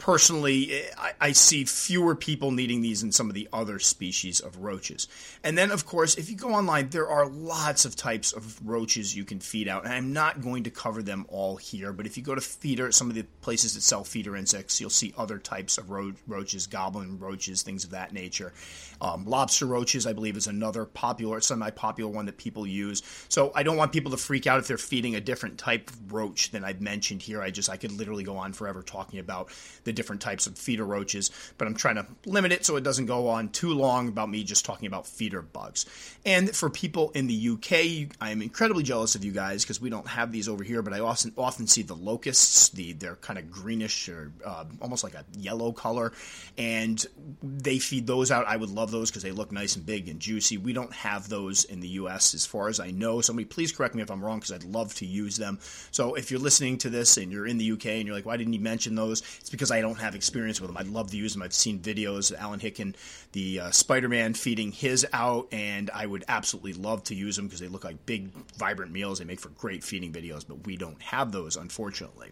personally, 0.00 0.82
I, 0.98 1.12
I, 1.20 1.32
see 1.32 1.64
fewer 1.64 2.16
people 2.16 2.50
needing 2.50 2.80
these 2.80 3.02
than 3.02 3.12
some 3.12 3.28
of 3.28 3.34
the 3.34 3.48
other 3.52 3.78
species 3.78 4.40
of 4.40 4.56
roaches. 4.56 5.06
And 5.44 5.56
then, 5.56 5.70
of 5.70 5.86
course, 5.86 6.16
if 6.16 6.30
you 6.30 6.36
go 6.36 6.54
online, 6.54 6.88
there 6.88 7.08
are 7.08 7.26
lots 7.26 7.84
of 7.84 7.94
types 7.94 8.32
of 8.32 8.66
roaches 8.66 9.14
you 9.14 9.24
can 9.24 9.38
feed 9.38 9.68
out. 9.68 9.84
And 9.84 9.92
I'm 9.92 10.12
not 10.12 10.40
going 10.40 10.64
to 10.64 10.70
cover 10.70 11.02
them 11.02 11.26
all 11.28 11.56
here, 11.56 11.92
but 11.92 12.06
if 12.06 12.16
you 12.16 12.22
go 12.22 12.34
to 12.34 12.40
feeder, 12.40 12.90
some 12.90 13.10
of 13.10 13.14
the 13.14 13.24
places 13.42 13.74
that 13.74 13.82
sell 13.82 14.02
feeder 14.02 14.34
insects, 14.34 14.80
you'll 14.80 14.90
see 14.90 15.14
other 15.16 15.38
types 15.38 15.78
of 15.78 15.90
ro- 15.90 16.14
roaches, 16.26 16.66
goblin 16.66 17.18
roaches, 17.18 17.62
things 17.62 17.84
of 17.84 17.90
that 17.90 18.12
nature. 18.12 18.52
Um, 19.00 19.24
lobster 19.26 19.66
roaches, 19.66 20.06
I 20.06 20.12
believe, 20.12 20.36
is 20.36 20.46
another 20.46 20.84
popular, 20.84 21.40
semi 21.40 21.70
popular 21.70 22.10
one 22.10 22.26
that 22.26 22.38
people 22.38 22.66
use. 22.66 23.02
So 23.28 23.52
I 23.54 23.62
don't 23.62 23.76
want 23.76 23.92
people 23.92 24.10
to 24.10 24.16
freak 24.16 24.46
out 24.46 24.58
if 24.58 24.66
they're 24.66 24.78
feeding 24.78 25.14
a 25.14 25.20
different 25.20 25.58
type 25.58 25.90
of 25.90 26.12
roach 26.12 26.50
than 26.50 26.64
I've 26.64 26.80
mentioned 26.80 27.22
here. 27.22 27.42
I 27.42 27.50
just, 27.50 27.70
I 27.70 27.76
could 27.76 27.92
literally 27.92 28.24
go 28.24 28.36
on 28.36 28.52
forever 28.52 28.82
talking 28.82 29.18
about 29.18 29.50
the 29.84 29.89
the 29.90 29.94
different 29.94 30.22
types 30.22 30.46
of 30.46 30.56
feeder 30.56 30.84
roaches, 30.84 31.30
but 31.58 31.66
I'm 31.66 31.74
trying 31.74 31.96
to 31.96 32.06
limit 32.24 32.52
it 32.52 32.64
so 32.64 32.76
it 32.76 32.84
doesn't 32.84 33.06
go 33.06 33.28
on 33.28 33.48
too 33.48 33.74
long 33.74 34.06
about 34.06 34.30
me 34.30 34.44
just 34.44 34.64
talking 34.64 34.86
about 34.86 35.04
feeder 35.04 35.42
bugs. 35.42 35.84
And 36.24 36.54
for 36.54 36.70
people 36.70 37.10
in 37.10 37.26
the 37.26 37.48
UK, 37.50 38.14
I 38.20 38.30
am 38.30 38.40
incredibly 38.40 38.84
jealous 38.84 39.16
of 39.16 39.24
you 39.24 39.32
guys 39.32 39.64
because 39.64 39.80
we 39.80 39.90
don't 39.90 40.06
have 40.06 40.30
these 40.30 40.48
over 40.48 40.62
here, 40.62 40.80
but 40.82 40.92
I 40.92 41.00
often 41.00 41.32
often 41.36 41.66
see 41.66 41.82
the 41.82 41.96
locusts. 41.96 42.68
The 42.68 42.92
they're 42.92 43.16
kind 43.16 43.38
of 43.38 43.50
greenish 43.50 44.08
or 44.08 44.32
uh, 44.44 44.64
almost 44.80 45.02
like 45.02 45.14
a 45.14 45.24
yellow 45.36 45.72
color, 45.72 46.12
and 46.56 47.04
they 47.42 47.78
feed 47.78 48.06
those 48.06 48.30
out. 48.30 48.46
I 48.46 48.56
would 48.56 48.70
love 48.70 48.90
those 48.92 49.10
because 49.10 49.24
they 49.24 49.32
look 49.32 49.50
nice 49.50 49.74
and 49.74 49.84
big 49.84 50.08
and 50.08 50.20
juicy. 50.20 50.56
We 50.56 50.72
don't 50.72 50.92
have 50.92 51.28
those 51.28 51.64
in 51.64 51.80
the 51.80 51.88
US 51.88 52.34
as 52.34 52.46
far 52.46 52.68
as 52.68 52.78
I 52.78 52.90
know. 52.92 53.20
Somebody 53.20 53.46
please 53.46 53.72
correct 53.72 53.94
me 53.94 54.02
if 54.02 54.10
I'm 54.10 54.24
wrong 54.24 54.38
because 54.38 54.52
I'd 54.52 54.64
love 54.64 54.94
to 54.96 55.06
use 55.06 55.36
them. 55.36 55.58
So 55.90 56.14
if 56.14 56.30
you're 56.30 56.40
listening 56.40 56.78
to 56.78 56.90
this 56.90 57.16
and 57.16 57.32
you're 57.32 57.46
in 57.46 57.58
the 57.58 57.72
UK 57.72 57.86
and 57.86 58.06
you're 58.06 58.14
like, 58.14 58.26
why 58.26 58.36
didn't 58.36 58.52
you 58.52 58.60
mention 58.60 58.94
those? 58.94 59.22
It's 59.40 59.50
because 59.50 59.70
I 59.70 59.79
I 59.80 59.82
don't 59.82 59.98
have 59.98 60.14
experience 60.14 60.60
with 60.60 60.68
them. 60.68 60.76
I'd 60.76 60.88
love 60.88 61.10
to 61.12 61.16
use 61.16 61.32
them. 61.32 61.40
I've 61.40 61.54
seen 61.54 61.78
videos, 61.80 62.30
of 62.30 62.38
Alan 62.38 62.60
Hicken, 62.60 62.94
the 63.32 63.60
uh, 63.60 63.70
Spider 63.70 64.10
Man, 64.10 64.34
feeding 64.34 64.72
his 64.72 65.06
out, 65.14 65.48
and 65.52 65.90
I 65.94 66.04
would 66.04 66.22
absolutely 66.28 66.74
love 66.74 67.02
to 67.04 67.14
use 67.14 67.34
them 67.36 67.46
because 67.46 67.60
they 67.60 67.68
look 67.68 67.84
like 67.84 68.04
big, 68.04 68.30
vibrant 68.58 68.92
meals. 68.92 69.20
They 69.20 69.24
make 69.24 69.40
for 69.40 69.48
great 69.48 69.82
feeding 69.82 70.12
videos, 70.12 70.46
but 70.46 70.66
we 70.66 70.76
don't 70.76 71.00
have 71.00 71.32
those, 71.32 71.56
unfortunately. 71.56 72.30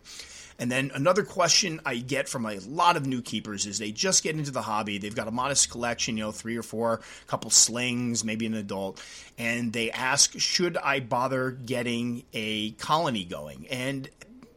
And 0.58 0.70
then 0.70 0.90
another 0.94 1.22
question 1.22 1.80
I 1.86 1.96
get 1.96 2.28
from 2.28 2.44
a 2.44 2.58
lot 2.58 2.98
of 2.98 3.06
new 3.06 3.22
keepers 3.22 3.64
is 3.64 3.78
they 3.78 3.92
just 3.92 4.22
get 4.22 4.36
into 4.36 4.50
the 4.50 4.60
hobby. 4.60 4.98
They've 4.98 5.14
got 5.14 5.26
a 5.26 5.30
modest 5.30 5.70
collection, 5.70 6.18
you 6.18 6.24
know, 6.24 6.32
three 6.32 6.58
or 6.58 6.62
four, 6.62 7.00
couple 7.28 7.50
slings, 7.50 8.24
maybe 8.24 8.44
an 8.44 8.52
adult, 8.52 9.02
and 9.38 9.72
they 9.72 9.90
ask, 9.90 10.38
should 10.38 10.76
I 10.76 11.00
bother 11.00 11.52
getting 11.52 12.24
a 12.34 12.72
colony 12.72 13.24
going? 13.24 13.68
And 13.68 14.10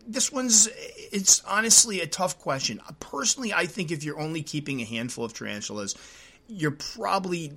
this 0.07 0.31
one's 0.31 0.67
it's 1.11 1.43
honestly 1.45 2.01
a 2.01 2.07
tough 2.07 2.39
question. 2.39 2.79
Personally, 2.99 3.53
I 3.53 3.65
think 3.65 3.91
if 3.91 4.03
you're 4.03 4.19
only 4.19 4.43
keeping 4.43 4.81
a 4.81 4.85
handful 4.85 5.25
of 5.25 5.33
tarantulas, 5.33 5.95
you 6.51 6.71
probably 6.71 7.53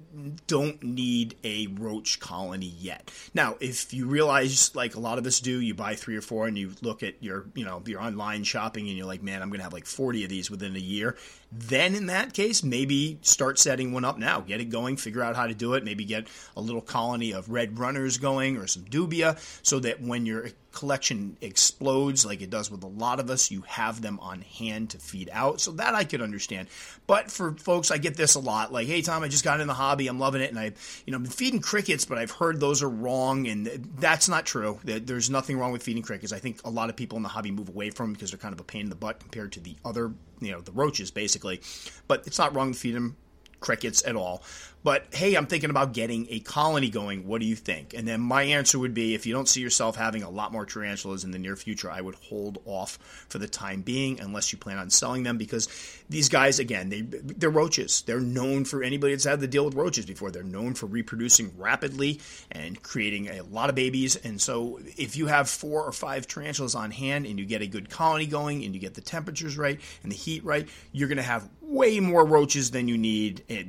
don't 0.47 0.83
need 0.83 1.37
a 1.43 1.67
roach 1.67 2.21
colony 2.21 2.73
yet. 2.79 3.11
Now, 3.35 3.57
if 3.59 3.93
you 3.93 4.07
realize, 4.07 4.75
like 4.77 4.95
a 4.95 5.01
lot 5.01 5.19
of 5.19 5.27
us 5.27 5.41
do, 5.41 5.61
you 5.61 5.75
buy 5.75 5.97
three 5.97 6.17
or 6.17 6.21
four 6.21 6.47
and 6.47 6.57
you 6.57 6.73
look 6.81 7.03
at 7.03 7.21
your, 7.21 7.47
you 7.55 7.65
know, 7.65 7.83
your 7.87 8.01
online 8.01 8.45
shopping 8.45 8.89
and 8.89 8.97
you're 8.97 9.07
like, 9.07 9.23
man, 9.23 9.43
I'm 9.43 9.49
going 9.49 9.59
to 9.59 9.65
have 9.65 9.73
like 9.73 9.87
40 9.87 10.25
of 10.25 10.31
these 10.31 10.51
within 10.51 10.77
a 10.77 10.81
year. 10.81 11.17
Then 11.57 11.95
in 11.95 12.07
that 12.07 12.35
case, 12.35 12.65
maybe 12.65 13.19
start 13.23 13.59
setting 13.59 13.93
one 13.93 14.05
up 14.05 14.19
now. 14.19 14.41
Get 14.41 14.61
it 14.61 14.71
going, 14.71 14.97
figure 14.97 15.23
out 15.23 15.37
how 15.37 15.47
to 15.47 15.55
do 15.55 15.75
it. 15.75 15.85
Maybe 15.85 16.05
get 16.05 16.27
a 16.57 16.61
little 16.61 16.81
colony 16.81 17.33
of 17.33 17.49
red 17.49 17.79
runners 17.79 18.19
going 18.19 18.57
or 18.57 18.67
some 18.67 18.85
dubia 18.85 19.39
so 19.65 19.79
that 19.81 20.01
when 20.01 20.27
your 20.27 20.49
collection 20.73 21.37
explodes 21.41 22.27
like 22.27 22.43
it 22.43 22.51
does 22.51 22.71
with 22.71 22.83
a 22.83 22.89
lot 22.89 23.21
of 23.21 23.31
us, 23.31 23.51
you 23.51 23.63
have 23.63 24.03
them 24.03 24.19
on 24.21 24.43
hand 24.43 24.91
to 24.91 24.99
feed 24.99 25.31
out. 25.33 25.61
So 25.61 25.71
that 25.73 25.95
I 25.95 26.03
could 26.03 26.21
understand. 26.21 26.69
But 27.07 27.31
for 27.31 27.53
folks, 27.53 27.91
I 27.93 27.99
get 27.99 28.17
this 28.17 28.35
a 28.35 28.41
lot 28.41 28.73
like, 28.73 28.89
hey, 28.89 29.01
Tom, 29.01 29.23
I 29.23 29.29
just 29.29 29.45
got 29.45 29.61
in 29.61 29.69
the 29.69 29.75
hobby. 29.75 30.09
I'm 30.09 30.19
loving 30.19 30.43
it. 30.43 30.51
And 30.51 30.59
I've, 30.59 31.03
you 31.07 31.13
know, 31.13 31.19
been 31.21 31.31
feeding 31.31 31.61
crickets, 31.61 32.05
but 32.05 32.19
I've 32.19 32.33
heard 32.33 32.59
those 32.59 32.83
are 32.83 32.89
wrong. 32.89 33.47
And 33.47 33.67
that's 33.99 34.29
not 34.29 34.45
true. 34.45 34.81
There's 34.83 35.31
nothing 35.31 35.59
wrong 35.59 35.71
with 35.71 35.85
feeding 35.85 36.03
crickets. 36.03 36.33
I 36.33 36.41
think 36.41 36.61
a 36.65 36.71
lot 36.71 36.91
of 36.91 36.97
people 36.97 37.17
in 37.17 37.23
the 37.23 37.29
hobby 37.29 37.53
move 37.53 37.69
away 37.69 37.91
from 37.91 38.13
because 38.13 38.33
they're 38.33 38.39
kind 38.39 38.53
of 38.53 38.61
a 38.61 38.65
pain 38.65 38.83
in 38.83 38.91
the 38.91 38.97
butt 38.97 39.21
compared 39.21 39.53
to 39.53 39.61
the 39.61 39.77
other 39.85 40.13
you 40.41 40.53
know 40.53 40.61
the 40.61 40.73
roaches 40.73 41.11
basically. 41.11 41.61
But 42.09 42.27
it's 42.27 42.39
not 42.39 42.55
wrong 42.55 42.73
to 42.73 42.79
feed 42.79 42.95
them 42.95 43.17
crickets 43.61 44.05
at 44.07 44.17
all. 44.17 44.43
But 44.85 45.07
hey, 45.15 45.35
I'm 45.35 45.47
thinking 45.47 45.71
about 45.71 45.95
getting 45.95 46.27
a 46.29 46.41
colony 46.41 46.91
going. 46.91 47.27
What 47.27 47.41
do 47.41 47.47
you 47.47 47.57
think? 47.57 47.95
And 47.95 48.07
then 48.07 48.21
my 48.21 48.43
answer 48.43 48.79
would 48.79 48.93
be 48.93 49.15
if 49.15 49.25
you 49.25 49.33
don't 49.33 49.49
see 49.49 49.63
yourself 49.63 49.97
having 49.97 50.23
a 50.23 50.29
lot 50.29 50.53
more 50.53 50.67
tarantulas 50.67 51.25
in 51.25 51.31
the 51.31 51.39
near 51.39 51.57
future, 51.57 51.91
I 51.91 52.03
would 52.03 52.17
hold 52.17 52.59
off 52.67 52.99
for 53.31 53.39
the 53.39 53.49
time 53.49 53.81
being 53.81 54.21
unless 54.21 54.53
you 54.53 54.59
plan 54.59 54.77
on 54.77 54.91
selling 54.91 55.23
them 55.23 55.39
because 55.39 55.69
these 56.11 56.29
guys, 56.29 56.59
again, 56.59 56.91
they, 56.91 57.01
they're 57.01 57.49
roaches. 57.49 58.03
They're 58.03 58.21
known 58.21 58.67
for 58.67 58.83
anybody 58.83 59.15
that's 59.15 59.25
had 59.25 59.41
to 59.41 59.47
deal 59.47 59.65
with 59.65 59.75
roaches 59.75 60.05
before. 60.05 60.31
They're 60.31 60.43
known 60.43 60.75
for 60.75 60.85
reproducing 60.85 61.57
rapidly 61.57 62.21
and 62.53 62.81
creating 62.83 63.29
a 63.29 63.43
lot 63.45 63.71
of 63.71 63.75
babies. 63.75 64.17
And 64.17 64.39
so 64.39 64.81
if 64.99 65.17
you 65.17 65.29
have 65.29 65.49
four 65.49 65.83
or 65.83 65.93
five 65.93 66.27
tarantulas 66.27 66.75
on 66.75 66.91
hand 66.91 67.25
and 67.25 67.39
you 67.39 67.47
get 67.47 67.63
a 67.63 67.67
good 67.67 67.89
colony 67.89 68.27
going 68.27 68.63
and 68.65 68.75
you 68.75 68.81
get 68.83 68.93
the 68.93 69.01
temperatures 69.01 69.57
right 69.57 69.81
and 70.03 70.13
the 70.13 70.17
heat 70.17 70.45
right, 70.45 70.69
you're 70.93 71.09
going 71.09 71.17
to 71.17 71.23
have 71.23 71.49
way 71.63 72.01
more 72.01 72.27
roaches 72.27 72.71
than 72.71 72.87
you 72.87 72.99
need 72.99 73.43
eh, 73.49 73.65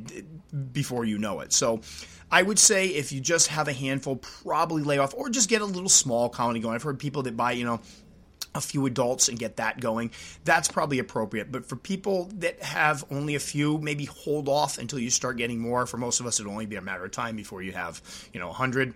before 1.05 1.11
you 1.11 1.17
know 1.17 1.39
it. 1.41 1.53
So 1.53 1.81
I 2.31 2.41
would 2.41 2.59
say 2.59 2.87
if 2.87 3.11
you 3.11 3.21
just 3.21 3.47
have 3.47 3.67
a 3.67 3.73
handful, 3.73 4.17
probably 4.17 4.83
lay 4.83 4.97
off 4.97 5.13
or 5.15 5.29
just 5.29 5.49
get 5.49 5.61
a 5.61 5.65
little 5.65 5.89
small 5.89 6.29
colony 6.29 6.59
going. 6.59 6.75
I've 6.75 6.83
heard 6.83 6.99
people 6.99 7.23
that 7.23 7.37
buy, 7.37 7.53
you 7.53 7.65
know, 7.65 7.79
a 8.55 8.61
few 8.61 8.85
adults 8.85 9.27
and 9.27 9.37
get 9.37 9.57
that 9.57 9.81
going. 9.81 10.11
That's 10.45 10.69
probably 10.69 10.99
appropriate. 10.99 11.51
But 11.51 11.65
for 11.65 11.75
people 11.75 12.29
that 12.35 12.61
have 12.63 13.03
only 13.11 13.35
a 13.35 13.39
few, 13.39 13.77
maybe 13.79 14.05
hold 14.05 14.47
off 14.47 14.77
until 14.77 14.97
you 14.97 15.09
start 15.09 15.37
getting 15.37 15.59
more. 15.59 15.85
For 15.85 15.97
most 15.97 16.21
of 16.21 16.25
us, 16.25 16.39
it'll 16.39 16.53
only 16.53 16.65
be 16.65 16.77
a 16.77 16.81
matter 16.81 17.03
of 17.03 17.11
time 17.11 17.35
before 17.35 17.61
you 17.61 17.73
have, 17.73 18.01
you 18.33 18.39
know, 18.39 18.47
100 18.47 18.93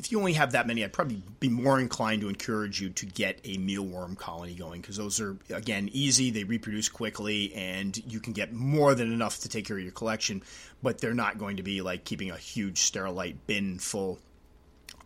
if 0.00 0.10
you 0.10 0.18
only 0.18 0.32
have 0.32 0.52
that 0.52 0.66
many, 0.66 0.82
I'd 0.82 0.94
probably 0.94 1.22
be 1.40 1.50
more 1.50 1.78
inclined 1.78 2.22
to 2.22 2.30
encourage 2.30 2.80
you 2.80 2.88
to 2.88 3.04
get 3.04 3.38
a 3.44 3.58
mealworm 3.58 4.16
colony 4.16 4.54
going 4.54 4.80
because 4.80 4.96
those 4.96 5.20
are, 5.20 5.36
again, 5.50 5.90
easy. 5.92 6.30
They 6.30 6.44
reproduce 6.44 6.88
quickly 6.88 7.52
and 7.54 7.94
you 8.10 8.18
can 8.18 8.32
get 8.32 8.50
more 8.50 8.94
than 8.94 9.12
enough 9.12 9.40
to 9.40 9.50
take 9.50 9.66
care 9.66 9.76
of 9.76 9.82
your 9.82 9.92
collection, 9.92 10.42
but 10.82 11.02
they're 11.02 11.12
not 11.12 11.36
going 11.36 11.58
to 11.58 11.62
be 11.62 11.82
like 11.82 12.06
keeping 12.06 12.30
a 12.30 12.38
huge 12.38 12.78
sterilite 12.78 13.36
bin 13.46 13.78
full 13.78 14.18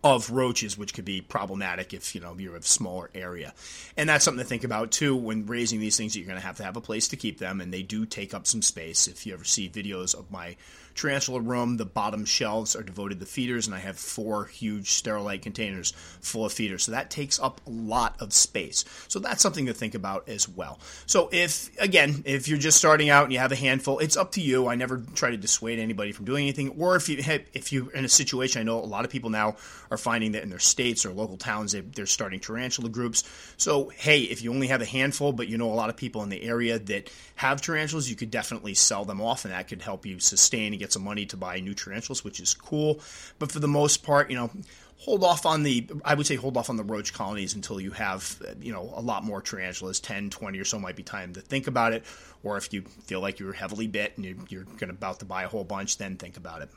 of 0.05 0.31
roaches, 0.31 0.79
which 0.79 0.95
could 0.95 1.05
be 1.05 1.21
problematic 1.21 1.93
if 1.93 2.15
you 2.15 2.21
know 2.21 2.37
you're 2.39 2.55
a 2.55 2.63
smaller 2.63 3.11
area. 3.17 3.53
And 3.97 4.09
that's 4.09 4.25
something 4.25 4.45
to 4.45 4.49
think 4.49 4.63
about 4.63 4.93
too 4.93 5.17
when 5.17 5.47
raising 5.47 5.81
these 5.81 5.97
things. 5.97 6.17
You're 6.17 6.27
going 6.27 6.39
to 6.39 6.47
have 6.47 6.59
to 6.59 6.63
have 6.63 6.77
a 6.77 6.81
place 6.81 7.09
to 7.09 7.17
keep 7.17 7.39
them, 7.41 7.61
and 7.61 7.75
they 7.75 7.83
do 7.83 8.07
take 8.07 8.33
up 8.33 8.47
some 8.47 8.63
space. 8.63 9.09
If 9.09 9.27
you 9.27 9.35
ever 9.35 9.43
see 9.43 9.69
videos 9.69 10.15
of 10.15 10.31
my 10.31 10.57
tarantula 10.95 11.41
room, 11.41 11.77
the 11.77 11.85
bottom 11.85 12.25
shelves 12.25 12.77
are 12.77 12.83
devoted 12.83 13.21
to 13.21 13.27
feeders, 13.27 13.67
and 13.67 13.75
I 13.75 13.81
have 13.81 13.99
four 13.99 14.47
huge 14.47 14.91
sterilite 14.91 15.43
containers 15.43 15.93
full 16.21 16.45
of 16.45 16.53
feeders. 16.53 16.85
So 16.85 16.93
that 16.93 17.11
takes 17.11 17.41
up 17.41 17.61
a 17.67 17.71
lot 17.71 18.17
of 18.21 18.33
space. 18.33 18.85
So 19.09 19.19
that's 19.19 19.43
something 19.43 19.67
to 19.67 19.75
think 19.75 19.95
about 19.95 20.29
as 20.29 20.49
well. 20.49 20.79
So 21.07 21.29
if 21.33 21.71
again, 21.81 22.23
if 22.25 22.49
you're 22.49 22.59
just 22.59 22.79
starting 22.79 23.11
out 23.11 23.25
and 23.25 23.33
you 23.33 23.39
have 23.39 23.53
a 23.53 23.57
handful, 23.57 23.99
it's 23.99 24.17
up 24.17 24.33
to 24.33 24.41
you. 24.41 24.69
I 24.69 24.75
never 24.75 25.03
try 25.15 25.31
to 25.31 25.37
dissuade 25.37 25.79
anybody 25.79 26.13
from 26.13 26.25
doing 26.25 26.45
anything. 26.45 26.71
Or 26.79 26.97
if 26.97 27.09
you 27.09 27.19
if 27.53 27.73
you're 27.73 27.91
in 27.93 28.05
a 28.05 28.09
situation, 28.09 28.61
I 28.61 28.65
know 28.65 28.79
a 28.79 28.85
lot 28.85 29.05
of 29.05 29.11
people 29.11 29.31
now 29.31 29.57
are 29.91 29.97
finding 29.97 30.33
that 30.33 30.43
in 30.43 30.51
their 30.51 30.59
states 30.59 31.05
or 31.05 31.13
local 31.13 31.37
towns 31.37 31.73
they, 31.73 31.81
they're 31.81 32.07
starting 32.07 32.41
tarantula 32.41 32.89
groups. 32.89 33.25
So 33.57 33.89
hey, 33.89 34.21
if 34.21 34.43
you 34.43 34.51
only 34.53 34.69
have 34.69 34.83
a 34.83 34.87
handful, 34.87 35.33
but 35.33 35.49
you 35.49 35.59
know 35.59 35.73
a 35.73 35.75
lot 35.75 35.91
of 35.91 35.97
people 35.97 36.23
in 36.23 36.29
the 36.29 36.43
area 36.43 36.79
that 36.79 37.11
have 37.37 37.61
tarantulas, 37.61 38.09
you 38.09 38.17
could 38.17 38.31
definitely 38.31 38.75
sell 38.75 39.05
them 39.05 39.21
off, 39.21 39.45
and 39.45 39.53
that 39.53 39.69
could 39.69 39.83
help 39.83 40.07
you 40.07 40.21
sustain 40.21 40.73
and 40.73 40.81
get 40.81 40.84
some 40.93 41.05
money 41.05 41.27
to 41.27 41.37
buy 41.37 41.61
new 41.61 41.75
tarantulas, 41.75 42.25
which 42.25 42.41
is 42.41 42.55
cool. 42.55 43.01
But 43.39 43.53
for 43.53 43.61
the 43.61 43.69
most 43.69 44.03
part, 44.03 44.31
you 44.31 44.37
know 44.37 44.51
hold 44.99 45.25
off 45.25 45.45
on 45.45 45.65
the 45.65 45.87
i 46.05 46.15
would 46.15 46.27
say 46.27 46.37
hold 46.37 46.57
off 46.57 46.71
on 46.71 46.77
the 46.77 46.85
roach 46.85 47.13
colonies 47.13 47.55
until 47.55 47.81
you 47.81 47.91
have 47.91 48.41
you 48.61 48.73
know 48.73 48.93
a 48.95 49.01
lot 49.03 49.25
more 49.25 49.43
tarantulas 49.43 50.01
10 50.01 50.31
20 50.31 50.59
or 50.59 50.65
so 50.65 50.79
might 50.79 50.97
be 50.97 51.03
time 51.03 51.33
to 51.33 51.41
think 51.41 51.67
about 51.67 51.93
it 51.93 52.05
or 52.43 52.57
if 52.57 52.73
you 52.73 52.83
feel 52.83 53.21
like 53.21 53.39
you're 53.39 53.53
heavily 53.53 53.87
bit 53.87 54.17
and 54.17 54.25
you're, 54.51 54.65
going 54.65 54.79
to 54.79 54.91
about 54.91 55.19
to 55.19 55.25
buy 55.25 55.43
a 55.43 55.49
whole 55.49 55.65
bunch 55.65 55.99
then 55.99 56.17
think 56.17 56.37
about 56.37 56.63
it 56.63 56.71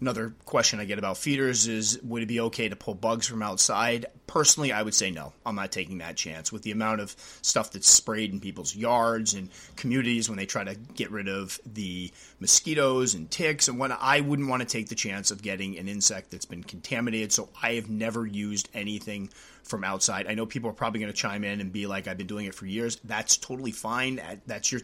Another 0.00 0.32
question 0.44 0.78
I 0.78 0.84
get 0.84 0.98
about 0.98 1.18
feeders 1.18 1.66
is 1.66 2.00
would 2.04 2.22
it 2.22 2.26
be 2.26 2.38
okay 2.40 2.68
to 2.68 2.76
pull 2.76 2.94
bugs 2.94 3.26
from 3.26 3.42
outside? 3.42 4.06
Personally, 4.28 4.70
I 4.70 4.82
would 4.82 4.94
say 4.94 5.10
no. 5.10 5.32
I'm 5.44 5.56
not 5.56 5.72
taking 5.72 5.98
that 5.98 6.16
chance. 6.16 6.52
With 6.52 6.62
the 6.62 6.70
amount 6.70 7.00
of 7.00 7.16
stuff 7.42 7.72
that's 7.72 7.88
sprayed 7.88 8.32
in 8.32 8.38
people's 8.38 8.76
yards 8.76 9.34
and 9.34 9.48
communities 9.74 10.28
when 10.28 10.38
they 10.38 10.46
try 10.46 10.62
to 10.62 10.76
get 10.94 11.10
rid 11.10 11.28
of 11.28 11.58
the 11.66 12.12
mosquitoes 12.38 13.14
and 13.14 13.28
ticks 13.28 13.66
and 13.66 13.76
what 13.76 13.90
I 13.90 14.20
wouldn't 14.20 14.48
want 14.48 14.62
to 14.62 14.68
take 14.68 14.88
the 14.88 14.94
chance 14.94 15.32
of 15.32 15.42
getting 15.42 15.76
an 15.78 15.88
insect 15.88 16.30
that's 16.30 16.44
been 16.44 16.62
contaminated. 16.62 17.32
So 17.32 17.48
I 17.60 17.72
have 17.72 17.90
never 17.90 18.24
used 18.24 18.68
anything 18.74 19.30
from 19.64 19.82
outside. 19.82 20.28
I 20.28 20.34
know 20.34 20.46
people 20.46 20.70
are 20.70 20.74
probably 20.74 21.00
going 21.00 21.12
to 21.12 21.18
chime 21.18 21.42
in 21.42 21.60
and 21.60 21.72
be 21.72 21.88
like, 21.88 22.06
I've 22.06 22.18
been 22.18 22.28
doing 22.28 22.46
it 22.46 22.54
for 22.54 22.66
years. 22.66 23.00
That's 23.02 23.36
totally 23.36 23.72
fine. 23.72 24.20
That's 24.46 24.70
your 24.70 24.82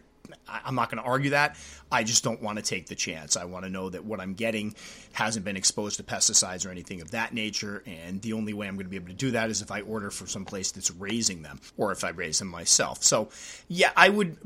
I'm 0.49 0.75
not 0.75 0.91
going 0.91 1.03
to 1.03 1.09
argue 1.09 1.31
that. 1.31 1.57
I 1.91 2.05
just 2.05 2.25
don't 2.25 2.43
want 2.43 2.59
to 2.59 2.65
take 2.65 2.87
the 2.87 2.95
chance. 2.95 3.37
I 3.37 3.45
want 3.45 3.65
to 3.65 3.71
know 3.71 3.91
that 3.91 4.05
what 4.05 4.21
I'm 4.21 4.35
getting 4.35 4.75
hasn't 5.13 5.45
been 5.45 5.57
exposed 5.57 5.97
to 5.97 6.03
pesticides 6.03 6.67
or 6.67 6.71
anything 6.71 7.01
of 7.01 7.11
that 7.11 7.35
nature. 7.35 7.83
And 7.87 8.21
the 8.23 8.33
only 8.33 8.55
way 8.55 8.67
I'm 8.67 8.75
going 8.75 8.87
to 8.87 8.91
be 8.91 8.97
able 8.97 9.09
to 9.09 9.15
do 9.15 9.33
that 9.33 9.51
is 9.51 9.63
if 9.63 9.71
I 9.71 9.83
order 9.83 10.11
from 10.11 10.29
some 10.29 10.45
place 10.45 10.71
that's 10.73 10.91
raising 10.91 11.43
them 11.43 11.61
or 11.77 11.93
if 11.93 12.05
I 12.05 12.11
raise 12.11 12.39
them 12.39 12.49
myself. 12.49 13.03
So, 13.03 13.29
yeah, 13.69 13.93
I 13.97 14.09
would 14.09 14.37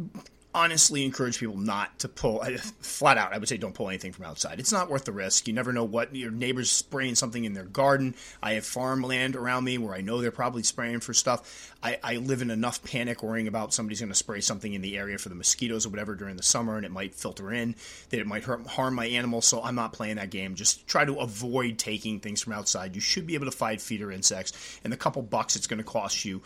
honestly 0.55 1.05
encourage 1.05 1.39
people 1.39 1.57
not 1.57 1.99
to 1.99 2.09
pull 2.09 2.43
flat 2.81 3.19
out. 3.19 3.33
I 3.35 3.39
would 3.39 3.49
say 3.49 3.59
don't 3.59 3.75
pull 3.75 3.89
anything 3.89 4.13
from 4.13 4.25
outside. 4.25 4.59
It's 4.59 4.73
not 4.73 4.89
worth 4.89 5.05
the 5.05 5.13
risk. 5.13 5.47
You 5.47 5.53
never 5.53 5.73
know 5.73 5.85
what 5.85 6.17
your 6.17 6.31
neighbor's 6.31 6.71
spraying 6.71 7.17
something 7.17 7.45
in 7.45 7.53
their 7.53 7.65
garden. 7.65 8.15
I 8.43 8.55
have 8.55 8.65
farmland 8.65 9.37
around 9.37 9.65
me 9.65 9.77
where 9.77 9.95
I 9.95 10.01
know 10.01 10.21
they're 10.21 10.31
probably 10.31 10.63
spraying 10.63 11.01
for 11.01 11.13
stuff. 11.13 11.75
I, 11.83 11.99
I 12.03 12.17
live 12.17 12.41
in 12.41 12.51
enough 12.51 12.83
panic 12.83 13.23
worrying 13.23 13.47
about 13.47 13.75
somebody's 13.75 14.01
going 14.01 14.09
to 14.09 14.15
spray 14.15 14.41
something 14.41 14.73
in 14.73 14.81
the 14.81 14.97
area 14.97 15.19
for 15.19 15.29
the 15.29 15.35
mosquitoes 15.35 15.85
or 15.85 15.91
whatever 15.91 16.15
during 16.15 16.37
the 16.37 16.43
summer 16.43 16.77
and 16.77 16.87
it 16.87 16.93
might 16.93 17.15
filter 17.15 17.53
in 17.53 17.75
that 18.09 18.19
it 18.19 18.27
might 18.27 18.45
hurt, 18.45 18.67
harm 18.67 18.95
my 18.95 19.07
animals. 19.07 19.47
So 19.47 19.63
I'm 19.63 19.75
not 19.75 19.93
playing 19.93 20.17
that 20.17 20.31
game. 20.31 20.55
Just 20.55 20.87
try 20.87 21.05
to 21.05 21.17
avoid 21.17 21.79
taking 21.79 22.21
things 22.21 22.41
from 22.41 22.55
outside. 22.55 22.95
You 22.95 23.03
should 23.03 23.27
be 23.27 23.35
able 23.35 23.47
to 23.47 23.53
fight 23.53 23.83
feeder 23.83 24.11
insects 24.11 24.81
and 24.83 24.93
the 24.93 24.97
couple 24.97 25.21
bucks 25.23 25.57
it's 25.57 25.67
going 25.67 25.79
to 25.79 25.85
cost 25.85 26.25
you 26.25 26.43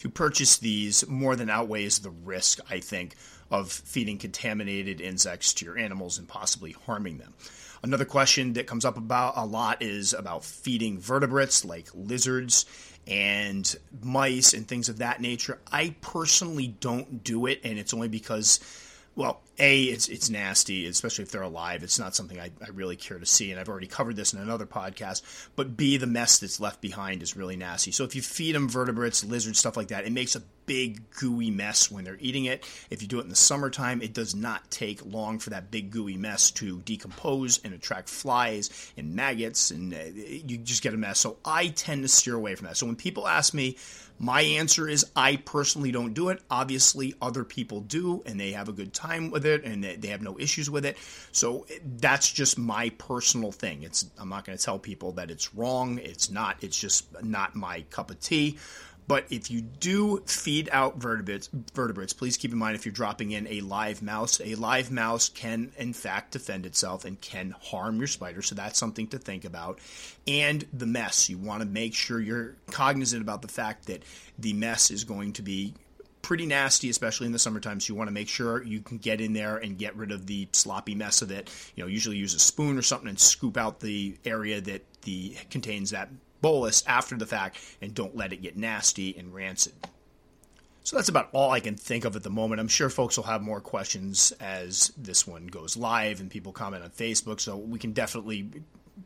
to 0.00 0.08
purchase 0.08 0.58
these 0.58 1.06
more 1.08 1.36
than 1.36 1.50
outweighs 1.50 2.00
the 2.00 2.10
risk, 2.10 2.60
I 2.68 2.80
think, 2.80 3.14
of 3.50 3.70
feeding 3.70 4.18
contaminated 4.18 5.00
insects 5.00 5.54
to 5.54 5.64
your 5.64 5.78
animals 5.78 6.18
and 6.18 6.28
possibly 6.28 6.72
harming 6.72 7.18
them. 7.18 7.34
Another 7.82 8.04
question 8.04 8.54
that 8.54 8.66
comes 8.66 8.84
up 8.84 8.96
about 8.96 9.34
a 9.36 9.44
lot 9.44 9.82
is 9.82 10.12
about 10.12 10.44
feeding 10.44 10.98
vertebrates 10.98 11.64
like 11.64 11.88
lizards 11.94 12.66
and 13.06 13.76
mice 14.02 14.52
and 14.54 14.66
things 14.66 14.88
of 14.88 14.98
that 14.98 15.20
nature. 15.20 15.58
I 15.70 15.94
personally 16.00 16.68
don't 16.68 17.22
do 17.22 17.46
it, 17.46 17.60
and 17.62 17.78
it's 17.78 17.94
only 17.94 18.08
because 18.08 18.58
well, 19.16 19.40
a 19.58 19.84
it's 19.84 20.08
it's 20.08 20.28
nasty, 20.28 20.86
especially 20.86 21.22
if 21.24 21.30
they're 21.30 21.40
alive. 21.40 21.82
It's 21.82 21.98
not 21.98 22.14
something 22.14 22.38
I, 22.38 22.50
I 22.62 22.68
really 22.74 22.96
care 22.96 23.18
to 23.18 23.24
see, 23.24 23.50
and 23.50 23.58
I've 23.58 23.70
already 23.70 23.86
covered 23.86 24.14
this 24.14 24.34
in 24.34 24.40
another 24.40 24.66
podcast. 24.66 25.22
But 25.56 25.74
b 25.74 25.96
the 25.96 26.06
mess 26.06 26.38
that's 26.38 26.60
left 26.60 26.82
behind 26.82 27.22
is 27.22 27.34
really 27.34 27.56
nasty. 27.56 27.92
So 27.92 28.04
if 28.04 28.14
you 28.14 28.20
feed 28.20 28.54
them 28.54 28.68
vertebrates, 28.68 29.24
lizards, 29.24 29.58
stuff 29.58 29.76
like 29.76 29.88
that, 29.88 30.04
it 30.04 30.12
makes 30.12 30.36
a 30.36 30.42
big 30.66 31.08
gooey 31.10 31.50
mess 31.50 31.90
when 31.90 32.04
they're 32.04 32.18
eating 32.20 32.44
it. 32.44 32.68
If 32.90 33.00
you 33.00 33.08
do 33.08 33.18
it 33.18 33.22
in 33.22 33.30
the 33.30 33.36
summertime, 33.36 34.02
it 34.02 34.12
does 34.12 34.34
not 34.34 34.70
take 34.70 35.04
long 35.06 35.38
for 35.38 35.50
that 35.50 35.70
big 35.70 35.90
gooey 35.90 36.18
mess 36.18 36.50
to 36.52 36.80
decompose 36.80 37.58
and 37.64 37.72
attract 37.72 38.10
flies 38.10 38.92
and 38.98 39.14
maggots, 39.14 39.70
and 39.70 39.94
uh, 39.94 39.98
you 40.14 40.58
just 40.58 40.82
get 40.82 40.92
a 40.92 40.98
mess. 40.98 41.18
So 41.18 41.38
I 41.42 41.68
tend 41.68 42.02
to 42.02 42.08
steer 42.08 42.34
away 42.34 42.54
from 42.54 42.66
that. 42.66 42.76
So 42.76 42.84
when 42.84 42.96
people 42.96 43.26
ask 43.26 43.54
me 43.54 43.78
my 44.18 44.42
answer 44.42 44.88
is 44.88 45.04
I 45.14 45.36
personally 45.36 45.92
don't 45.92 46.14
do 46.14 46.30
it. 46.30 46.40
Obviously, 46.50 47.14
other 47.20 47.44
people 47.44 47.80
do, 47.80 48.22
and 48.24 48.40
they 48.40 48.52
have 48.52 48.68
a 48.68 48.72
good 48.72 48.94
time 48.94 49.30
with 49.30 49.44
it, 49.44 49.64
and 49.64 49.84
they 49.84 50.08
have 50.08 50.22
no 50.22 50.38
issues 50.38 50.70
with 50.70 50.86
it. 50.86 50.96
So 51.32 51.66
that's 51.98 52.30
just 52.30 52.58
my 52.58 52.90
personal 52.98 53.52
thing. 53.52 53.82
It's 53.82 54.08
I'm 54.18 54.28
not 54.28 54.44
going 54.44 54.56
to 54.56 54.64
tell 54.64 54.78
people 54.78 55.12
that 55.12 55.30
it's 55.30 55.54
wrong. 55.54 55.98
It's 55.98 56.30
not. 56.30 56.56
It's 56.62 56.78
just 56.78 57.22
not 57.22 57.54
my 57.54 57.82
cup 57.90 58.10
of 58.10 58.20
tea. 58.20 58.58
But 59.08 59.26
if 59.30 59.50
you 59.50 59.60
do 59.60 60.22
feed 60.26 60.68
out 60.72 60.96
vertebrates, 60.96 61.48
vertebrates, 61.74 62.12
please 62.12 62.36
keep 62.36 62.52
in 62.52 62.58
mind 62.58 62.74
if 62.74 62.84
you're 62.84 62.92
dropping 62.92 63.30
in 63.30 63.46
a 63.46 63.60
live 63.60 64.02
mouse, 64.02 64.40
a 64.44 64.54
live 64.56 64.90
mouse 64.90 65.28
can 65.28 65.72
in 65.78 65.92
fact 65.92 66.32
defend 66.32 66.66
itself 66.66 67.04
and 67.04 67.20
can 67.20 67.54
harm 67.60 67.98
your 67.98 68.08
spider. 68.08 68.42
So 68.42 68.54
that's 68.54 68.78
something 68.78 69.06
to 69.08 69.18
think 69.18 69.44
about. 69.44 69.78
And 70.26 70.64
the 70.72 70.86
mess, 70.86 71.28
you 71.28 71.38
want 71.38 71.62
to 71.62 71.68
make 71.68 71.94
sure 71.94 72.20
you're 72.20 72.56
cognizant 72.70 73.22
about 73.22 73.42
the 73.42 73.48
fact 73.48 73.86
that 73.86 74.02
the 74.38 74.52
mess 74.52 74.90
is 74.90 75.04
going 75.04 75.34
to 75.34 75.42
be 75.42 75.74
pretty 76.26 76.46
nasty, 76.46 76.90
especially 76.90 77.26
in 77.26 77.32
the 77.32 77.38
summertime. 77.38 77.78
So 77.78 77.92
you 77.92 77.96
want 77.96 78.08
to 78.08 78.12
make 78.12 78.28
sure 78.28 78.60
you 78.64 78.80
can 78.80 78.98
get 78.98 79.20
in 79.20 79.32
there 79.32 79.58
and 79.58 79.78
get 79.78 79.94
rid 79.94 80.10
of 80.10 80.26
the 80.26 80.48
sloppy 80.50 80.96
mess 80.96 81.22
of 81.22 81.30
it. 81.30 81.48
You 81.76 81.84
know, 81.84 81.88
usually 81.88 82.16
use 82.16 82.34
a 82.34 82.40
spoon 82.40 82.76
or 82.76 82.82
something 82.82 83.08
and 83.08 83.18
scoop 83.18 83.56
out 83.56 83.78
the 83.78 84.16
area 84.24 84.60
that 84.62 84.82
the 85.02 85.36
contains 85.50 85.90
that 85.90 86.08
bolus 86.40 86.84
after 86.86 87.16
the 87.16 87.26
fact 87.26 87.58
and 87.80 87.94
don't 87.94 88.16
let 88.16 88.32
it 88.32 88.42
get 88.42 88.56
nasty 88.56 89.16
and 89.16 89.34
rancid. 89.34 89.74
So 90.84 90.94
that's 90.94 91.08
about 91.08 91.30
all 91.32 91.50
I 91.50 91.58
can 91.58 91.74
think 91.74 92.04
of 92.04 92.14
at 92.14 92.22
the 92.22 92.30
moment. 92.30 92.60
I'm 92.60 92.68
sure 92.68 92.88
folks 92.88 93.16
will 93.16 93.24
have 93.24 93.42
more 93.42 93.60
questions 93.60 94.32
as 94.38 94.92
this 94.96 95.26
one 95.26 95.48
goes 95.48 95.76
live 95.76 96.20
and 96.20 96.30
people 96.30 96.52
comment 96.52 96.84
on 96.84 96.90
Facebook. 96.90 97.40
So 97.40 97.56
we 97.56 97.80
can 97.80 97.90
definitely 97.90 98.48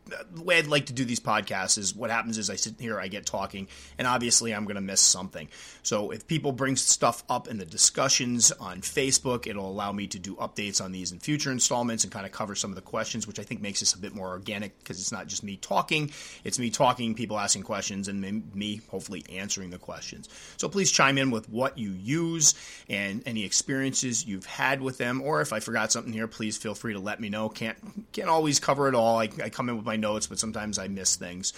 the 0.06 0.42
way 0.42 0.58
I'd 0.58 0.66
like 0.66 0.86
to 0.86 0.92
do 0.92 1.04
these 1.04 1.20
podcasts 1.20 1.78
is 1.78 1.94
what 1.94 2.10
happens 2.10 2.38
is 2.38 2.50
I 2.50 2.56
sit 2.56 2.74
here, 2.78 3.00
I 3.00 3.08
get 3.08 3.26
talking, 3.26 3.68
and 3.98 4.06
obviously 4.06 4.54
I'm 4.54 4.64
going 4.64 4.76
to 4.76 4.80
miss 4.80 5.00
something. 5.00 5.48
So 5.82 6.10
if 6.10 6.26
people 6.26 6.52
bring 6.52 6.76
stuff 6.76 7.24
up 7.28 7.48
in 7.48 7.58
the 7.58 7.64
discussions 7.64 8.52
on 8.52 8.80
Facebook, 8.80 9.46
it'll 9.46 9.68
allow 9.68 9.92
me 9.92 10.06
to 10.08 10.18
do 10.18 10.36
updates 10.36 10.82
on 10.82 10.92
these 10.92 11.12
in 11.12 11.18
future 11.18 11.50
installments 11.50 12.04
and 12.04 12.12
kind 12.12 12.26
of 12.26 12.32
cover 12.32 12.54
some 12.54 12.70
of 12.70 12.76
the 12.76 12.82
questions, 12.82 13.26
which 13.26 13.38
I 13.38 13.42
think 13.42 13.60
makes 13.60 13.80
this 13.80 13.94
a 13.94 13.98
bit 13.98 14.14
more 14.14 14.28
organic 14.28 14.78
because 14.78 15.00
it's 15.00 15.12
not 15.12 15.26
just 15.26 15.42
me 15.42 15.56
talking, 15.56 16.10
it's 16.44 16.58
me 16.58 16.70
talking, 16.70 17.14
people 17.14 17.38
asking 17.38 17.62
questions, 17.62 18.08
and 18.08 18.54
me 18.54 18.80
hopefully 18.88 19.24
answering 19.32 19.70
the 19.70 19.78
questions. 19.78 20.28
So 20.56 20.68
please 20.68 20.92
chime 20.92 21.18
in 21.18 21.30
with 21.30 21.48
what 21.48 21.78
you 21.78 21.90
use 21.90 22.54
and 22.88 23.22
any 23.26 23.44
experiences 23.44 24.24
you've 24.24 24.46
had 24.46 24.80
with 24.80 24.98
them, 24.98 25.20
or 25.20 25.40
if 25.40 25.52
I 25.52 25.60
forgot 25.60 25.90
something 25.92 26.12
here, 26.12 26.28
please 26.28 26.56
feel 26.56 26.74
free 26.74 26.92
to 26.92 27.00
let 27.00 27.20
me 27.20 27.28
know. 27.28 27.48
Can't 27.48 27.76
can't 28.12 28.28
always 28.28 28.60
cover 28.60 28.88
it 28.88 28.94
all. 28.94 29.18
I, 29.18 29.28
I 29.42 29.50
come 29.50 29.68
in 29.68 29.79
with 29.80 29.86
my 29.86 29.96
notes, 29.96 30.26
but 30.26 30.38
sometimes 30.38 30.78
I 30.78 30.88
miss 30.88 31.16
things. 31.16 31.52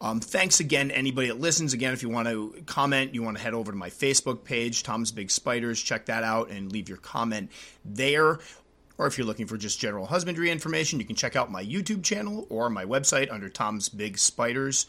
Um, 0.00 0.20
thanks 0.20 0.60
again, 0.60 0.90
anybody 0.90 1.28
that 1.28 1.40
listens. 1.40 1.72
Again, 1.72 1.92
if 1.92 2.02
you 2.02 2.08
want 2.08 2.28
to 2.28 2.62
comment, 2.66 3.14
you 3.14 3.22
want 3.22 3.36
to 3.36 3.42
head 3.42 3.54
over 3.54 3.72
to 3.72 3.78
my 3.78 3.90
Facebook 3.90 4.44
page, 4.44 4.82
Tom's 4.82 5.12
Big 5.12 5.30
Spiders. 5.30 5.80
Check 5.80 6.06
that 6.06 6.24
out 6.24 6.50
and 6.50 6.72
leave 6.72 6.88
your 6.88 6.98
comment 6.98 7.50
there. 7.84 8.38
Or 8.98 9.06
if 9.06 9.18
you're 9.18 9.26
looking 9.26 9.46
for 9.46 9.56
just 9.56 9.80
general 9.80 10.06
husbandry 10.06 10.50
information, 10.50 11.00
you 11.00 11.04
can 11.04 11.16
check 11.16 11.36
out 11.36 11.50
my 11.50 11.64
YouTube 11.64 12.04
channel 12.04 12.46
or 12.48 12.70
my 12.70 12.84
website 12.84 13.32
under 13.32 13.48
Tom's 13.48 13.88
Big 13.88 14.18
Spiders. 14.18 14.86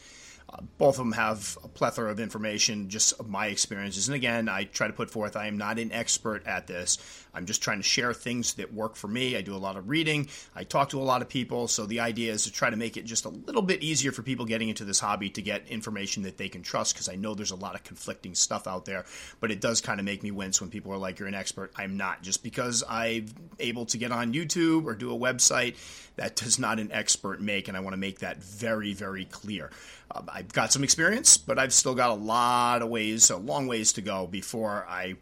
Uh, 0.48 0.58
both 0.78 0.94
of 0.94 1.04
them 1.04 1.12
have 1.12 1.58
a 1.64 1.68
plethora 1.68 2.10
of 2.10 2.20
information, 2.20 2.88
just 2.88 3.24
my 3.26 3.48
experiences. 3.48 4.08
And 4.08 4.14
again, 4.14 4.48
I 4.48 4.64
try 4.64 4.86
to 4.86 4.92
put 4.92 5.10
forth 5.10 5.36
I 5.36 5.48
am 5.48 5.58
not 5.58 5.80
an 5.80 5.90
expert 5.90 6.46
at 6.46 6.68
this. 6.68 6.98
I'm 7.36 7.46
just 7.46 7.62
trying 7.62 7.78
to 7.78 7.82
share 7.82 8.14
things 8.14 8.54
that 8.54 8.72
work 8.72 8.96
for 8.96 9.08
me. 9.08 9.36
I 9.36 9.42
do 9.42 9.54
a 9.54 9.58
lot 9.58 9.76
of 9.76 9.88
reading, 9.88 10.28
I 10.54 10.64
talk 10.64 10.90
to 10.90 11.00
a 11.00 11.04
lot 11.04 11.22
of 11.22 11.28
people. 11.28 11.68
So 11.68 11.86
the 11.86 12.00
idea 12.00 12.32
is 12.32 12.44
to 12.44 12.52
try 12.52 12.70
to 12.70 12.76
make 12.76 12.96
it 12.96 13.04
just 13.04 13.26
a 13.26 13.28
little 13.28 13.62
bit 13.62 13.82
easier 13.82 14.12
for 14.12 14.22
people 14.22 14.46
getting 14.46 14.68
into 14.68 14.84
this 14.84 14.98
hobby 14.98 15.30
to 15.30 15.42
get 15.42 15.68
information 15.68 16.22
that 16.22 16.38
they 16.38 16.48
can 16.48 16.62
trust 16.62 16.94
because 16.94 17.08
I 17.08 17.16
know 17.16 17.34
there's 17.34 17.50
a 17.50 17.56
lot 17.56 17.74
of 17.74 17.84
conflicting 17.84 18.34
stuff 18.34 18.66
out 18.66 18.86
there. 18.86 19.04
But 19.40 19.50
it 19.50 19.60
does 19.60 19.80
kind 19.80 20.00
of 20.00 20.06
make 20.06 20.22
me 20.22 20.30
wince 20.30 20.60
when 20.60 20.70
people 20.70 20.92
are 20.92 20.98
like, 20.98 21.18
You're 21.18 21.28
an 21.28 21.34
expert. 21.34 21.72
I'm 21.76 21.96
not. 21.96 22.22
Just 22.22 22.42
because 22.42 22.82
I'm 22.88 23.26
able 23.58 23.86
to 23.86 23.98
get 23.98 24.12
on 24.12 24.32
YouTube 24.32 24.86
or 24.86 24.94
do 24.94 25.14
a 25.14 25.18
website, 25.18 25.76
that 26.16 26.36
does 26.36 26.58
not 26.58 26.78
an 26.78 26.90
expert 26.92 27.40
make. 27.40 27.68
And 27.68 27.76
I 27.76 27.80
want 27.80 27.92
to 27.92 27.98
make 27.98 28.20
that 28.20 28.42
very, 28.42 28.94
very 28.94 29.26
clear. 29.26 29.70
Um, 30.10 30.30
I've 30.32 30.52
got 30.52 30.72
some 30.72 30.84
experience, 30.84 31.36
but 31.36 31.58
I've 31.58 31.72
still 31.72 31.94
got 31.94 32.10
a 32.10 32.14
lot 32.14 32.82
of 32.82 32.88
ways, 32.88 33.30
a 33.30 33.36
long 33.36 33.66
ways 33.66 33.92
to 33.94 34.02
go 34.02 34.26
before 34.26 34.86
I 34.88 35.16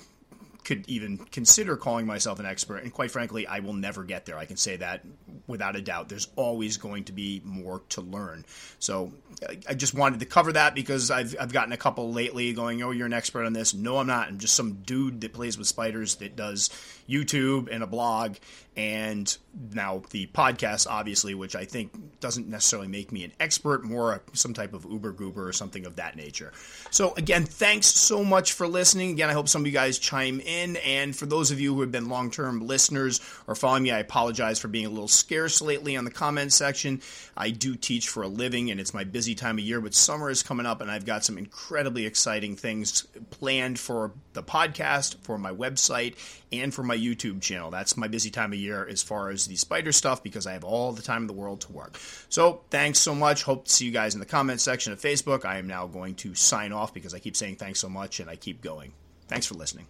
could 0.64 0.88
even 0.88 1.18
consider 1.18 1.76
calling 1.76 2.06
myself 2.06 2.40
an 2.40 2.46
expert. 2.46 2.78
And 2.78 2.92
quite 2.92 3.10
frankly, 3.10 3.46
I 3.46 3.60
will 3.60 3.74
never 3.74 4.02
get 4.02 4.24
there. 4.24 4.38
I 4.38 4.46
can 4.46 4.56
say 4.56 4.76
that 4.76 5.02
without 5.46 5.76
a 5.76 5.82
doubt. 5.82 6.08
There's 6.08 6.28
always 6.36 6.78
going 6.78 7.04
to 7.04 7.12
be 7.12 7.42
more 7.44 7.82
to 7.90 8.00
learn. 8.00 8.44
So 8.78 9.12
I 9.68 9.74
just 9.74 9.94
wanted 9.94 10.20
to 10.20 10.26
cover 10.26 10.52
that 10.52 10.74
because 10.74 11.10
I've, 11.10 11.36
I've 11.38 11.52
gotten 11.52 11.72
a 11.72 11.76
couple 11.76 12.12
lately 12.12 12.52
going, 12.52 12.82
oh, 12.82 12.90
you're 12.90 13.06
an 13.06 13.12
expert 13.12 13.44
on 13.44 13.52
this. 13.52 13.74
No, 13.74 13.98
I'm 13.98 14.06
not. 14.06 14.28
I'm 14.28 14.38
just 14.38 14.54
some 14.54 14.82
dude 14.82 15.20
that 15.20 15.32
plays 15.32 15.58
with 15.58 15.66
spiders 15.66 16.16
that 16.16 16.36
does 16.36 16.70
YouTube 17.08 17.68
and 17.70 17.82
a 17.82 17.86
blog 17.86 18.36
and 18.76 19.36
now 19.72 20.02
the 20.10 20.26
podcast, 20.26 20.88
obviously, 20.88 21.34
which 21.34 21.54
I 21.54 21.64
think 21.64 21.92
doesn't 22.20 22.48
necessarily 22.48 22.88
make 22.88 23.12
me 23.12 23.22
an 23.22 23.32
expert, 23.38 23.84
more 23.84 24.20
some 24.32 24.52
type 24.52 24.74
of 24.74 24.84
uber 24.84 25.12
goober 25.12 25.46
or 25.46 25.52
something 25.52 25.86
of 25.86 25.96
that 25.96 26.16
nature. 26.16 26.52
So, 26.90 27.14
again, 27.14 27.44
thanks 27.44 27.86
so 27.86 28.24
much 28.24 28.52
for 28.52 28.66
listening. 28.66 29.12
Again, 29.12 29.30
I 29.30 29.32
hope 29.32 29.48
some 29.48 29.62
of 29.62 29.66
you 29.66 29.72
guys 29.72 29.98
chime 29.98 30.40
in. 30.40 30.76
And 30.78 31.14
for 31.14 31.26
those 31.26 31.52
of 31.52 31.60
you 31.60 31.72
who 31.74 31.82
have 31.82 31.92
been 31.92 32.08
long 32.08 32.32
term 32.32 32.66
listeners 32.66 33.20
or 33.46 33.54
following 33.54 33.84
me, 33.84 33.92
I 33.92 33.98
apologize 34.00 34.58
for 34.58 34.68
being 34.68 34.86
a 34.86 34.90
little 34.90 35.06
scarce 35.06 35.62
lately 35.62 35.96
on 35.96 36.04
the 36.04 36.10
comment 36.10 36.52
section. 36.52 37.00
I 37.36 37.50
do 37.50 37.76
teach 37.76 38.08
for 38.08 38.24
a 38.24 38.28
living, 38.28 38.72
and 38.72 38.80
it's 38.80 38.92
my 38.92 39.04
busy 39.04 39.36
time 39.36 39.58
of 39.58 39.64
year, 39.64 39.80
but 39.80 39.94
summer 39.94 40.30
is 40.30 40.42
coming 40.42 40.66
up, 40.66 40.80
and 40.80 40.90
I've 40.90 41.06
got 41.06 41.24
some 41.24 41.38
incredibly 41.38 42.06
exciting 42.06 42.56
things 42.56 43.06
planned 43.30 43.78
for 43.78 44.10
the 44.34 44.42
podcast, 44.42 45.16
for 45.22 45.38
my 45.38 45.52
website, 45.52 46.14
and 46.52 46.72
for 46.72 46.82
my 46.82 46.96
YouTube 46.96 47.40
channel. 47.40 47.70
That's 47.70 47.96
my 47.96 48.08
busy 48.08 48.30
time 48.30 48.52
of 48.52 48.58
year 48.58 48.86
as 48.86 49.02
far 49.02 49.30
as 49.30 49.46
the 49.46 49.56
spider 49.56 49.92
stuff 49.92 50.22
because 50.22 50.46
I 50.46 50.52
have 50.52 50.64
all 50.64 50.92
the 50.92 51.02
time 51.02 51.22
in 51.22 51.26
the 51.26 51.32
world 51.32 51.62
to 51.62 51.72
work. 51.72 51.98
So 52.28 52.62
thanks 52.70 52.98
so 52.98 53.14
much. 53.14 53.42
Hope 53.42 53.64
to 53.64 53.72
see 53.72 53.86
you 53.86 53.92
guys 53.92 54.14
in 54.14 54.20
the 54.20 54.26
comment 54.26 54.60
section 54.60 54.92
of 54.92 55.00
Facebook. 55.00 55.44
I 55.44 55.58
am 55.58 55.66
now 55.66 55.86
going 55.86 56.14
to 56.16 56.34
sign 56.34 56.72
off 56.72 56.92
because 56.92 57.14
I 57.14 57.18
keep 57.18 57.36
saying 57.36 57.56
thanks 57.56 57.80
so 57.80 57.88
much 57.88 58.20
and 58.20 58.28
I 58.28 58.36
keep 58.36 58.60
going. 58.60 58.92
Thanks 59.28 59.46
for 59.46 59.54
listening. 59.54 59.86